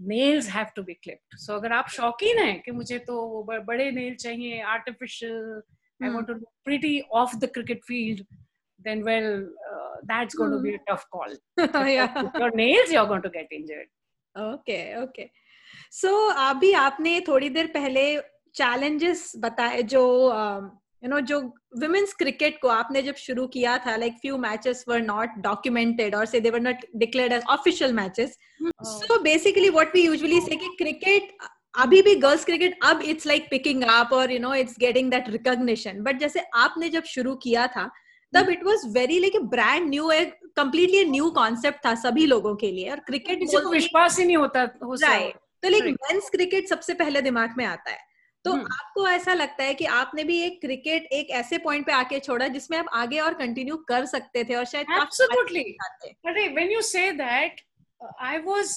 nails 0.00 0.48
have 0.48 0.66
to 0.76 0.82
be 0.82 0.94
clipped 0.94 1.38
so 1.38 1.54
अगर 1.54 1.72
आप 1.72 1.88
शौकीन 1.88 2.38
हैं 2.38 2.60
कि 2.60 2.70
मुझे 2.70 2.98
तो 2.98 3.22
वो 3.26 3.42
बड़े 3.42 3.90
नेल 3.90 4.14
चाहिए 4.14 4.60
artificial 4.62 5.62
I. 6.04 6.08
Want 6.10 6.26
to 6.26 6.32
look 6.32 6.52
pretty 6.64 7.00
of 7.00 7.36
the 7.36 7.44
cricket 7.44 7.80
field 7.84 8.24
then 8.78 9.02
well 9.02 9.44
uh, 9.72 9.94
that's 10.06 10.34
going 10.34 10.50
mm. 10.50 10.56
to 10.56 10.62
be 10.62 10.74
a 10.74 10.78
tough 10.88 11.04
call. 11.10 11.30
या 11.88 12.06
With 12.14 12.34
your 12.40 12.50
nails 12.52 12.90
you're 12.90 13.06
going 13.06 13.22
to 13.22 13.30
get 13.30 13.52
injured. 13.52 13.88
Okay 14.36 15.02
okay 15.02 15.28
so 15.92 16.10
अभी 16.30 16.72
आपने 16.72 17.20
थोड़ी 17.28 17.48
देर 17.50 17.66
पहले 17.74 18.02
challenges 18.54 19.32
बताए 19.36 19.82
जो 19.92 20.02
you 21.02 21.08
know 21.10 21.20
जो 21.30 21.40
women's 21.82 22.12
cricket 22.18 22.58
को 22.62 22.68
आपने 22.68 23.02
जब 23.02 23.14
शुरू 23.14 23.46
किया 23.56 23.76
था 23.86 23.96
like 23.96 24.14
few 24.22 24.36
matches 24.38 24.84
were 24.88 25.00
not 25.02 25.38
documented 25.42 26.14
और 26.14 26.26
say 26.26 26.40
they 26.40 26.50
were 26.50 26.60
not 26.60 26.84
declared 26.96 27.32
as 27.32 27.42
official 27.50 27.92
matches 27.92 28.36
so 28.62 29.20
basically 29.22 29.68
what 29.70 29.94
we 29.94 30.04
usually 30.06 30.40
say 30.40 30.56
कि 30.56 30.74
क्रिकेट 30.78 31.36
अभी 31.78 32.02
भी 32.02 32.14
गर्ल्स 32.16 32.44
क्रिकेट 32.44 32.78
अब 32.84 33.02
इट्स 33.02 33.26
लाइक 33.26 33.48
पिकिंग 33.50 33.82
अप 33.82 34.12
और 34.12 34.32
you 34.32 34.38
know 34.38 34.54
it's 34.54 34.78
getting 34.80 35.10
that 35.10 35.28
recognition 35.30 36.02
but 36.02 36.18
जैसे 36.18 36.44
आपने 36.64 36.88
जब 36.90 37.04
शुरू 37.14 37.34
किया 37.42 37.66
था 37.76 37.90
तब 38.36 38.50
it 38.50 38.64
was 38.64 38.82
very 38.94 39.18
like 39.18 39.38
brand 39.50 39.88
new 39.88 40.10
एक 40.10 40.34
कंप्लीटली 40.56 41.04
न्यू 41.10 41.30
कॉन्सेप्ट 41.30 41.84
था 41.86 41.94
सभी 41.94 42.26
लोगों 42.26 42.54
के 42.56 42.70
लिए 42.72 42.90
और 42.90 43.00
क्रिकेट 43.06 43.44
को 43.44 43.70
विश्वास 43.70 44.18
ही 44.18 44.24
नहीं 44.24 44.36
होता 44.36 44.62
हो 44.82 44.94
राइट 44.94 45.36
तो 45.62 45.68
लाइक. 45.68 45.96
मेंस 46.10 46.28
क्रिकेट 46.30 46.68
सबसे 46.68 46.94
पहले 46.94 47.22
दिमाग 47.22 47.54
में 47.58 47.64
आता 47.64 47.90
है 47.90 48.04
तो 48.44 48.52
हम्म। 48.52 48.72
आपको 48.72 49.06
ऐसा 49.08 49.34
लगता 49.34 49.64
है 49.64 49.74
कि 49.74 49.84
आपने 49.92 50.24
भी 50.24 50.38
एक 50.40 50.60
क्रिकेट 50.60 51.06
एक 51.12 51.30
ऐसे 51.38 51.58
पॉइंट 51.58 51.86
पे 51.86 51.92
आके 51.92 52.18
छोड़ा 52.18 52.46
जिसमें 52.48 52.76
आप 52.78 52.88
आगे 52.94 53.18
और 53.20 53.34
कंटिन्यू 53.34 53.76
कर 53.88 54.04
सकते 54.06 54.44
थे 54.44 54.54
और 54.54 54.64
शायद 54.64 54.86
hey, 56.36 56.48
when 56.58 56.70
you 56.70 56.82
say 56.82 57.06
that, 57.16 57.58
uh, 58.00 58.12
I 58.20 58.38
was 58.40 58.74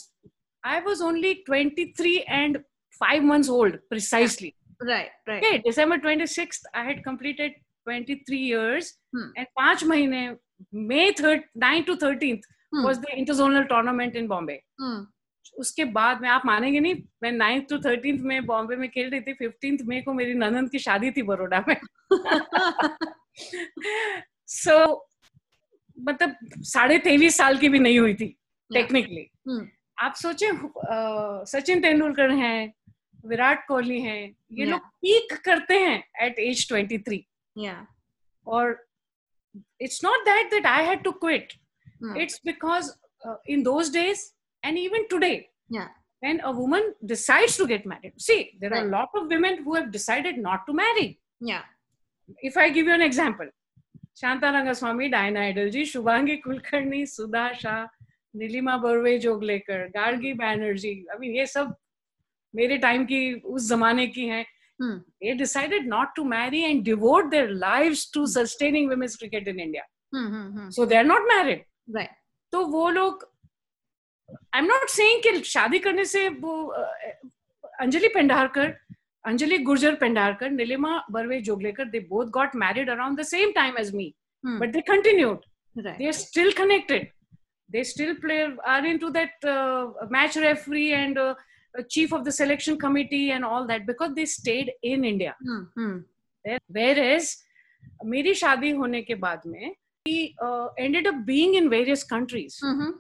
I 0.64 0.80
was 0.82 1.02
only 1.02 1.34
23 1.50 2.16
and 2.40 2.60
five 3.02 3.24
months 3.24 3.50
old 3.50 3.78
precisely. 3.90 4.56
Right, 4.82 5.12
right. 5.28 5.44
Okay, 5.44 5.58
December 5.60 5.98
26th, 5.98 6.68
I 6.74 6.84
had 6.84 7.04
completed 7.04 7.54
23 7.88 8.40
years, 8.46 8.92
Hmm. 9.16 9.30
and 9.38 9.48
पाँच 9.56 9.84
महीने 9.84 10.22
May 10.88 11.06
3rd, 11.14 11.44
9 11.64 11.84
to 11.90 11.96
13th 11.98 12.48
Hmm. 12.74 12.84
was 12.86 13.00
the 13.00 13.14
interzonal 13.20 13.68
tournament 13.70 14.16
in 14.16 14.28
Bombay. 14.28 14.60
Hmm. 14.82 15.00
उसके 15.60 15.84
बाद 15.94 16.22
में 16.22 16.28
आप 16.30 16.42
मानेंगे 16.46 16.80
नहीं 16.80 16.96
मैं 17.24 17.32
ninth 17.32 17.66
to 17.70 17.78
thirteenth 17.86 18.20
में 18.32 18.46
बॉम्बे 18.46 18.76
में 18.76 18.88
खेल 18.90 19.10
रही 19.10 19.22
थी 19.22 19.34
फिफ्टींथ 19.34 19.78
मई 19.88 20.02
को 20.02 20.14
मेरी 20.14 20.34
ननंद 20.34 20.70
की 20.72 20.80
शादी 20.80 21.10
थी 21.12 21.22
बड़ोड़ा 21.30 21.64
में 21.68 21.76
सो 24.48 24.76
so, 24.76 24.98
मतलब 25.98 26.36
साढ़े 26.74 26.98
तेईस 27.08 27.38
साल 27.38 27.58
की 27.58 27.70
भी 27.70 27.80
नहीं 27.80 28.00
हुई 28.00 28.14
थी 28.22 28.28
टेक्निकली 28.72 29.26
Hmm. 29.50 29.66
आप 29.98 30.14
सोचे 30.16 30.52
सचिन 31.52 31.82
तेंदुलकर 31.82 32.32
हैं 32.44 32.74
विराट 33.26 33.66
कोहली 33.68 34.00
हैं 34.02 34.20
ये 34.20 34.66
Yeah. 34.66 34.70
लोग 34.72 34.82
पीक 35.02 35.34
करते 35.46 35.80
हैं 35.80 36.04
at 36.28 36.40
age 36.40 36.68
twenty 36.68 36.98
three 37.08 37.26
yeah. 37.59 37.83
और 38.47 38.77
it's 39.81 40.03
not 40.05 40.25
that 40.29 40.51
that 40.51 40.67
I 40.67 40.85
had 40.87 41.03
to 41.05 41.13
quit 41.27 41.53
Hmm. 42.05 42.17
it's 42.23 42.41
because 42.47 42.89
uh, 43.29 43.35
in 43.55 43.61
those 43.67 43.91
days 43.93 44.23
and 44.69 44.79
even 44.81 45.05
today 45.13 45.37
Yeah. 45.75 45.87
when 46.27 46.41
a 46.49 46.51
woman 46.57 46.89
decides 47.13 47.55
to 47.61 47.67
get 47.71 47.87
married 47.93 48.15
see 48.25 48.37
there 48.63 48.73
are 48.73 48.81
a 48.81 48.81
Right. 48.81 48.91
lot 48.95 49.15
of 49.21 49.31
women 49.35 49.61
who 49.67 49.77
have 49.77 49.87
decided 49.95 50.41
not 50.47 50.67
to 50.71 50.75
marry 50.81 51.07
Yeah. 51.51 51.63
if 52.51 52.59
i 52.65 52.67
give 52.79 52.91
you 52.91 52.97
an 52.97 53.05
example 53.07 53.53
shanta 54.23 54.51
rangaswamy 54.57 55.09
diana 55.15 55.45
idolji 55.53 55.85
shubhangi 55.93 56.37
kulkarni 56.49 57.03
sudha 57.17 57.45
shah 57.65 57.79
Nilima 58.35 58.77
Barve 58.83 59.19
Joglekar 59.25 59.87
Gargi 59.97 60.33
Banerjee 60.39 60.93
I 61.13 61.19
mean 61.19 61.35
ये 61.37 61.47
सब 61.47 61.75
मेरे 62.55 62.79
time 62.85 63.05
की 63.11 63.21
उस 63.57 63.69
जमाने 63.69 64.07
की 64.17 64.27
हैं 64.29 64.45
Hmm. 64.83 64.95
they 65.23 65.33
decided 65.41 65.85
not 65.91 66.15
to 66.17 66.23
marry 66.31 66.61
and 66.69 66.81
devote 66.87 67.31
their 67.35 67.51
lives 67.65 68.01
to 68.15 68.23
sustaining 68.33 68.89
women's 68.93 69.15
cricket 69.21 69.51
in 69.53 69.61
india 69.65 69.85
Hmm, 70.13 70.25
hmm, 70.33 70.49
hmm. 70.57 70.71
so 70.77 70.87
they 70.93 70.97
are 71.03 71.09
not 71.13 71.29
married 71.35 71.63
Right. 71.99 72.11
तो 72.53 72.65
वो 72.73 72.89
लोग 72.97 73.23
आई 74.55 74.59
एम 74.61 74.67
नॉट 74.67 74.89
सेइंग 74.97 75.23
कि 75.23 75.43
शादी 75.53 75.79
करने 75.87 76.05
से 76.15 76.29
वो 76.43 76.57
अ, 76.67 76.83
Anjali 77.81 78.09
Pendharkar 78.15 78.75
Anjali 79.25 79.59
Gurjar 79.71 79.95
Pendharkar 80.01 80.51
Nilima 80.51 80.93
Barve 81.19 81.41
Joglekar 81.51 81.85
they 81.95 82.01
both 82.11 82.27
got 82.39 82.57
married 82.67 82.91
around 82.91 83.19
the 83.21 83.23
same 83.35 83.53
time 83.63 83.79
as 83.79 83.95
me 83.95 84.13
Hmm. 84.47 84.59
But 84.61 84.73
they 84.73 84.81
continued 84.93 85.39
right. 85.85 85.99
they 85.99 86.07
are 86.13 86.19
still 86.25 86.53
connected 86.63 87.05
they 87.75 87.83
still 87.91 88.11
play 88.25 88.43
are 88.73 88.83
into 88.89 89.09
that 89.19 89.47
uh, 89.53 90.09
match 90.17 90.37
referee 90.43 90.89
and 90.97 91.21
uh, 91.23 91.33
chief 91.96 92.12
of 92.14 92.24
the 92.26 92.32
selection 92.32 92.78
committee 92.78 93.32
and 93.32 93.46
all 93.46 93.68
that 93.68 93.86
because 93.86 94.14
they 94.16 94.26
stayed 94.26 94.72
in 94.84 95.04
india 95.06 95.34
Hmm, 95.42 95.64
hmm. 95.78 95.98
whereas 96.78 97.36
मेरी 98.06 98.34
शादी 98.34 98.70
होने 98.80 99.02
के 99.02 99.16
बाद 99.26 99.42
में 99.48 99.76
he 100.06 100.18
uh, 100.46 100.68
ended 100.86 101.08
up 101.12 101.20
being 101.30 101.54
in 101.62 101.70
various 101.76 102.04
countries 102.14 102.60
Mhm. 102.72 102.92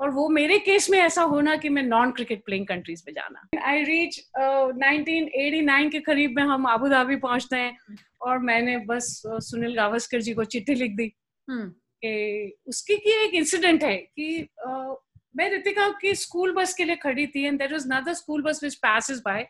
और 0.00 0.10
वो 0.14 0.28
मेरे 0.28 0.58
case 0.66 0.88
में 0.90 0.98
ऐसा 0.98 1.22
होना 1.30 1.54
कि 1.62 1.68
मैं 1.68 1.82
नॉन 1.82 2.10
क्रिकेट 2.18 2.44
प्लेइंग 2.44 2.66
कंट्रीज़ 2.66 3.02
में 3.06 3.12
जाना 3.14 3.62
आई 3.70 3.82
रीच 3.84 4.18
1989 4.38 5.90
के 5.92 6.00
करीब 6.10 6.36
में 6.36 6.42
हम 6.52 6.64
अबू 6.72 6.88
धाबी 6.88 7.16
पहुँचते 7.24 7.56
हैं 7.56 7.96
और 8.26 8.38
मैंने 8.50 8.76
बस 8.86 9.10
uh, 9.28 9.40
सुनील 9.48 9.74
गावस्कर 9.76 10.20
जी 10.28 10.34
को 10.34 10.44
चिट्ठी 10.54 10.74
लिख 10.74 10.96
दी 10.96 11.12
Hmm. 11.50 11.68
कि 12.04 12.52
उसकी 12.68 12.96
की 13.04 13.10
एक 13.24 13.34
इंसिडेंट 13.34 13.84
है 13.84 13.96
कि 13.96 14.26
uh, 14.68 14.94
मैं 15.34 15.50
रितिका 15.50 15.88
की 16.00 16.14
स्कूल 16.14 16.52
बस 16.54 16.74
के 16.74 16.84
लिए 16.84 16.96
खड़ी 16.96 17.26
थी 17.26 17.44
and 17.46 17.58
there 17.58 17.72
was 17.72 17.86
another 17.88 18.14
school 18.14 18.42
bus 18.42 18.62
which 18.64 18.74
pass 18.74 19.10
by 19.26 19.46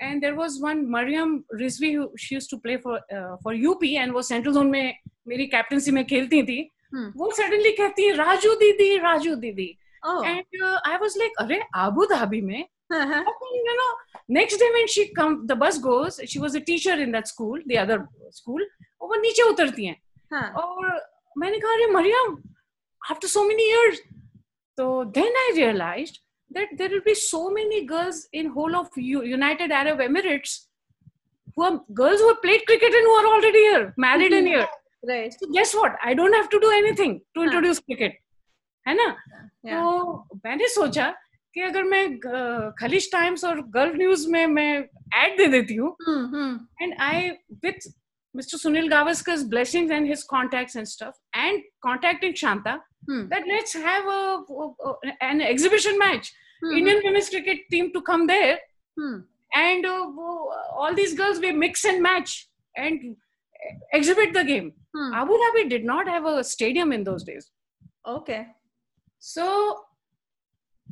and 0.00 0.20
there 0.20 0.32
was 0.32 0.58
one 0.62 0.84
Mariam 0.90 1.42
Rizvi 1.54 1.94
to 2.50 2.56
play 2.56 2.76
for 2.76 2.98
for 3.44 3.56
UP 3.56 3.94
and 3.94 4.12
वो 4.12 4.22
सेंट्रल 4.22 4.52
जोन 4.54 4.70
में 4.70 4.98
मेरी 5.28 5.46
कैप्टनसी 5.46 5.90
में 5.90 6.04
खेलती 6.06 6.42
थी। 6.42 6.60
hmm. 6.94 7.10
वो 7.16 7.30
सडनली 7.36 7.72
कहती 7.72 8.04
है 8.04 8.14
राजू 8.16 8.54
दीदी 8.54 8.96
राजू 8.98 9.34
दीदी। 9.34 9.68
एंड 10.06 10.62
आई 10.64 10.96
वॉज़ 10.96 11.18
लाइक 11.18 11.38
अरे 11.38 11.60
आबू 11.74 12.04
धाबी 12.06 12.40
में? 12.40 12.64
Next 14.30 14.58
day 14.60 14.70
when 14.72 14.86
she 14.86 15.04
come 15.16 15.36
the 15.46 15.52
bus 15.58 15.78
goes 15.82 16.20
she 16.30 16.38
was 16.38 16.56
a 16.58 16.60
teacher 16.66 17.00
in 17.00 17.12
that 17.12 17.26
school 17.26 17.62
the 17.68 17.76
other 17.78 18.06
school 18.32 18.68
वो 19.02 19.14
नीचे 19.20 19.42
उतरती 19.42 19.86
है। 19.86 19.96
और 20.32 21.00
मैंने 21.38 21.58
कहा 21.58 21.72
अरे 21.72 21.86
Maryam 21.92 22.36
after 23.02 23.28
so 23.28 23.44
many 23.44 23.62
years 23.62 24.00
so 24.77 24.87
then 25.19 25.31
I 25.45 25.47
realized 25.55 26.19
that 26.51 26.69
there 26.77 26.89
will 26.89 27.05
be 27.05 27.15
so 27.15 27.49
many 27.59 27.85
girls 27.85 28.27
in 28.33 28.47
whole 28.57 28.75
of 28.75 28.87
U- 28.97 29.23
United 29.23 29.71
Arab 29.71 29.99
Emirates 29.99 30.53
who 31.55 31.63
are 31.63 31.79
girls 31.93 32.19
who 32.21 32.27
have 32.29 32.41
played 32.41 32.65
cricket 32.65 32.93
and 32.99 33.05
who 33.09 33.15
are 33.21 33.27
already 33.35 33.59
here 33.69 33.93
married 33.97 34.33
and 34.41 34.47
here 34.47 34.67
Right. 35.09 35.33
so 35.39 35.47
guess 35.57 35.73
what 35.73 35.93
I 36.03 36.13
don't 36.13 36.33
have 36.33 36.49
to 36.53 36.59
do 36.59 36.69
anything 36.77 37.13
to 37.35 37.41
हाँ. 37.41 37.47
introduce 37.47 37.79
cricket 37.79 38.13
है 38.87 38.95
ना 39.01 39.07
Yeah. 39.67 39.79
तो 39.83 40.39
मैंने 40.45 40.67
सोचा 40.73 41.05
कि 41.53 41.61
अगर 41.61 41.83
मैं 41.83 42.03
अ, 42.07 42.75
Khaleej 42.79 43.11
Times 43.11 43.43
और 43.45 43.61
गल्फ 43.77 43.95
न्यूज 43.97 44.25
में 44.35 44.45
मैं 44.47 44.71
ऐड 45.23 45.37
दे 45.37 45.47
देती 45.57 45.75
हूँ 45.75 45.95
Hmm, 46.07 46.25
hmm. 46.33 46.53
and 46.81 46.93
I, 47.07 47.37
with 47.63 47.87
Mr. 48.37 48.55
Sunil 48.63 48.89
Gavaskar's 48.89 49.43
blessings 49.43 49.91
and 49.91 50.07
his 50.07 50.23
contacts 50.23 50.75
and 50.75 50.87
stuff, 50.87 51.15
and 51.33 51.61
contacting 51.89 52.33
Shanta, 52.35 52.79
Hmm. 53.07 53.27
that 53.29 53.43
let's 53.47 53.73
have 53.73 54.05
a, 54.05 54.43
a- 54.87 55.13
an 55.25 55.39
exhibition 55.41 55.97
match. 55.97 56.31
Hmm, 56.63 56.71
Indian 56.79 56.97
women's 57.03 57.29
cricket 57.29 57.59
team 57.71 57.91
to 57.93 58.01
come 58.01 58.27
there, 58.27 58.59
hmm. 58.97 59.19
and 59.55 59.85
uh, 59.85 60.05
all 60.83 60.93
these 60.93 61.13
girls 61.19 61.39
we 61.39 61.51
mix 61.53 61.85
and 61.85 62.03
match 62.03 62.49
and 62.75 63.15
exhibit 63.93 64.33
the 64.33 64.43
game. 64.43 64.73
Hmm. 64.95 65.13
Abu 65.13 65.37
Dhabi 65.43 65.69
did 65.69 65.85
not 65.85 66.07
have 66.09 66.25
a 66.25 66.43
stadium 66.43 66.91
in 66.91 67.05
those 67.05 67.23
days. 67.23 67.49
Okay. 68.17 68.41
So 69.19 69.85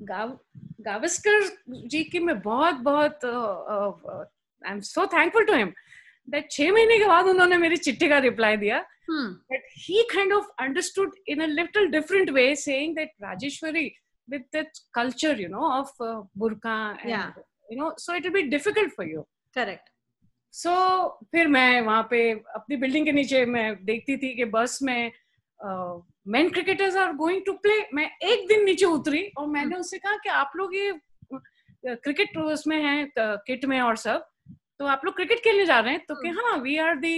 गाव 0.07 0.37
गावस्कर 0.85 1.45
जी 1.91 2.03
की 2.11 2.19
मैं 2.19 2.39
बहुत 2.41 2.75
बहुत 2.87 3.25
I 3.25 4.71
am 4.71 4.79
so 4.89 5.05
thankful 5.13 5.45
to 5.45 5.53
him 5.53 5.71
That 6.28 6.50
छह 6.50 6.72
महीने 6.72 6.98
के 6.98 7.06
बाद 7.06 7.26
उन्होंने 7.26 7.56
मेरी 7.56 7.76
चिट्ठी 7.76 8.08
का 8.08 8.18
रिप्लाई 8.18 8.56
दिया। 8.56 8.84
But 9.10 9.62
he 9.78 10.02
kind 10.14 10.32
of 10.32 10.46
understood 10.60 11.14
in 11.28 11.42
a 11.42 11.46
little 11.46 11.86
different 11.86 12.30
way 12.30 12.54
saying 12.56 12.96
that 12.96 13.12
Rajeshwari 13.22 13.92
with 14.28 14.44
that 14.52 14.78
culture 14.94 15.40
you 15.40 15.48
know 15.48 15.70
of 15.70 16.02
बुरका 16.38 16.76
you 17.72 17.78
know 17.78 17.94
so 17.98 18.14
it 18.14 18.22
will 18.22 18.32
be 18.32 18.42
difficult 18.42 18.92
for 18.92 19.08
you 19.08 19.22
correct 19.54 19.88
so 20.52 20.72
फिर 21.32 21.48
मैं 21.48 21.80
वहाँ 21.80 22.06
पे 22.10 22.30
अपनी 22.54 22.76
building 22.76 23.06
के 23.06 23.12
नीचे 23.12 23.44
मैं 23.46 23.84
देखती 23.84 24.16
थी 24.16 24.34
कि 24.36 24.44
बस 24.44 24.78
में 24.82 25.12
men 26.28 26.50
cricketers 26.50 26.96
are 26.96 27.12
going 27.12 27.42
to 27.46 27.52
play 27.52 27.80
मैं 27.94 28.10
एक 28.22 28.48
दिन 28.48 28.64
नीचे 28.64 28.86
उतरी 28.86 29.22
और 29.38 29.46
मैंने 29.46 29.66
हम्म। 29.66 29.80
उससे 29.80 29.98
कहा 29.98 30.16
कि 30.16 30.28
आप 30.28 30.52
लोग 30.56 30.74
ये 30.76 30.92
क्रिकेट 31.84 32.36
उसमें 32.36 32.76
है 32.82 33.12
किट 33.18 33.64
में 33.64 33.80
और 33.80 33.96
सब। 33.96 34.28
तो 34.82 34.86
आप 34.88 35.04
लोग 35.04 35.14
क्रिकेट 35.16 35.38
खेलने 35.42 35.64
जा 35.66 35.78
रहे 35.80 35.92
हैं 35.94 36.04
तो 36.08 36.14
कि 36.22 36.28
हाँ 36.36 36.56
we 36.62 36.76
are 36.84 36.94
the 36.98 37.16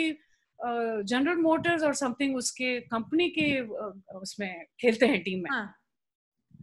General 1.11 1.37
Motors 1.43 1.83
और 1.83 1.95
समथिंग 1.95 2.37
उसके 2.37 2.79
कंपनी 2.93 3.29
के 3.39 3.47
uh, 3.61 4.21
उसमें 4.23 4.65
खेलते 4.81 5.07
हैं 5.07 5.23
टीम 5.23 5.43
में 5.43 5.51
हाँ. 5.51 5.65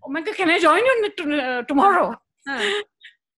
और 0.04 0.22
can 0.38 0.52
I 0.52 0.60
join 0.60 0.86
you 0.86 1.62
tomorrow 1.74 2.06
हाँ. 2.50 2.62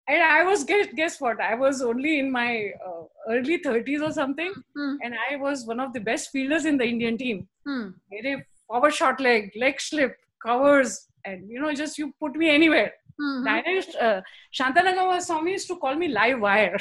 and 0.08 0.22
I 0.22 0.44
was 0.44 0.64
guess 0.70 0.88
guess 0.96 1.14
what? 1.24 1.42
I 1.44 1.56
was 1.60 1.82
only 1.90 2.14
in 2.22 2.30
my 2.32 2.48
uh, 2.88 3.04
early 3.34 3.58
30s 3.66 4.02
or 4.08 4.10
something, 4.16 4.56
Hmm. 4.78 4.96
and 5.02 5.16
I 5.26 5.38
was 5.44 5.62
one 5.70 5.82
of 5.84 5.94
the 5.94 6.02
best 6.08 6.30
fielders 6.34 6.66
in 6.72 6.80
the 6.82 6.88
Indian 6.94 7.20
team. 7.22 7.40
Hmm. 7.70 7.86
Mere 8.16 8.34
forward 8.68 8.98
shot 8.98 9.24
leg, 9.28 9.48
leg 9.64 9.80
slip, 9.86 10.18
covers, 10.48 10.98
and 11.24 11.50
you 11.54 11.62
know, 11.62 11.72
just 11.84 12.02
you 12.02 12.10
put 12.26 12.36
me 12.44 12.50
anywhere. 12.56 12.92
Hmm. 13.20 13.48
I 13.48 13.64
used, 13.68 13.96
uh, 13.96 14.22
Shantanagama 14.54 15.22
Swami 15.22 15.52
used 15.52 15.68
to 15.68 15.78
call 15.78 15.96
me 15.96 16.08
live 16.08 16.40
wire 16.40 16.78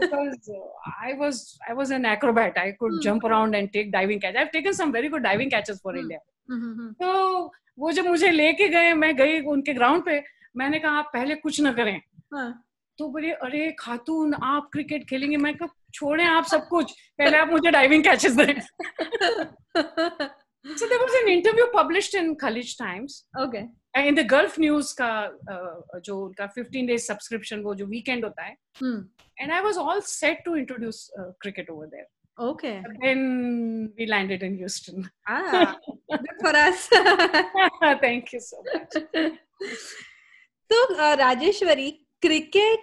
because 0.00 0.48
uh, 0.48 0.68
I 1.02 1.14
was 1.14 1.58
I 1.68 1.74
was 1.74 1.90
an 1.90 2.04
acrobat. 2.04 2.56
I 2.56 2.72
could 2.78 2.92
mm-hmm. 2.92 3.00
jump 3.00 3.24
around 3.24 3.54
and 3.54 3.72
take 3.72 3.90
diving 3.92 4.20
catch. 4.20 4.36
I've 4.36 4.52
taken 4.52 4.74
some 4.74 4.92
very 4.92 5.08
good 5.08 5.22
diving 5.22 5.50
catches 5.50 5.80
for 5.80 5.92
Hmm. 5.92 5.98
India. 5.98 6.18
Hmm, 6.48 6.72
hmm, 6.78 6.90
तो 7.00 7.52
वो 7.78 7.92
जब 7.92 8.06
मुझे 8.06 8.30
लेके 8.30 8.68
गए 8.68 8.92
मैं 8.94 9.14
गई 9.16 9.40
उनके 9.52 9.72
ground 9.74 10.04
पे 10.04 10.22
मैंने 10.56 10.78
कहा 10.78 10.98
आप 10.98 11.10
पहले 11.14 11.34
कुछ 11.34 11.60
न 11.60 11.72
करें 11.74 12.00
हाँ. 12.34 12.50
तो 12.98 13.08
बोले 13.12 13.30
अरे 13.46 13.70
खातून 13.78 14.34
आप 14.34 14.68
क्रिकेट 14.72 15.08
खेलेंगे 15.08 15.36
मैं 15.36 15.54
कहा 15.56 15.68
छोड़ें 15.94 16.24
आप 16.24 16.44
सब 16.50 16.66
कुछ 16.68 16.92
पहले 17.18 17.38
आप 17.38 17.48
मुझे 17.50 17.70
डाइविंग 17.70 18.04
कैचेस 18.04 18.36
दें 18.36 18.60
so 20.76 20.86
there 20.90 21.00
was 21.00 21.14
an 21.22 21.28
interview 21.30 21.64
published 21.72 22.14
in 22.20 22.36
Khalij 22.42 22.76
Times 22.78 23.24
okay. 23.44 23.64
In 23.96 24.14
the 24.14 24.26
Gulf 24.26 24.58
News 24.60 24.94
का 25.00 25.10
जो 26.04 26.18
उनका 26.24 26.46
फिफ्टीन 26.46 26.86
डेज़ 26.86 27.02
सब्सक्रिप्शन 27.02 27.60
वो 27.60 27.74
जो 27.74 27.86
वीकेंड 27.86 28.24
होता 28.24 28.42
है 28.42 28.56
and 29.38 29.52
I 29.52 29.60
was 29.60 29.78
all 29.78 30.00
set 30.00 30.44
to 30.44 30.56
introduce 30.56 31.10
cricket 31.18 31.70
over 31.70 31.86
there 31.86 32.06
okay 32.38 32.72
thank 37.94 38.34
you 38.34 38.40
so 38.40 38.64
much 38.66 38.96
तो 40.70 41.14
Rajeshwari 41.14 41.90
cricket 42.22 42.80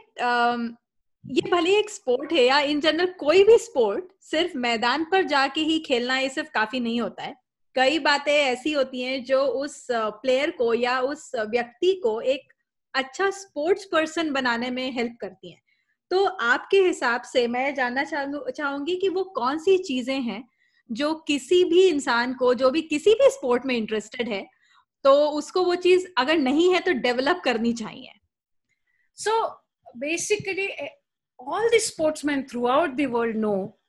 ये 1.25 1.49
भले 1.51 1.77
एक 1.79 1.89
स्पोर्ट 1.89 2.31
है 2.33 2.43
या 2.43 2.59
इन 2.59 2.79
जनरल 2.81 3.11
कोई 3.19 3.43
भी 3.43 3.57
स्पोर्ट 3.57 4.03
सिर्फ़ 4.21 4.57
मैदान 4.57 5.03
पर 5.03 5.23
जाके 5.23 5.61
ही 5.61 5.79
खेलना 5.79 6.17
ये 6.17 6.29
सिर्फ़ 6.29 6.49
काफ़ी 6.53 6.79
नहीं 6.79 7.01
होता 7.01 7.23
है। 7.23 7.35
कई 7.75 7.99
बातें 7.99 8.33
ऐसी 8.33 8.71
होती 8.71 9.01
हैं 9.01 9.23
जो 9.23 9.45
उस 9.45 9.87
प्लेयर 9.91 10.51
को 10.51 10.73
या 10.73 10.99
उस 11.01 11.31
व्यक्ति 11.35 11.93
को 12.03 12.21
एक 12.21 12.53
अच्छा 12.93 13.29
स्पोर्ट्स 13.29 13.85
पर्सन 13.85 14.31
बनाने 14.33 14.69
में 14.69 14.91
हेल्प 14.91 15.17
करती 15.21 15.51
हैं। 15.51 15.61
तो 16.11 16.25
आपके 16.25 16.77
हिसाब 16.77 17.21
से 17.21 17.47
मैं 17.47 17.75
जानना 17.75 18.03
चाहूं- 18.03 18.51
चाहूँगी 18.51 18.95
कि 18.95 19.09
वो 19.09 19.23
कौन 19.23 19.57
सी 19.57 19.77
चीज़ें 19.77 20.21
हैं 20.21 20.43
जो 20.91 21.13
किसी 21.13 21.63
भी 21.63 21.87
इंसान 21.87 22.33
को, 22.33 22.53
जो 22.53 22.69
भी 22.69 22.81
किसी 22.81 23.13
भी 23.13 23.29
स्पोर्ट 23.29 23.65
में 23.65 23.75
इंटरेस्टेड 23.75 24.29
है 24.29 24.47
तो 25.03 25.29
उसको 25.29 25.63
वो 25.63 25.75
चीज़ 25.75 26.07
अगर 26.17 26.37
नहीं 26.37 26.73
है 26.73 26.79
तो 26.79 26.93
डेवलप 26.93 27.41
करनी 27.45 27.73
चाहिए। 27.73 28.11
So 29.15 29.47
basically 29.97 30.69
all 31.39 31.69
the 31.69 31.71
the 31.71 31.81
sportsmen 31.81 32.43
throughout 32.49 32.97
the 32.97 33.09
world 33.13 33.35
know 33.35 33.79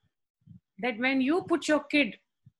that 0.84 0.94
when 0.96 1.20
you 1.20 1.40
put 1.40 1.60
your 1.70 1.88
kid 1.94 2.10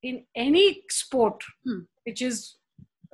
in 0.04 0.26
any 0.36 0.84
sport, 0.90 1.44
Hmm. 1.66 1.82
which 2.06 2.22
is 2.22 2.58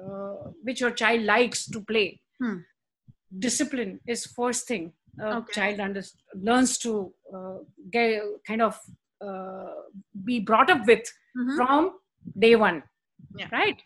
uh, 0.04 0.36
which 0.68 0.80
your 0.82 0.92
child 0.92 1.22
likes 1.24 1.66
to 1.74 1.80
play, 1.92 2.08
Hmm. 2.42 2.58
discipline 3.46 4.00
is 4.08 4.26
first 4.40 4.68
thing. 4.68 4.92
A 5.20 5.38
Okay. 5.38 5.54
child 5.54 5.80
under, 5.80 6.02
learns 6.48 6.78
to 6.80 6.92
uh, 7.38 7.58
get 7.92 8.24
kind 8.48 8.62
of 8.64 8.80
uh, 9.22 9.74
be 10.30 10.40
brought 10.40 10.70
up 10.70 10.88
with 10.88 11.12
from 11.58 11.92
day 12.46 12.56
one 12.56 12.82
Yeah. 13.42 13.50
right 13.52 13.80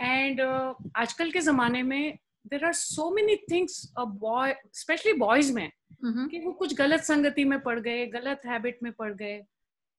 and 0.00 0.40
uh, 0.40 0.74
आजकल 0.96 1.30
के 1.32 1.40
जमाने 1.46 1.82
में 1.82 2.18
there 2.50 2.64
are 2.68 2.72
so 2.72 3.10
many 3.18 3.36
things 3.50 3.74
a 3.96 4.06
boy 4.06 4.54
especially 4.72 5.14
boys 5.24 5.50
में 5.58 5.70
हम्म, 6.04 6.26
कि 6.28 6.40
वो 6.44 6.52
कुछ 6.62 6.74
गलत 6.76 7.00
संगति 7.10 7.44
में 7.44 7.58
पड़ 7.60 7.78
गए 7.80 8.06
गलत 8.14 8.46
हैबिट 8.46 8.78
में 8.82 8.92
पड़ 8.98 9.12
गए 9.22 9.42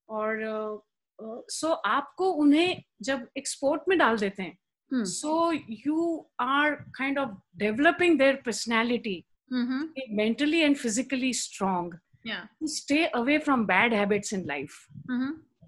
और 0.10 0.44
सो 1.21 1.69
so 1.69 1.77
आपको 1.87 2.31
उन्हें 2.31 2.83
जब 3.03 3.29
एक 3.37 3.49
स्पोर्ट 3.49 3.83
में 3.89 3.99
डाल 3.99 4.17
देते 4.17 4.43
हैं 4.43 4.59
हम्म, 4.93 5.05
so 5.05 5.53
you 5.87 6.27
are 6.41 6.71
kind 6.75 7.19
of 7.19 7.31
developing 7.57 8.19
their 8.19 8.37
personality 8.37 9.25
mentally 10.17 10.59
and 10.61 10.77
physically 10.77 11.33
physically 11.33 11.97
stay 12.69 13.05
away 13.05 13.39
from 13.39 13.67
bad 13.67 13.95
habits 13.95 14.33
in 14.33 14.45
life 14.47 14.87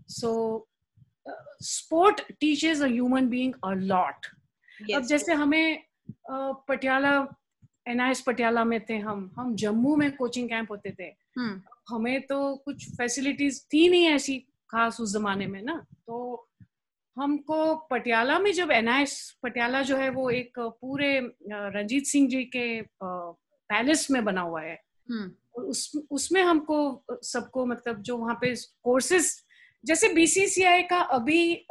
so 0.09 0.69
sport 1.63 2.21
life. 2.21 2.21
so 2.21 2.21
uh, 2.21 2.21
sport 2.21 2.21
teaches 2.41 2.81
a 2.81 2.89
human 2.89 3.29
being 3.31 3.55
a 3.63 3.75
lot. 3.93 4.27
अब 4.95 5.03
जैसे 5.03 5.33
हमें 5.33 5.77
अ, 6.31 6.53
Patiala 6.69 7.27
NIS 7.89 8.21
Patiala 8.21 8.65
में 8.65 8.81
थे 8.89 8.99
हम 8.99 9.31
हम 9.39 9.55
जम्मू 9.57 9.97
में 9.97 10.17
coaching 10.17 10.49
camp 10.49 10.71
होते 10.71 10.91
थे। 10.91 11.05
हम्म, 11.39 11.61
हमें 11.89 12.21
तो 12.27 12.57
कुछ 12.57 12.89
फैसिलिटीज़ 12.91 13.61
थी 13.73 13.89
नहीं 13.89 14.07
ऐसी। 14.07 14.47
खास 14.71 15.01
उस 15.01 15.13
जमाने 15.13 15.47
में 15.47 15.63
ना 15.63 15.85
तो 16.07 16.49
हमको 17.17 17.75
पटियाला 17.91 18.39
में 18.39 18.53
जब 18.53 18.71
एनआईएस 18.71 19.39
पटियाला 19.43 19.83
जो 19.83 19.97
है 19.97 20.09
वो 20.11 20.29
एक 20.31 20.59
पूरे 20.59 21.19
रंजीत 21.51 22.07
सिंह 22.07 22.29
जी 22.29 22.43
के 22.45 22.67
पैलेस 23.03 24.11
में 24.11 24.25
बना 24.25 24.41
हुआ 24.41 24.63
है। 24.63 24.75
हम्म, 25.11 25.31
और 25.57 25.65
उस 25.65 25.93
उसमें 26.11 26.43
हमको 26.43 27.05
सबको 27.23 27.67
मतलब 27.67 28.03
जो 28.03 28.17
वहाँ 28.17 28.35
पे 28.41 28.55
कोर्सेज 28.85 29.35
जैसे 29.85 30.09
बीसीसीआई 30.09 30.83
का 30.83 31.01
अभी 31.15 31.67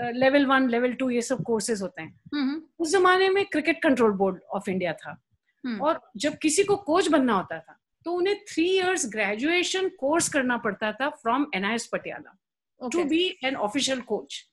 लेवल 0.00 0.46
वन 0.46 0.68
लेवल 0.70 0.92
टू 0.92 1.10
ये 1.10 1.22
सब 1.22 1.42
कोर्सेज 1.44 1.82
होते 1.82 2.02
हैं। 2.02 2.20
हम्म, 2.34 2.62
उस 2.78 2.92
जमाने 2.92 3.28
में 3.28 3.44
cricket 3.46 3.82
control 3.82 4.12
board 4.12 4.40
of 4.50 4.70
India 4.70 4.92
था। 4.94 5.16
हम्म, 5.64 5.80
और 5.80 6.00
जब 6.16 6.38
किसी 6.38 6.64
को 6.64 6.76
कोच 6.76 7.08
बनना 7.08 7.34
होता 7.34 7.58
था 7.58 7.78
तो 8.04 8.12
उन्हें 8.12 8.36
थ्री 8.48 8.66
इयर्स 8.68 9.06
ग्रेजुएशन 9.12 9.88
कोर्स 9.98 10.28
करना 10.28 10.56
पड़ता 10.56 10.92
था 10.92 11.08
from 11.22 11.46
NIS 11.54 11.86
Patiala 11.86 12.36
to 12.80 13.04
be 13.04 13.24
an 13.44 13.56
official 13.68 14.00
coach 14.12 14.44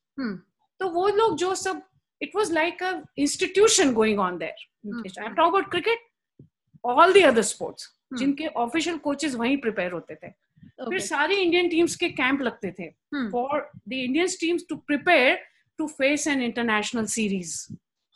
तो 0.79 0.89
वो 0.89 1.07
लोग 1.07 1.37
जो 1.37 1.53
सब 1.55 1.81
it 2.21 2.35
was 2.35 2.53
like 2.53 2.83
a 2.83 2.93
institution 3.17 3.93
going 3.93 4.19
on 4.19 4.37
there 4.37 5.21
I 5.21 5.27
talk 5.27 5.47
about 5.47 5.71
cricket 5.71 6.45
all 6.83 7.13
the 7.13 7.21
other 7.21 7.41
sports 7.41 7.93
जिनके 8.13 8.47
ऑफिशियल 8.57 8.97
कोचेस 8.97 9.33
वहीं 9.35 9.57
प्रिपेयर 9.57 9.91
होते 9.91 10.15
थे। 10.15 10.27
okay. 10.27 10.89
फिर 10.89 10.99
सारे 10.99 11.35
इंडियन 11.35 11.69
टीम्स 11.69 11.95
के 11.95 12.09
कैंप 12.09 12.41
लगते 12.41 12.71
थे 12.79 12.89
for 13.31 13.69
the 13.89 13.93
Indian 13.93 14.27
teams 14.39 14.65
to 14.69 14.75
prepare 14.87 15.39
to 15.79 15.87
face 15.87 16.27
an 16.27 16.41
international 16.41 17.05
series 17.15 17.55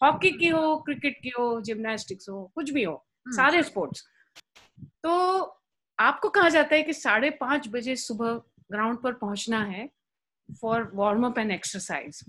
hockey 0.01 0.31
की 0.37 0.47
हो 0.47 0.75
क्रिकेट 0.85 1.17
की 1.23 1.29
हो 1.39 1.49
जिम्नास्टिक्स 1.61 2.29
हो 2.29 2.43
कुछ 2.55 2.71
भी 2.71 2.83
हो 2.83 2.93
hmm. 2.93 3.35
सारे 3.35 3.63
स्पोर्ट्स 3.63 4.05
तो 4.83 5.41
आपको 5.99 6.29
कहा 6.29 6.49
जाता 6.49 6.75
है 6.75 6.83
कि 6.83 6.93
साढ़े 6.93 7.29
पाँच 7.29 7.67
बजे 7.67 7.95
सुबह 7.95 8.41
ग्राउंड 8.71 9.01
पर 9.01 9.13
पहुँचना 9.13 9.63
है 9.63 9.89
for 10.61 10.91
warm 10.93 11.25
up 11.25 11.39
and 11.39 11.51
exercise 11.51 12.23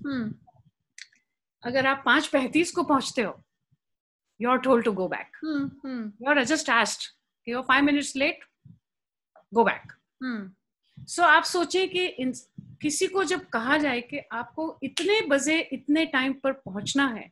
अगर 1.62 1.86
आप 1.86 2.02
पाँच 2.06 2.26
पैंतीस 2.26 2.72
को 2.72 2.82
पहुँचते 2.82 3.22
हो 3.22 3.44
you 4.40 4.50
are 4.50 4.58
told 4.58 4.84
to 4.84 4.92
go 4.92 5.08
back 5.08 5.36
you 6.22 6.30
are 6.30 6.44
just 6.44 6.70
asked 6.70 7.08
five 7.46 7.84
minutes 7.84 8.16
late 8.16 8.44
go 9.54 9.64
back 9.64 9.92
so 11.08 11.22
आप 11.22 11.42
सोचे 11.42 11.86
कि 11.86 12.06
इन, 12.06 12.32
किसी 12.82 13.06
को 13.06 13.24
जब 13.24 13.48
कहा 13.48 13.76
जाए 13.78 14.00
कि 14.00 14.18
आपको 14.32 14.78
इतने 14.82 15.20
बजे 15.20 15.60
इतने 15.60 16.06
टाइम 16.06 16.32
पर 16.32 16.52
पहुँचना 16.52 17.06
है 17.06 17.30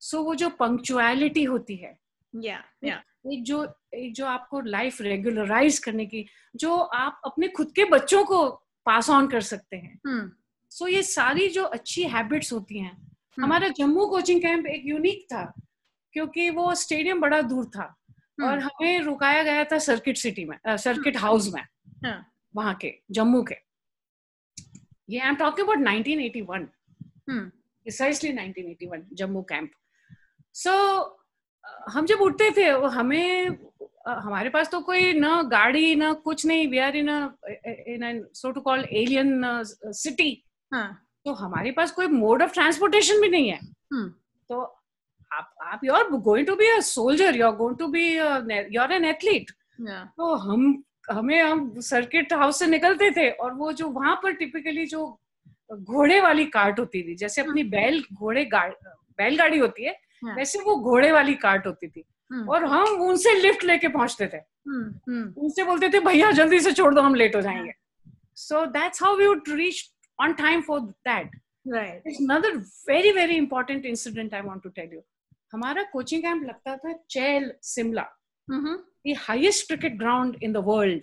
सो 0.00 0.18
so 0.18 0.24
वो 0.24 0.34
जो 0.34 0.50
पंक्चुअलिटी 0.50 1.44
होती 1.44 1.76
है 1.76 1.98
yeah, 2.34 2.62
yeah. 2.84 3.32
एक 3.32 3.42
जो 3.42 3.66
जो 4.10 4.26
आपको 4.26 4.60
लाइफ 4.60 5.00
रेगुलराइज 5.00 5.78
करने 5.78 6.06
की 6.06 6.26
जो 6.56 6.76
आप 6.76 7.20
अपने 7.24 7.48
खुद 7.48 7.72
के 7.72 7.84
बच्चों 7.84 8.24
को 8.24 8.48
पास 8.86 9.10
ऑन 9.10 9.28
कर 9.28 9.40
सकते 9.40 9.76
हैं 9.76 9.98
सो 10.02 10.10
hmm. 10.10 10.30
so 10.70 10.88
ये 10.88 11.02
सारी 11.02 11.48
जो 11.48 11.64
अच्छी 11.64 12.02
हैबिट्स 12.02 12.52
होती 12.52 12.78
हैं 12.78 12.92
hmm. 12.92 13.42
हमारा 13.44 13.68
जम्मू 13.68 14.06
कोचिंग 14.06 14.40
कैंप 14.42 14.66
एक 14.66 14.82
यूनिक 14.86 15.26
था 15.32 15.44
क्योंकि 16.12 16.50
वो 16.50 16.74
स्टेडियम 16.74 17.20
बड़ा 17.20 17.40
दूर 17.42 17.64
था 17.64 17.88
hmm. 17.94 18.48
और 18.48 18.58
हमें 18.58 19.00
रुकाया 19.00 19.42
गया 19.42 19.64
था 19.64 19.78
सर्किट 19.78 20.16
सिटी 20.16 20.44
में 20.44 20.58
सर्किट 20.66 21.16
हाउस 21.16 21.52
में 21.54 21.62
हाँ. 22.04 22.32
वहाँ 22.56 22.74
के 22.74 22.94
जम्मू 23.10 23.42
के 23.42 23.56
ये 25.08 25.18
I 25.20 25.28
am 25.28 25.36
talking 25.36 25.68
about 25.68 25.86
1981 25.86 26.66
precisely 27.30 28.32
1981 28.32 29.02
Jammu 29.12 29.42
camp 29.42 29.70
so 30.54 30.72
हम 31.90 32.06
जब 32.06 32.20
उठते 32.20 32.50
थे 32.56 32.68
हमें 32.94 33.56
हमारे 34.06 34.48
पास 34.48 34.70
तो 34.70 34.80
कोई 34.80 35.12
ना 35.12 35.42
गाड़ी 35.42 35.94
ना 35.94 36.12
कुछ 36.12 36.46
नहीं 36.46 36.68
we 36.68 36.78
are 36.78 36.96
in 36.96 37.08
in 38.04 38.26
so 38.34 38.50
to 38.50 38.60
call 38.60 38.84
alien 38.92 39.42
city 39.86 40.44
तो 41.26 41.32
हमारे 41.32 41.70
पास 41.70 41.90
कोई 41.90 42.06
मोड 42.06 42.42
ऑफ़ 42.42 42.52
ट्रांसपोर्टेशन 42.52 43.20
भी 43.20 43.28
नहीं 43.28 43.48
है 43.48 43.60
hmm. 43.60 44.08
तो 44.48 44.60
आप 45.32 45.54
आप 45.62 45.80
you 45.84 45.92
are 45.92 46.08
going 46.10 46.46
to 46.46 46.56
be 46.56 46.66
a 46.66 46.80
soldier 46.80 47.36
you 47.36 47.46
are 47.46 47.52
going 47.52 47.78
to 47.78 47.86
be 47.86 48.16
you 48.74 48.80
are 48.80 48.92
an 48.92 49.04
athlete 49.04 49.50
तो 50.16 50.34
हम 50.34 50.82
हमें 51.10 51.42
हम 51.42 51.80
सर्किट 51.80 52.32
हाउस 52.32 52.58
से 52.58 52.66
निकलते 52.66 53.10
थे 53.10 53.30
और 53.30 53.54
वो 53.54 53.72
जो 53.72 53.88
वहाँ 53.88 54.20
पर 54.22 54.32
टिपिकली 54.32 54.86
जो 54.86 55.20
घोड़े 55.72 56.20
वाली 56.20 56.44
कार्ट 56.46 56.78
होती 56.80 57.02
थी 57.02 57.14
जैसे 57.14 57.42
अपनी 57.42 57.60
हाँ। 57.60 57.70
बैल 57.70 58.04
घोड़े 58.12 58.48
बैलगाड़ी 58.54 59.58
होती 59.58 59.84
है 59.84 59.92
हाँ। 60.24 60.36
वैसे 60.36 60.58
वो 60.58 60.76
घोड़े 60.76 61.12
वाली 61.12 61.34
कार्ट 61.34 61.66
होती 61.66 61.88
थी। 61.88 62.04
और 62.32 62.64
हम 62.64 63.02
उनसे 63.02 63.34
लिफ्ट 63.34 63.64
लेके 63.64 63.88
पहुँचते 63.88 64.26
थे। 64.26 64.38
उनसे 65.40 65.64
बोलते 65.64 65.88
थे 65.88 66.00
भैया 66.00 66.30
जल्दी 66.30 66.60
से 66.60 66.72
छोड़ 66.72 66.94
दो 66.94 67.00
हम 67.00 67.14
लेट 67.14 67.36
हो 67.36 67.40
जाएँगे। 67.40 67.72
So 68.36 68.66
that's 68.66 69.02
how 69.02 69.16
we 69.16 69.26
would 69.26 69.48
reach 69.48 69.90
on 70.20 70.32
time 70.32 70.60
for 70.60 70.80
that 70.80 71.36
another 72.06 72.56
very 72.88 73.12
very 73.12 73.34
important 73.34 73.86
incident 73.86 74.34
I 74.34 74.40
want 74.40 74.62
to 74.62 74.68
tell 74.68 74.90
you 74.94 75.00
हमारा 75.52 75.82
कोचिंग 75.82 76.22
कैंप 76.22 76.44
लगता 76.44 76.76
था 76.76 76.92
चेल 77.10 77.52
Shimla 77.62 78.06
cricket 79.70 79.96
ground 80.00 80.36
in 80.44 80.52
the 80.52 80.62
world 80.62 81.02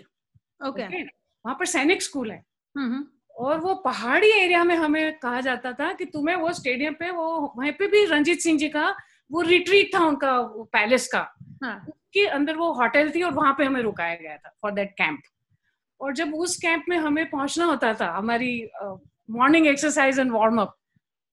okay, 0.66 0.86
okay? 0.86 1.04
वहाँ 1.46 1.56
पर 1.60 1.66
सैनिक 1.66 2.02
स्कूल 2.02 2.32
है। 2.32 2.46
mm-hmm. 2.78 3.04
और 3.36 3.60
वो 3.60 3.76
पहाड़ी 3.76 4.30
एरिया 4.30 4.64
में 4.64 4.76
हमें 4.76 5.20
कहा 5.20 5.42
जाता 5.42 5.72
था 5.74 5.94
कि 5.94 6.06
तुम्हें 6.06 6.36
वो 6.36 6.54
स्टेडियम 6.54 6.94
पे 6.94 7.12
वो 7.12 7.54
वहीं 7.58 7.72
पे 7.72 7.88
भी 7.88 8.06
रंजीत 8.06 8.40
सिंह 8.40 8.60
जी 8.60 8.70
का 8.70 8.96
वो 9.32 9.42
रिट्रीट 9.42 9.94
था 9.96 10.00
उनका 10.06 10.38
पैलेस 10.74 11.08
का। 11.08 11.20
हाँ. 11.64 11.80
के 12.14 12.26
अंदर 12.28 12.56
वो 12.56 12.72
होटल 12.74 13.10
थी 13.16 13.22
और 13.24 13.34
वहाँ 13.34 13.54
पे 13.58 13.66
हमें 13.66 13.82
रुकाया 13.82 14.16
गया 14.16 14.38
था 14.38 14.54
फॉर 14.62 14.72
दैट 14.72 14.92
कैंप 14.98 15.22
और 16.00 16.14
जब 16.14 16.34
उस 16.36 16.56
कैंप 16.58 16.86
में 16.90 16.98
हमें 16.98 17.30
पहुँचना 17.30 17.66
होता 17.66 17.94
था 17.94 18.12
हमारी 18.12 18.52
morning 19.32 19.68
exercise 19.68 20.20
and 20.20 20.32
warm 20.32 20.62
up 20.62 20.76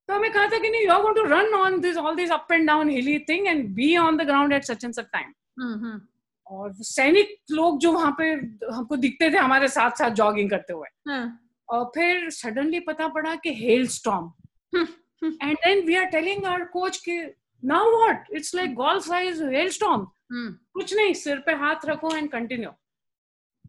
तो 0.09 0.15
हमें 0.15 0.31
कहा 0.33 0.47
था 0.47 0.59
कि 0.59 0.69
नहीं 0.69 0.85
you 0.85 0.93
are 0.93 1.03
going 1.03 1.17
to 1.17 1.25
run 1.25 1.55
on 1.55 1.81
this 1.81 1.97
all 1.97 2.17
this 2.17 2.31
up 2.33 2.53
and 2.53 2.67
down 2.67 2.91
hilly 2.91 3.19
thing 3.29 3.47
and 3.47 3.69
be 3.75 3.97
on 3.97 4.17
the 4.17 4.23
ground 4.23 4.53
at 4.53 4.65
such 4.65 4.85
and 4.85 4.95
such 4.95 5.07
time 5.13 6.01
और 6.47 6.73
सैनिक 6.75 7.37
लोग 7.51 7.79
जो 7.81 7.93
वहाँ 7.93 8.15
पे 8.19 8.31
हमको 8.75 8.97
दिखते 8.97 9.31
थे 9.31 9.37
हमारे 9.37 9.69
साथ 9.69 9.99
साथ 9.99 10.11
जॉगिंग 10.21 10.51
करते 10.51 10.73
हुए। 10.73 10.89
हाँ. 11.09 11.41
और 11.69 11.85
फिर 11.95 12.31
सडनली 12.31 12.81
पता 12.81 13.09
पड़ा 13.09 13.35
कि 13.35 13.55
hailstorm 13.89 14.33
and 14.75 15.57
then 15.57 15.85
we 15.87 15.95
are 15.95 16.05
telling 16.05 16.45
our 16.45 16.65
coach 16.65 16.97
के 17.09 17.19
now 17.65 17.97
what 17.97 18.25
it's 18.33 18.55
like 18.55 18.75
golf 18.75 19.01
size 19.01 19.45
hailstorm 19.69 20.11
कुछ 20.33 20.95
नहीं 20.95 21.15
सिर 21.15 21.39
पे 21.39 21.53
हाथ 21.53 21.77
रखो 21.85 22.17
एंड 22.17 22.31
कंटिन्यू 22.31 22.71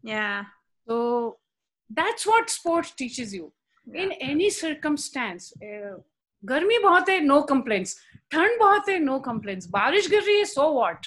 या 0.04 0.46
तो 0.86 1.40
that's 1.92 2.28
what 2.28 2.48
sports 2.48 2.94
teaches 2.98 3.34
you 3.34 3.52
in 3.94 4.12
any 4.12 4.50
circumstance 4.50 5.54
गर्मी 6.44 6.78
बहुत 6.78 7.08
है 7.08 7.20
नो 7.20 7.42
कंप्लेंट्स 7.42 8.00
ठंड 8.30 8.58
बहुत 8.58 8.88
है 8.88 8.98
नो 8.98 9.20
कंप्लेंट्स 9.20 9.66
बारिश 9.66 10.10
गिर 10.10 10.22
रही 10.22 10.38
है 10.38 10.44
सो 10.44 10.74
व्हाट 10.74 11.06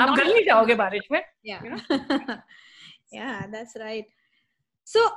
आप 0.00 0.20
नहीं 0.20 0.44
जाओगे 0.44 0.74
बारिश 0.74 1.08
में 1.12 1.50
that's 3.52 3.76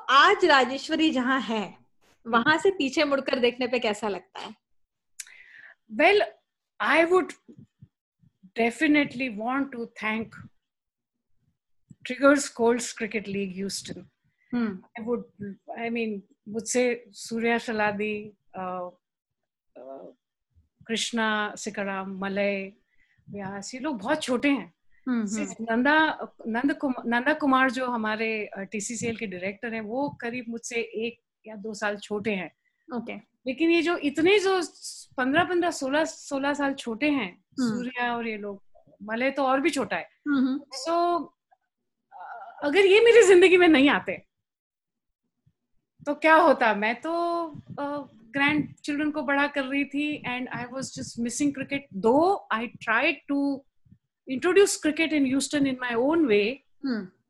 आज 0.10 0.46
राजेश्वरी 0.46 1.12
जहाँ 1.12 1.42
है 1.42 1.78
वहाँ 2.28 2.58
से 2.58 2.72
पीछे 2.72 3.04
मुड़कर 3.04 3.40
देखने 3.40 3.68
पे 3.68 3.80
कैसा 3.80 4.08
लगता 4.08 4.40
है? 4.40 4.56
Well 5.92 6.20
well 6.20 6.41
I 6.82 7.06
would 7.06 7.34
definitely 8.56 9.30
want 9.30 9.72
to 9.72 9.90
thank 10.00 10.34
Triggers 12.04 12.50
Colts 12.50 12.92
Cricket 12.94 13.28
League 13.28 13.54
Houston 13.54 14.10
hmm. 14.52 14.74
I 14.98 15.02
would 15.02 15.24
I 15.78 15.90
mean 15.90 16.22
मुझसे 16.50 16.84
सूर्या 17.14 17.58
शलादी 17.58 18.16
कृष्णा 20.88 21.56
सिकराम 21.58 22.18
मलय 22.20 22.72
व्यास 23.30 23.74
ये 23.74 23.80
लोग 23.80 23.98
बहुत 23.98 24.22
छोटे 24.22 24.50
हैं। 24.50 24.74
नंदा 25.08 25.96
नंद 26.48 26.74
कुमार 26.74 27.08
नंदा 27.08 27.34
कुमार 27.34 27.72
जो 27.72 27.86
हमारे 27.86 28.50
टीसीसीएल 28.72 29.16
के 29.18 29.28
डायरेक्टर 29.28 29.74
हैं 29.74 29.82
वो 29.82 30.10
करीब 30.22 30.46
मुझसे 30.50 30.82
एक 31.06 31.22
या 31.48 31.56
दो 31.56 31.74
साल 31.74 31.98
छोटे 31.98 32.32
हैं 32.36 32.52
ओके 32.96 33.14
okay. 33.14 33.26
लेकिन 33.48 33.72
ये 33.72 33.82
जो 33.82 33.98
इतने 33.98 34.40
जो 34.40 34.62
पंद्रह 35.18 35.44
पंद्रह 35.44 35.72
सोलह 35.72 36.04
सोलह 36.06 36.54
साल 36.54 36.74
छोटे 36.74 37.10
हैं 37.10 37.30
हम्म। 37.60 37.70
सूर्या 37.70 38.16
और 38.16 38.28
ये 38.28 38.38
लोग 38.38 38.62
मले 39.10 39.30
तो 39.38 39.44
और 39.44 39.62
भी 39.62 39.70
छोटा 39.70 39.96
है। 39.96 40.10
सो 40.74 40.92
so, 40.92 41.28
अगर 42.64 42.86
ये 42.86 43.00
मेरी 43.06 43.22
ज़िंदगी 43.28 43.58
में 43.58 43.68
नहीं 43.68 43.90
आते 43.90 44.18
तो 46.06 46.14
क्या 46.16 46.36
होता? 46.36 46.74
मैं 46.74 46.94
तो 47.02 47.14
ग्रैंड 48.34 48.68
uh, 48.68 48.82
चिल्ड्रन 48.84 49.12
को 49.12 49.22
बड़ा 49.24 49.48
कर 49.48 49.64
रही 49.64 49.84
थी 49.86 50.08
and 50.26 50.48
I 50.50 50.66
was 50.72 50.92
just 51.00 51.20
missing 51.20 51.54
cricket 51.54 51.88
though 52.06 52.16
I 52.52 52.68
try 52.84 53.14
to 53.28 53.40
introduce 54.28 54.76
cricket 54.82 55.14
in 55.14 55.26
Houston 55.28 55.68
in 55.68 55.78
my 55.82 55.96
own 56.08 56.26
way 56.28 56.42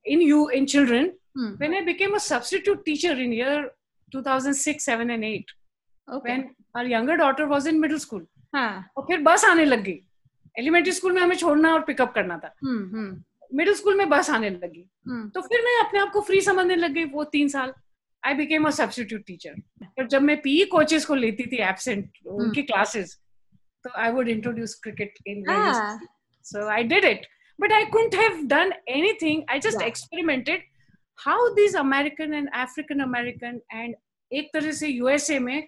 in 0.05 0.21
you 0.21 0.49
in 0.49 0.65
children 0.75 1.11
when 1.59 1.73
I 1.73 1.79
became 1.88 2.13
a 2.15 2.19
substitute 2.19 2.79
teacher 2.86 3.11
in 3.25 3.34
year 3.36 3.59
2006, 4.11 4.84
7 4.88 5.11
and 5.11 5.23
8. 5.27 5.51
Our 6.12 6.86
younger 6.86 7.18
daughter 7.18 7.47
was 7.47 7.68
in 7.72 7.80
middle 7.80 7.99
school. 7.99 8.22
हाँ. 8.55 8.91
और 8.97 9.03
फिर 9.07 9.22
बस 9.22 9.45
आने 9.45 9.66
लग 9.66 9.84
गई। 9.84 9.99
Elementary 10.59 10.93
school 10.93 11.14
में 11.14 11.22
हमें 11.22 11.36
छोड़ना 11.36 11.74
और 11.74 11.82
पिकअप 11.86 12.14
करना 12.16 12.38
था। 12.38 12.53
मिडिल 13.53 13.74
स्कूल 13.76 13.97
में 13.97 14.09
बस 14.09 14.30
आने 14.30 14.49
लगी 14.49 14.86
तो 15.36 15.41
फिर 15.41 15.62
मैं 15.66 15.80
अपने 15.86 15.99
आप 15.99 16.12
को 16.14 16.22
फ्री 16.30 16.41
समझने 16.41 16.76
लग 16.76 16.91
गई 16.93 17.05
वो 17.16 17.24
तीन 17.34 17.47
साल। 17.49 17.74
I 18.26 18.34
became 18.34 18.68
a 18.68 18.70
substitute 18.80 19.24
teacher 19.28 19.55
पर 19.97 20.07
जब 20.07 20.22
मैं 20.22 20.39
पीई 20.41 20.66
कोचेस 20.72 21.05
को 21.05 21.16
लेती 21.16 21.45
थी 21.51 21.57
एबसेंट 21.70 22.18
उनकी 22.26 22.64
क्लासेस 22.64 23.20
तो 23.84 23.89
I 24.01 24.12
would 24.12 24.30
introduce 24.30 24.80
cricket 24.84 25.14
in 25.28 25.43
so 26.45 26.68
I 26.70 26.84
did 26.93 27.05
it 27.05 27.28
but 27.62 27.74
I 27.78 27.80
couldn't 27.93 28.16
have 28.18 28.38
done 28.51 28.72
anything. 28.91 29.41
I 29.47 29.55
just 29.64 29.82
yeah. 29.82 29.89
experimented. 29.89 30.62
How 31.24 31.36
these 31.57 31.76
American 31.82 32.32
and 32.38 32.49
African 32.62 33.03
American 33.05 33.59
and 33.80 33.93
एक 34.32 34.49
तरह 34.53 34.72
से 34.78 34.88
यूएसए 34.88 35.38
में 35.39 35.68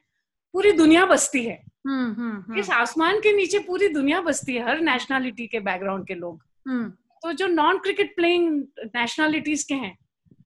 पूरी 0.53 0.71
दुनिया 0.71 1.05
बसती 1.05 1.43
है। 1.45 1.63
hmm, 1.87 2.09
hmm, 2.15 2.35
hmm. 2.45 2.57
इस 2.59 2.69
आसमान 2.69 3.19
के 3.19 3.31
नीचे 3.33 3.59
पूरी 3.59 3.87
दुनिया 3.87 4.21
बसती 4.21 4.53
है 4.53 4.67
हर 4.67 4.81
नेशनलिटी 4.81 5.47
के 5.47 5.59
बैकग्राउंड 5.59 6.07
के 6.07 6.15
लोग। 6.15 6.43
तो 7.23 7.31
जो 7.31 7.47
नॉन 7.47 7.77
क्रिकेट 7.77 8.15
प्लेइंग 8.15 8.63
नेशनलिटीज 8.95 9.63
के 9.63 9.73
हैं 9.73 9.97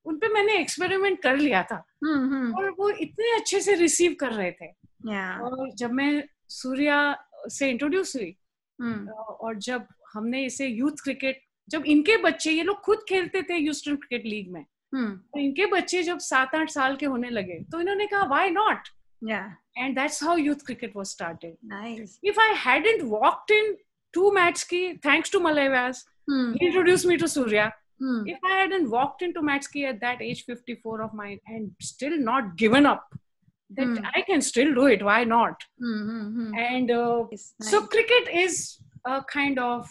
उन 0.06 0.18
पे 0.18 0.28
मैंने 0.28 0.58
एक्सपेरिमेंट 0.58 1.22
कर 1.22 1.38
लिया 1.38 1.64
था। 1.64 1.84
हम्म 2.04 2.54
और 2.54 2.70
वो 2.80 2.90
इतने 2.90 3.36
अच्छे 3.36 3.60
से 3.62 3.76
रिसीव 3.76 4.16
कर 4.20 4.32
रहे 4.32 4.52
थे। 4.52 4.68
और 5.38 5.72
जब 5.76 5.92
मैं 5.92 6.24
सूर्या 6.50 7.00
से 7.48 7.70
इंट्रोड्यूस 7.70 8.16
हुई 8.16 8.36
हम्म। 8.80 9.10
और 9.10 9.56
जब 9.58 9.88
हमने 10.14 10.46
इसे 10.46 10.68
यूथ 10.68 11.04
क्रिकेट 11.04 11.42
जब 11.70 11.86
इनके 11.86 12.18
बच्चे 12.18 12.52
ये 12.52 12.64
लोग 12.64 12.82
खुद 12.82 13.06
खेलते 13.10 13.42
थे 13.42 13.54
ह्यूस्टन 13.54 13.96
क्रिकेट 13.96 14.26
लीग 14.26 14.52
में। 14.52 14.66
हम्म। 14.96 15.12
तो 15.12 15.40
इनके 15.40 15.66
बच्चे 15.66 16.04
जब 16.04 16.20
सात 16.20 16.56
आठ 16.56 16.70
साल 16.70 16.96
के 16.96 17.06
होने 17.06 17.30
लगे 17.30 17.60
तो 17.72 17.82
इन्होंने 17.82 18.06
कहा 18.08 18.24
why 18.24 18.50
not 18.50 18.88
Yeah. 19.22 19.52
And 19.76 19.96
that's 19.96 20.20
how 20.20 20.36
youth 20.36 20.66
cricket 20.66 20.96
was 20.96 21.12
started. 21.12 21.58
Nice. 21.64 22.20
If 22.24 22.38
I 22.38 22.54
hadn't 22.54 23.10
walked 23.10 23.52
in 23.52 23.78
to 24.14 24.32
Matski, 24.36 25.02
thanks 25.02 25.30
to 25.32 25.40
Malay 25.40 25.68
Vyas, 25.68 26.04
hmm. 26.28 26.54
he 26.54 26.68
introduced 26.68 27.06
me 27.06 27.18
to 27.18 27.28
Surya. 27.28 27.74
Hmm. 28.00 28.28
If 28.28 28.40
I 28.44 28.58
hadn't 28.58 28.90
walked 28.90 29.22
into 29.22 29.42
Matski 29.42 29.88
at 29.88 30.00
that 30.02 30.22
age 30.22 30.46
54 30.46 31.02
of 31.02 31.14
mine 31.14 31.40
and 31.48 31.72
still 31.82 32.18
not 32.18 32.56
given 32.58 32.86
up, 32.86 33.08
that 33.72 33.86
hmm. 33.86 34.06
I 34.16 34.22
can 34.22 34.42
still 34.42 34.74
do 34.74 34.86
it. 34.86 35.04
Why 35.04 35.24
not? 35.24 35.62
Hmm, 35.80 36.10
hmm, 36.10 36.50
hmm. 36.50 36.56
And 36.56 36.92
uh, 36.92 37.24
nice. 37.30 37.54
so 37.62 37.86
cricket 37.86 38.30
is 38.34 38.80
a 39.06 39.24
kind 39.24 39.60
of, 39.60 39.90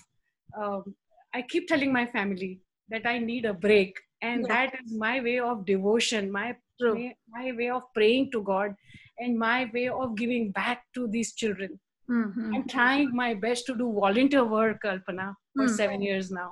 um, 0.58 0.94
I 1.34 1.42
keep 1.42 1.68
telling 1.68 1.92
my 1.92 2.06
family 2.06 2.60
that 2.88 3.06
I 3.06 3.18
need 3.18 3.44
a 3.44 3.52
break. 3.52 3.98
And 4.22 4.46
yeah. 4.48 4.66
that 4.66 4.80
is 4.82 4.92
my 4.92 5.20
way 5.20 5.40
of 5.40 5.66
devotion, 5.66 6.30
my 6.30 6.56
True. 6.80 7.10
my 7.28 7.52
way 7.52 7.70
of 7.70 7.82
praying 7.94 8.30
to 8.32 8.42
God 8.42 8.74
and 9.18 9.38
my 9.38 9.70
way 9.74 9.88
of 9.88 10.14
giving 10.16 10.50
back 10.50 10.86
to 10.94 11.06
these 11.08 11.32
children. 11.34 11.78
Hmm 12.08 12.32
hmm 12.32 12.56
I'm 12.56 12.66
trying 12.68 13.14
my 13.20 13.32
best 13.44 13.66
to 13.66 13.74
do 13.74 13.92
volunteer 13.92 14.44
work, 14.44 14.82
Kalpana, 14.82 15.28
for 15.56 15.64
mm-hmm. 15.64 15.76
seven 15.76 16.02
years 16.02 16.30
now. 16.30 16.50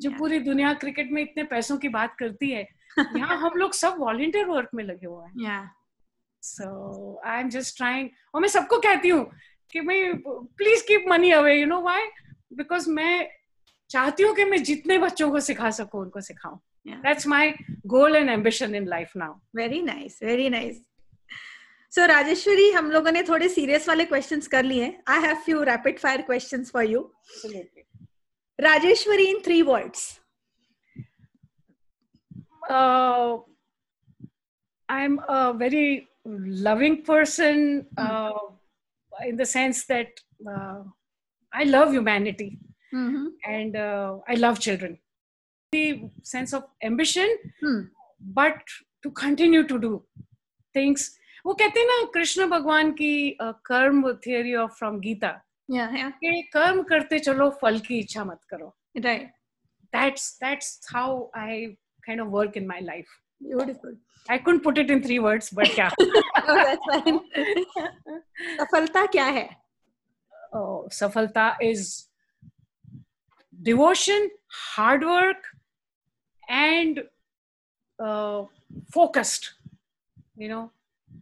जो 0.00 0.10
Yeah. 0.10 0.18
पूरी 0.18 0.38
दुनिया 0.40 0.72
cricket 0.80 1.10
में 1.12 1.22
इतने 1.22 1.44
पैसों 1.50 1.76
की 1.78 1.88
बात 1.88 2.16
करती 2.18 2.50
है 2.50 2.66
यहाँ 2.98 3.36
हम 3.38 3.58
लोग 3.58 3.72
सब 3.74 3.96
वॉलंटियर 3.98 4.46
वर्क 4.46 4.70
में 4.74 4.82
लगे 4.84 5.06
हुए 5.06 5.44
हैं 5.44 5.70
so 6.42 6.68
I 7.26 7.40
am 7.40 7.48
just 7.50 7.76
trying 7.76 8.08
और 8.34 8.40
मैं 8.40 8.48
सबको 8.48 8.78
कहती 8.80 9.08
हूँ 9.08 9.24
कि 9.72 9.80
मैं 9.80 9.98
please 10.60 10.86
keep 10.88 11.04
money 11.08 11.30
away 11.38 11.54
you 11.60 11.66
know 11.66 11.80
why 11.82 12.06
because 12.56 12.90
मैं 12.90 13.28
चाहती 13.90 14.22
हूँ 14.22 14.34
कि 14.34 14.44
मैं 14.44 14.62
जितने 14.64 14.98
बच्चों 14.98 15.30
को 15.30 15.40
सिखा 15.40 15.70
सकूँ 15.80 16.00
उनको 16.00 16.20
सिखाऊं 16.20 16.58
Yeah. 16.85 17.01
That's 17.03 17.27
my 17.27 17.53
goal 17.87 18.15
and 18.15 18.29
ambition 18.29 18.75
in 18.75 18.87
life 18.87 19.11
now 19.17 19.33
very 19.55 19.81
nice 19.81 20.19
very 20.23 20.49
nice 20.49 20.81
so 21.95 22.05
Rajeshwari 22.05 22.69
हम 22.71 22.89
लोगों 22.91 23.11
ने 23.11 23.23
थोड़े 23.23 23.49
सीरियस 23.49 23.87
वाले 23.87 24.05
क्वेश्चंस 24.05 24.47
कर 24.47 24.63
लिए 24.63 24.95
I 25.09 25.21
have 25.21 25.35
few 25.45 25.61
rapid 25.71 25.99
fire 25.99 26.21
questions 26.31 26.71
for 26.71 26.85
you 26.85 27.11
Rajeshwari 28.59 29.29
in 29.29 29.41
three 29.45 29.61
words 29.69 30.09
uh, 32.69 33.37
I'm 34.89 35.19
a 35.27 35.53
very 35.53 36.07
loving 36.25 37.03
person 37.03 37.85
uh, 37.97 38.31
in 39.25 39.37
the 39.37 39.45
sense 39.45 39.85
that 39.85 40.09
uh, 40.47 40.83
I 41.53 41.63
love 41.63 41.91
humanity 41.91 42.59
and 43.45 43.75
uh, 43.75 44.17
I 44.27 44.35
love 44.35 44.59
children. 44.59 44.99
The 45.72 46.10
sense 46.22 46.52
of 46.52 46.64
ambition, 46.82 47.28
hmm. 47.60 47.80
but 48.20 48.58
to 49.02 49.10
continue 49.10 49.66
to 49.66 49.78
do 49.78 50.02
things. 50.74 51.10
वो 51.46 51.54
कहते 51.54 51.80
हैं 51.80 51.86
ना 51.86 52.04
कृष्ण 52.14 52.46
भगवान 52.50 52.90
की 53.00 53.36
uh, 53.42 53.52
कर्म 53.66 54.12
theory 54.26 54.54
of 54.62 54.72
from 54.78 54.98
Gita 55.00 55.30
कि 55.70 56.42
कर्म 56.52 56.82
करते 56.90 57.18
चलो 57.18 57.50
फल 57.62 57.78
की 57.86 57.98
इच्छा 57.98 58.24
मत 58.24 58.40
करो 58.50 58.74
right 59.04 59.30
that's 59.92 60.24
that's 60.42 60.70
how 60.94 61.30
I 61.34 61.76
kind 62.06 62.20
of 62.20 62.34
work 62.38 62.56
in 62.56 62.66
my 62.72 62.80
life. 62.88 63.12
Beautiful 63.42 63.96
I 64.28 64.38
couldn't 64.38 64.64
put 64.64 64.78
it 64.78 64.90
in 64.90 65.02
three 65.02 65.18
words, 65.28 65.50
but 65.50 65.76
yeah. 65.78 65.90
That's 66.00 66.88
fine 66.90 67.18
सफलता 68.60 69.06
क्या 69.06 69.24
है 69.38 69.48
oh, 70.52 70.88
Safalta 70.90 71.56
is 71.60 72.08
devotion, 73.68 74.28
hard 74.48 75.04
work, 75.04 75.48
and 76.48 77.02
uh, 77.98 78.44
focused. 78.92 79.54
You 80.36 80.48
know, 80.48 80.70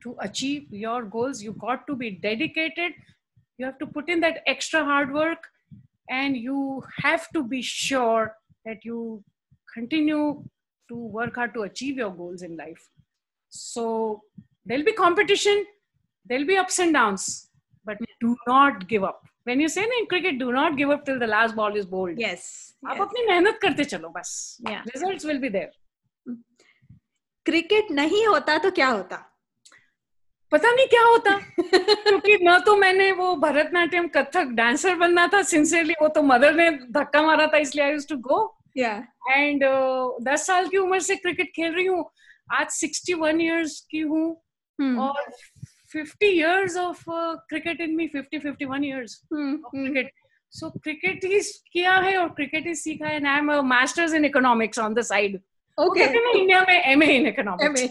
to 0.02 0.16
achieve 0.20 0.72
your 0.72 1.02
goals, 1.04 1.42
you 1.42 1.52
got 1.52 1.86
to 1.86 1.94
be 1.94 2.10
dedicated. 2.10 2.92
You 3.58 3.66
have 3.66 3.78
to 3.78 3.86
put 3.86 4.08
in 4.08 4.20
that 4.20 4.42
extra 4.46 4.84
hard 4.84 5.12
work, 5.12 5.48
and 6.10 6.36
you 6.36 6.82
have 6.98 7.30
to 7.32 7.42
be 7.42 7.62
sure 7.62 8.36
that 8.64 8.84
you 8.84 9.22
continue 9.72 10.42
to 10.88 10.96
work 10.96 11.36
hard 11.36 11.54
to 11.54 11.62
achieve 11.62 11.96
your 11.96 12.10
goals 12.10 12.42
in 12.42 12.56
life. 12.56 12.88
So 13.48 14.22
there'll 14.66 14.84
be 14.84 14.92
competition, 14.92 15.64
there'll 16.26 16.46
be 16.46 16.56
ups 16.56 16.78
and 16.78 16.92
downs, 16.92 17.48
but 17.84 17.98
do 18.20 18.36
not 18.46 18.88
give 18.88 19.04
up. 19.04 19.24
When 19.46 19.60
you 19.60 19.68
say 19.68 19.82
in 19.84 20.06
cricket, 20.06 20.38
do 20.38 20.52
not 20.52 20.76
give 20.76 20.90
up 20.90 21.04
till 21.04 21.18
the 21.18 21.26
last 21.26 21.54
ball 21.54 21.76
is 21.76 21.86
bowled. 21.86 22.20
Yes 22.20 22.44
आप 22.88 23.00
अपनी 23.00 23.26
मेहनत 23.26 23.58
करते 23.62 23.84
चलो 23.84 24.08
बस। 24.08 24.58
Yeah. 24.68 24.80
Results 24.86 25.26
will 25.26 25.38
be 25.38 25.48
there 25.48 25.70
cricket 27.46 27.90
नहीं 27.90 28.26
होता 28.26 28.58
तो 28.58 28.70
क्या 28.70 28.88
होता? 28.88 29.16
पता 30.52 30.70
नहीं 30.72 30.86
क्या 30.86 31.02
होता? 31.02 31.36
क्योंकि 31.60 32.38
न 32.42 32.58
तो 32.66 32.76
मैंने 32.76 33.10
वो 33.12 33.34
भरतनाट्यम 33.36 34.08
कथक 34.08 34.54
डांसर 34.60 34.94
बनना 34.94 35.26
था 35.28 35.42
सिंसियरली 35.42 35.94
वो 36.02 36.08
तो 36.08 36.22
मदर 36.22 36.54
ने 36.54 36.70
धक्का 36.70 37.22
मारा 37.22 37.46
था 37.46 37.56
इसलिए 37.56 37.84
I 37.84 37.92
used 37.92 38.08
to 38.08 38.16
go 38.16 38.40
and 38.78 39.64
दस 40.28 40.46
साल 40.46 40.68
की 40.68 40.76
उम्र 40.76 41.00
से 41.00 41.16
क्रिकेट 41.16 41.52
खेल 41.56 41.74
रही 41.74 41.86
हूँ। 41.86 42.04
आज 42.52 42.70
सिक्सटी 42.70 43.14
वन 43.14 43.40
ईयर्स 43.40 43.80
की 43.90 44.00
हूँ। 44.00 44.30
और 44.78 45.30
fifty 45.94 46.26
years 46.26 46.76
of 46.76 47.04
cricket 47.48 47.80
in 47.80 47.94
me 47.96 48.06
fifty 48.08 48.38
fifty 48.38 48.64
one 48.64 48.84
years 48.84 49.20
cricket 49.32 50.10
so 50.52 50.70
cricket 50.70 51.24
ही 51.24 51.40
किया 51.72 51.96
है 51.98 52.16
और 52.16 52.28
क्रिकेट 52.34 52.66
ही 52.66 52.74
सीखा 52.74 53.06
है 53.06 53.16
and 53.16 53.26
I 53.26 53.38
am 53.38 53.52
masters 53.68 54.14
in 54.14 54.24
economics 54.24 54.78
on 54.78 54.94
the 54.94 55.02
side 55.10 55.40
okay 55.78 56.04
India 56.38 56.60
में 56.60 56.74
एम 56.74 57.02
ए 57.02 57.06
इन 57.16 57.26
इकोनॉमिक्स 57.26 57.82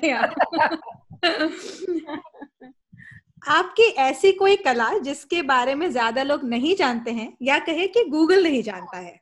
आपकी 3.49 3.87
ऐसी 4.01 4.31
कोई 4.31 4.55
कला 4.55 4.89
जिसके 4.97 5.41
बारे 5.41 5.73
में 5.75 5.89
ज़्यादा 5.91 6.23
लोग 6.23 6.43
नहीं 6.49 6.75
जानते 6.75 7.11
हैं 7.11 7.37
या 7.41 7.57
कहे 7.59 7.87
कि 7.87 8.03
गूगल 8.09 8.43
नहीं 8.43 8.61
जानता 8.63 8.97
है? 8.97 9.19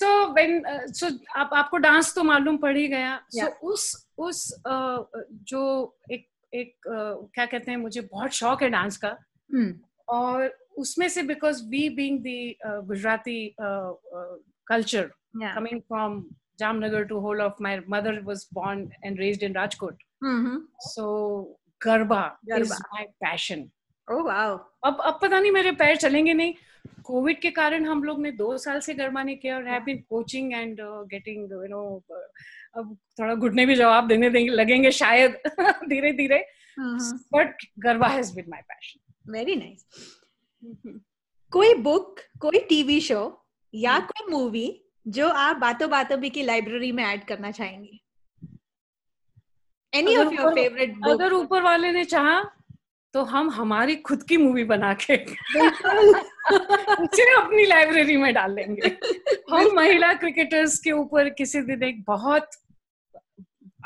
सो 0.00 0.08
व्हेन 0.34 0.62
सो 0.92 1.08
आप 1.40 1.50
आपको 1.54 1.76
डांस 1.76 2.14
तो 2.14 2.22
मालूम 2.22 2.56
पड़ 2.56 2.76
ही 2.76 2.86
गया. 2.88 3.16
सो 3.30 3.40
Yeah. 3.40 3.52
उस 3.62 4.08
उस 4.18 4.42
uh, 4.68 5.04
जो 5.52 5.62
एक 6.12 6.26
एक 6.54 6.74
uh, 6.88 7.30
क्या 7.34 7.46
कहते 7.46 7.70
हैं 7.70 7.78
मुझे 7.78 8.00
बहुत 8.00 8.30
शौक 8.32 8.62
है 8.62 8.70
डांस 8.70 8.96
का 9.04 9.16
और 10.08 10.56
उसमें 10.78 11.08
से 11.08 11.22
because 11.22 11.62
we 11.70 11.88
being 11.96 12.18
the 12.20 12.86
Gujarati 12.88 13.38
culture 14.66 15.10
Jamnagar 16.60 17.08
to 17.08 17.20
whole 17.20 17.40
of 17.40 17.58
my 17.58 17.80
mother 17.80 18.20
was 18.24 18.44
born 18.44 18.90
and 19.02 19.18
raised 19.18 19.42
in 19.42 19.54
Rajkot. 19.54 19.96
Mhm. 20.22 20.58
So 20.92 21.56
Garba, 21.80 22.36
is 22.48 22.70
my 22.92 23.06
passion. 23.22 23.70
Oh 24.08 24.22
wow. 24.24 24.60
अब 24.84 25.00
अब 25.00 25.18
पता 25.22 25.38
नहीं 25.40 25.52
मेरे 25.52 25.70
पैर 25.80 25.96
चलेंगे 25.96 26.32
नहीं 26.34 26.54
कोविड 27.04 27.40
के 27.40 27.50
कारण 27.50 27.86
हम 27.86 28.02
लोग 28.04 28.20
ने 28.22 28.30
दो 28.32 28.56
साल 28.58 28.80
से 28.80 28.94
गरबा 28.94 29.22
नहीं 29.22 29.36
किया 29.36 29.56
और 29.56 29.68
have 29.68 29.82
been 29.84 29.98
coaching 30.08 30.52
and 30.52 30.80
getting 31.10 31.52
you 31.52 31.66
know 31.68 31.82
अब 32.76 32.96
थोड़ा 33.20 33.34
घुटने 33.34 33.66
भी 33.66 33.74
जवाब 33.74 34.08
देने 34.08 34.30
देंगे 34.30 34.50
लगेंगे 34.50 34.90
शायद 34.90 35.38
धीरे 35.88 36.12
धीरे. 36.12 36.46
But 37.34 37.56
garba 37.78 38.06
has 38.06 38.34
been 38.34 38.44
my 38.48 38.62
passion 38.62 39.32
very 39.32 39.56
nice. 39.56 39.84
कोई 41.52 41.74
बुक 41.74 42.20
कोई 42.40 42.58
टीवी 42.58 43.00
शो 43.00 43.46
या 43.74 43.98
कोई 43.98 44.30
मूवी 44.30 44.80
जो 45.08 45.28
आप 45.28 45.56
बातों 45.56 45.90
बातों 45.90 46.18
भी 46.20 46.30
की 46.30 46.42
लाइब्रेरी 46.42 46.92
में 46.92 47.04
ऐड 47.04 47.24
करना 47.24 47.50
चाहेंगे? 47.50 48.00
एनी 49.94 50.16
ऑफ़ 50.16 50.34
योर 50.34 50.54
फेवरेट 50.54 50.94
अगर 51.04 51.32
ऊपर 51.32 51.62
वाले 51.62 51.92
ने 51.92 52.04
चाहा 52.04 52.42
तो 53.14 53.22
हम 53.22 53.50
हमारी 53.50 53.96
खुद 53.96 54.22
की 54.22 54.36
मूवी 54.36 54.64
बना 54.64 54.94
के 54.94 55.16
उसे 57.04 57.34
अपनी 57.36 57.66
लाइब्रेरी 57.66 58.16
में 58.16 58.34
डाल 58.34 58.54
लेंगे 58.54 58.88
हम 59.50 59.70
महिला 59.74 60.12
क्रिकेटर्स 60.14 60.78
के 60.78 60.92
ऊपर 60.92 61.28
किसी 61.28 61.60
दिन 61.60 61.82
एक 61.82 62.02
बहुत 62.02 62.50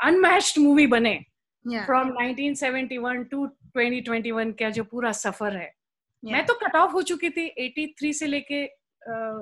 अनमैच्ड 0.03 0.61
मूवी 0.61 0.87
बने 0.87 1.25
फ्रॉम 1.67 2.09
1971 2.09 3.23
टू 3.31 3.47
2021 3.77 4.53
का 4.59 4.69
जो 4.69 4.83
पूरा 4.83 5.11
सफ़र 5.11 5.57
है। 5.57 5.73
Yeah. 5.73 6.31
मैं 6.31 6.45
तो 6.45 6.53
कट 6.53 6.75
ऑफ़ 6.75 6.91
हो 6.91 7.01
चुकी 7.01 7.29
थी 7.29 7.75
83 8.03 8.13
से 8.13 8.27
लेके 8.27 8.65
uh, 9.11 9.39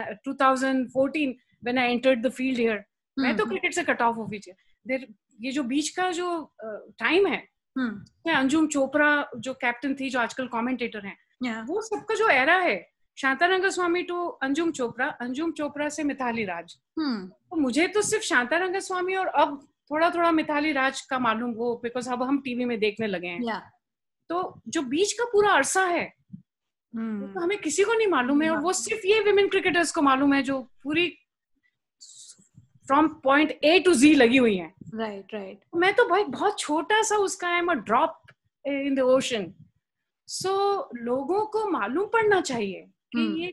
uh, 0.00 0.16
2014 0.28 1.32
when 1.64 1.78
I 1.78 1.92
entered 1.92 2.26
the 2.26 2.30
field 2.30 2.58
here 2.58 2.84
मैं 3.18 3.36
तो 3.36 3.46
क्रिकेट 3.46 3.74
से 3.74 3.84
कट 3.84 4.02
ऑफ़ 4.02 4.16
हो 4.16 4.26
गई 4.26 4.38
थी। 4.38 4.52
देर 4.86 5.14
ये 5.40 5.52
जो 5.52 5.62
बीच 5.62 5.88
का 5.88 6.10
जो 6.10 6.54
टाइम 6.98 7.26
है 7.26 7.48
मैं 7.78 8.32
अंजुम 8.32 8.66
चोपड़ा 8.66 9.28
जो 9.36 9.54
कैप्टन 9.54 9.94
थी 9.94 10.10
जो 10.10 10.18
आजकल 10.18 10.46
कमेंटेटर 10.46 11.06
हैं 11.06 11.18
वो 11.62 11.80
सबका 11.80 12.14
जो 12.14 12.28
एरा 12.28 12.56
है 12.56 12.93
शांतारंग 13.18 13.64
स्वामी 13.70 14.02
टू 14.02 14.24
अंजुम 14.42 14.70
चोपड़ा 14.72 15.06
अंजुम 15.20 15.52
चोपड़ा 15.52 15.88
से 15.88 16.02
मिथाली 16.04 16.44
राज। 16.44 16.76
हम्म। 16.98 17.26
तो 17.26 17.56
मुझे 17.56 17.86
तो 17.88 18.02
सिर्फ़ 18.02 18.24
शांतारंग 18.24 18.76
स्वामी 18.78 19.14
और 19.14 19.26
अब 19.26 19.60
थोड़ा 19.90 20.08
थोड़ा 20.10 20.30
मिथाली 20.32 20.72
राज 20.72 21.00
का 21.00 21.18
मालूम 21.18 21.52
वो 21.54 21.74
बिकॉज़ 21.82 22.10
अब 22.12 22.22
हम 22.22 22.40
टीवी 22.44 22.64
में 22.64 22.78
देखने 22.80 23.06
लगे 23.06 23.28
हैं। 23.28 23.42
या 23.44 23.58
तो 24.30 24.60
जो 24.68 24.82
बीच 24.84 25.12
का 25.12 25.24
पूरा 25.32 25.50
अरसा 25.50 25.84
है 25.84 26.04
हम्म। 26.34 27.32
तो 27.32 27.40
हमें 27.40 27.58
किसी 27.58 27.84
को 27.84 27.94
नहीं 27.94 28.06
मालूम 28.08 28.42
है 28.42 28.48
yeah. 28.48 28.58
और 28.58 28.64
वो 28.64 28.72
सिर्फ़ 28.72 29.06
ये 29.06 29.20
विमेन 29.20 29.48
क्रिकेटर्स 29.48 29.92
को 29.92 30.02
मालूम 30.02 30.34
है 30.34 30.42
जो 30.42 30.60
पूरी 30.82 31.08
from 32.88 33.08
point 33.24 33.50
A 33.64 33.78
to 33.80 33.94
G 33.94 34.14
लगी 34.14 34.36
हुई 34.36 34.56
है। 34.56 34.72
Right 34.94 35.34
right 35.34 35.58
right. 35.58 35.80
मैं 35.80 35.92
तो 35.94 36.08
भाई 36.08 36.24
बहुत 36.24 36.58
छोटा 36.58 37.02
सा 37.02 37.16
उसका 37.18 37.48
I 37.48 37.58
am 37.58 37.70
a 37.70 37.74
drop 37.74 38.20
in 38.64 38.94
the 38.94 39.00
ocean 39.12 39.52
so 40.28 40.90
लोगों 40.96 41.44
को 41.46 41.66
मालूम 41.70 42.06
पड़ना 42.08 42.40
चाहिए। 42.40 42.90
कि 43.14 43.20
हम्म। 43.20 43.36
ये 43.36 43.52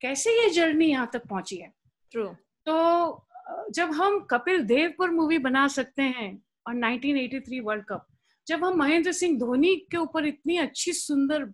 कैसे 0.00 0.30
ये 0.42 0.48
जर्नी 0.50 0.86
यहाँ 0.86 1.08
तक 1.12 1.26
पहुँची 1.28 1.56
है? 1.56 1.72
ट्रू 2.12 2.26
तो 2.66 3.22
जब 3.74 3.90
हम 3.94 4.18
कपिल 4.30 4.62
देव 4.66 4.92
पर 4.98 5.10
मूवी 5.10 5.38
बना 5.38 5.66
सकते 5.68 6.02
हैं 6.02 6.30
और 6.66 6.74
1983 6.74 7.60
वर्ल्ड 7.64 7.84
कप 7.88 8.06
जब 8.46 8.64
हम 8.64 8.76
महेंद्र 8.78 9.12
सिंह 9.12 9.38
धोनी 9.38 9.74
के 9.90 9.96
ऊपर 9.96 10.26
इतनी 10.26 10.56
अच्छी 10.58 10.92
सुंदर 10.94 11.44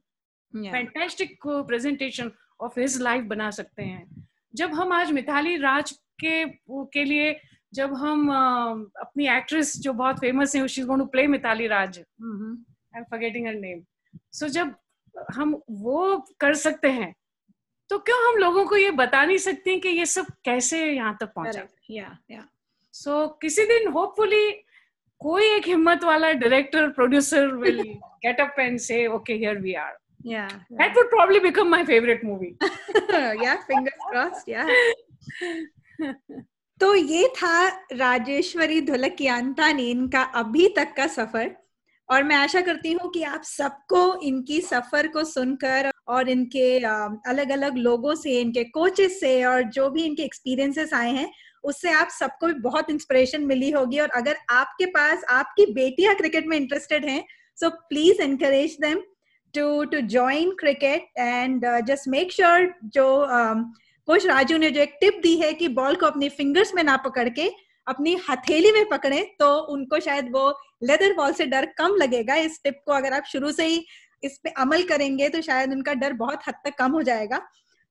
fantastic 0.72 1.36
presentation 1.46 2.30
of 2.60 2.78
his 2.80 3.00
life 3.02 3.24
बना 3.26 3.50
सकते 3.50 3.82
हैं 3.82 4.26
जब 4.54 4.72
हम 4.74 4.92
आज 4.92 5.12
मिताली 5.12 5.56
राज 5.58 5.90
के 6.24 6.44
के 6.70 7.04
लिए 7.04 7.34
जब 7.72 7.94
हम 7.94 8.28
अ, 8.30 8.90
अपनी 9.00 9.28
एक्ट्रेस 9.36 9.76
जो 9.80 9.92
बहुत 9.92 10.18
फ़ेमस 10.20 10.56
है 10.56 10.66
she 10.68 10.82
going 10.82 11.00
to 11.02 11.06
play 11.10 11.26
Mithali 11.26 11.66
Raj 11.66 11.98
hmm 11.98 12.52
I 12.94 12.98
am 12.98 13.04
forgetting 13.10 13.46
her 13.46 13.54
name 13.54 13.82
so 14.32 14.48
जब 14.58 14.74
हम 15.34 15.60
वो 15.82 16.02
कर 16.40 16.54
सकते 16.64 16.90
हैं 16.90 17.14
तो 17.92 17.98
क्यों 17.98 18.18
हम 18.28 18.38
लोगों 18.38 18.64
को 18.66 18.76
ये 18.76 18.90
बता 18.90 19.24
नहीं 19.24 19.38
सकते 19.38 19.78
कि 19.78 19.88
ये 19.88 20.04
सब 20.06 20.26
कैसे 20.44 20.78
यहाँ 20.84 21.16
तक 21.20 21.32
पहुँचा? 21.36 21.62
या 21.90 22.16
या 22.30 22.44
सो 22.92 23.26
किसी 23.42 23.64
दिन 23.64 23.88
होपफुली 23.88 24.50
कोई 25.20 25.50
एक 25.56 25.66
हिम्मत 25.66 26.04
वाला 26.04 26.30
director 26.32 26.88
producer 26.90 27.46
will 27.54 27.82
get 28.24 28.40
up 28.40 28.60
and 28.60 28.78
say 28.78 29.06
okay 29.06 29.32
here 29.32 29.58
we 29.58 29.74
are 29.74 29.92
yeah 30.26 30.46
that 30.72 30.96
would 30.96 31.10
probably 31.10 31.40
become 31.40 31.68
my 31.68 31.84
favourite 31.84 32.24
movie 32.24 32.56
yeah 33.44 33.56
fingers 33.68 34.08
crossed 34.10 34.48
या 34.48 34.66
तो 36.80 36.94
ये 36.94 37.28
था 37.28 37.68
राजेश्वरी 37.92 38.80
धुलकियांता 38.80 39.72
ने 39.72 39.90
इनका 39.90 40.22
अभी 40.22 40.68
तक 40.68 40.94
का 40.96 41.06
सफ़र। 41.06 41.50
और 42.12 42.22
मैं 42.22 42.36
आशा 42.36 42.60
करती 42.60 42.92
हूँ 42.92 43.10
कि 43.10 43.22
आप 43.24 43.42
सबको, 43.44 44.00
इनकी 44.22 44.60
सफ़र 44.60 45.06
को 45.08 45.22
सुनकर 45.24 45.90
और 46.08 46.28
इनके 46.28 46.78
अलग 46.78 47.50
अलग 47.50 47.76
लोगों 47.76 48.14
से, 48.14 48.40
इनके 48.40 48.64
कोचेस 48.64 49.18
से 49.20 49.44
और 49.44 49.62
जो 49.76 49.88
भी 49.90 50.04
इनके 50.04 50.22
एक्सपीरियंसेस 50.22 50.92
आए 50.94 51.12
हैं, 51.12 51.30
उससे 51.64 51.92
आप 51.92 52.08
सबको 52.10 52.46
भी 52.46 52.54
बहुत 52.60 52.90
इंस्पिरेशन 52.90 53.44
मिली 53.44 53.70
होगी। 53.70 53.98
और 53.98 54.10
अगर 54.16 54.36
आपके 54.50 54.86
पास, 54.88 55.24
आपकी 55.30 55.66
बेटियाँ 55.72 56.14
क्रिकेट 56.14 56.46
में 56.46 56.56
इंटरेस्टेड 56.56 57.04
हैं 57.04 57.24
so 57.58 57.70
please 57.70 58.22
encourage 58.22 58.76
them 58.80 59.02
to 59.54 59.84
to 59.84 60.00
join 60.08 60.50
cricket 60.60 61.08
and 61.18 61.66
just 61.86 62.08
make 62.08 62.32
sure 62.32 62.72
जो 62.94 63.06
कोच 64.08 64.26
राजू 64.26 64.56
ने 64.58 64.70
जो 64.70 64.80
एक 64.80 64.96
टिप 65.00 65.20
दी 65.22 65.36
है 65.36 65.52
कि 65.54 65.68
बॉल 65.74 65.94
को 65.94 66.06
अपनी 66.06 66.28
फिंगर्स 66.28 66.74
में 66.74 66.82
ना 66.84 66.96
पकड़ 67.04 67.28
के 67.28 67.50
अपनी 67.86 68.16
हथेली 68.28 68.72
में 68.72 68.88
पकड़े 68.88 69.22
तो 69.38 69.54
उनको 69.72 70.00
शायद 70.00 70.30
वो 70.32 70.48
लेदर 70.82 71.14
बॉल 71.14 71.32
से 71.32 71.46
डर 71.46 71.66
कम 71.78 71.94
लगेगा 72.02 72.34
इस 72.48 72.60
टिप 72.64 72.80
को 72.86 72.92
अगर 72.92 73.12
आप 73.12 73.24
शुरू 73.32 73.52
से 73.52 73.66
ही 73.66 73.84
इस 74.24 74.38
पे 74.44 74.50
अमल 74.64 74.82
करेंगे 74.88 75.28
तो 75.28 75.40
शायद 75.42 75.72
उनका 75.72 75.94
डर 76.02 76.12
बहुत 76.22 76.48
हद 76.48 76.54
तक 76.64 76.76
कम 76.78 76.92
हो 76.92 77.02
जाएगा 77.02 77.40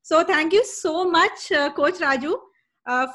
so 0.06 0.24
thank 0.24 0.54
you 0.54 0.62
so 0.66 1.04
much 1.12 1.48
coach 1.76 2.02
Raju 2.02 2.36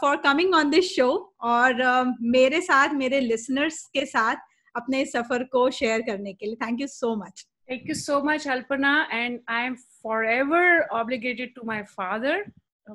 for 0.01 0.16
coming 0.24 0.55
on 0.55 0.70
this 0.70 0.95
show 0.97 1.09
और 1.41 1.83
uh, 1.83 2.14
मेरे 2.20 2.61
साथ 2.61 2.95
मेरे 2.95 3.20
लिसनर्स 3.20 3.85
के 3.95 4.07
साथ 4.07 4.37
अपने 4.77 5.05
सफ़र 5.07 5.45
को 5.53 5.70
शेयर 5.70 6.03
करने 6.09 6.33
के 6.33 6.47
लिए 6.47 6.66
thank 6.66 6.81
you 6.81 6.87
so 6.87 7.14
much 7.24 7.47
Thank 7.68 7.89
you 7.89 7.95
so 7.97 8.16
much, 8.22 8.45
Alpana, 8.45 9.07
and 9.11 9.41
I 9.49 9.62
am 9.68 9.77
forever 10.01 10.87
obligated 10.93 11.55
to 11.57 11.64
my 11.64 11.79
father. 11.95 12.35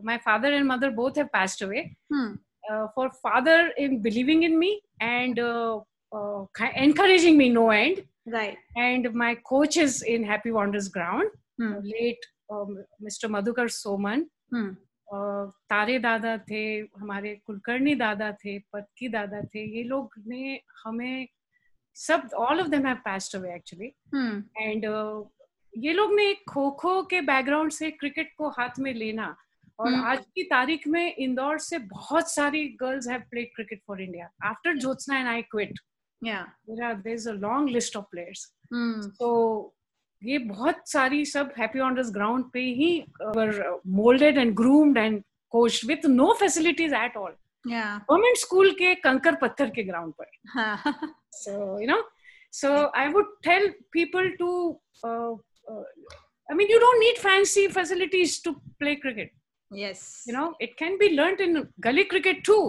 My 0.04 0.18
father 0.18 0.54
and 0.54 0.66
mother 0.66 0.92
both 0.92 1.18
have 1.18 1.30
passed 1.34 1.62
away. 1.62 1.98
hmm. 2.14 2.30
Uh, 2.70 2.88
for 2.94 3.10
father 3.22 3.72
in 3.78 4.02
believing 4.02 4.44
in 4.44 4.58
me 4.58 4.82
and 5.00 5.40
uh, 5.40 5.80
uh, 6.12 6.46
encouraging 6.76 7.38
me 7.38 7.50
no 7.50 7.70
end, 7.72 8.04
right 8.28 8.58
and 8.78 9.12
my 9.14 9.34
coaches 9.36 10.04
in 10.04 10.24
Happy 10.24 10.52
Wonders 10.52 10.88
Ground, 10.88 11.30
hmm. 11.58 11.74
late 11.84 12.24
um, 12.50 12.78
Mr. 13.02 13.30
Madhukar 13.30 13.68
Soman, 13.70 14.26
Hmm. 14.52 14.70
uh, 15.08 15.46
तारे 15.72 15.98
दादा 16.00 16.38
थे 16.50 16.62
हमारे 17.00 17.36
कुलकर्णी 17.48 17.96
दादा 17.96 18.32
थे 18.44 18.58
पत्की 18.74 19.08
दादा 19.10 19.42
थे 19.54 19.66
ये 19.78 19.84
लोग 19.90 20.14
ने 20.28 20.60
हमें 20.84 21.28
सब 21.96 22.30
all 22.38 22.62
of 22.62 22.68
them 22.70 22.86
have 22.88 22.98
passed 23.06 23.36
away 23.36 23.54
actually 23.56 23.92
Hmm. 24.16 24.42
And 24.62 24.86
ये 25.74 25.94
लोग 25.94 26.14
ने 26.14 26.34
खो 26.50 26.70
खो 26.80 27.02
के 27.12 27.22
बैकग्राउंड 27.22 27.72
से 27.72 27.92
क्रिकेट 27.92 28.34
को 28.38 28.50
हाथ 28.60 28.80
में 28.80 28.94
लेना 28.94 29.36
और 29.80 29.94
हम्म। 29.94 30.06
आज 30.06 30.26
की 30.36 30.44
तारीख 30.44 30.88
में 30.88 31.16
इंदौर 31.16 31.58
से 31.60 31.78
बहुत 31.94 32.32
सारी 32.32 32.68
girls 32.82 33.08
have 33.10 33.22
played 33.32 33.50
cricket 33.56 33.82
for 33.88 34.02
India 34.02 34.30
after 34.50 34.78
Jyotsna 34.78 35.20
and 35.20 35.28
I 35.28 35.42
quit 35.52 35.80
yeah. 36.22 36.44
There 36.70 37.14
is 37.14 37.30
a 37.30 37.34
long 37.34 37.70
list 37.70 37.98
of 37.98 38.06
players. 38.12 38.46
तो 39.20 39.76
ये 40.22 40.38
बहुत 40.38 40.88
सारी 40.90 41.24
सब 41.26 41.54
हैप्पी 41.58 41.80
ऑनर्स 41.80 42.12
ग्राउंड 42.14 42.46
पे 42.54 42.62
ही 42.80 42.92
moulded 44.00 44.38
and 44.38 44.54
groomed 44.56 44.98
and 44.98 45.22
coached 45.52 45.88
with 45.88 46.06
no 46.10 46.34
facilities 46.40 46.96
at 46.96 47.18
all 47.18 47.32
yeah. 47.66 47.98
Government 48.10 48.38
school 48.38 48.72
के 48.78 48.94
कंकर 49.08 49.36
पत्थर 49.42 49.70
के 49.70 49.84
ग्राउंड 49.84 50.14
पर. 50.14 50.32
हाँ. 50.48 51.16
so 51.34 51.52
you 51.80 51.88
know 51.88 52.02
so 52.54 52.70
i 53.02 53.04
would 53.12 53.28
tell 53.44 53.66
people 53.96 54.26
to 54.40 54.48
uh, 55.10 55.32
uh, 55.74 55.84
i 56.50 56.58
mean 56.60 56.74
you 56.74 56.80
don't 56.80 57.02
need 57.04 57.22
fancy 57.26 57.64
facilities 57.76 58.34
to 58.42 58.54
play 58.80 58.96
cricket. 59.06 59.30
yes 59.83 60.03
you 60.27 60.33
know 60.35 60.49
it 60.67 60.77
can 60.83 60.97
be 60.99 61.09
learnt 61.21 61.41
in 61.41 61.63
gully 61.89 62.05
cricket 62.15 62.45
too 62.51 62.65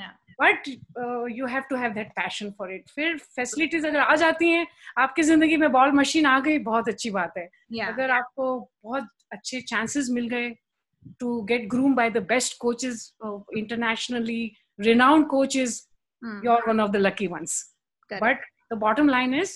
Yeah. 0.00 0.12
but 0.40 0.68
uh, 1.02 1.24
you 1.38 1.46
have 1.52 1.64
to 1.70 1.78
have 1.80 1.94
that 1.96 2.12
passion 2.18 2.52
for 2.60 2.66
it 2.76 2.90
फिर 2.98 3.18
facilities 3.38 3.84
अगर 3.84 4.00
आ 4.00 4.14
जाती 4.22 4.48
हैं 4.50 4.66
आपकी 4.98 5.22
जिंदगी 5.30 5.56
में 5.62 5.70
ball 5.72 5.92
machine 5.98 6.26
आ 6.26 6.38
गई 6.46 6.58
बहुत 6.68 6.88
अच्छी 6.88 7.10
बात 7.16 7.34
है 7.38 7.48
yeah 7.78 7.88
अगर 7.88 8.10
आपको 8.10 8.46
बहुत 8.84 9.08
अच्छे 9.32 9.60
chances 9.72 10.08
मिल 10.18 10.28
गए 10.34 10.48
to 11.24 11.28
get 11.50 11.68
groomed 11.74 11.96
by 12.00 12.08
the 12.16 12.24
best 12.32 12.58
coaches 12.64 13.04
uh, 13.26 13.38
internationally 13.62 14.40
renowned 14.88 15.28
coaches 15.36 15.80
Hmm. 16.24 16.40
you're 16.46 16.64
one 16.70 16.80
of 16.82 16.90
the 16.94 16.98
lucky 17.04 17.26
ones 17.30 17.52
Correct. 18.10 18.20
but 18.24 18.42
the 18.72 18.76
bottom 18.82 19.08
line 19.12 19.32
is 19.44 19.54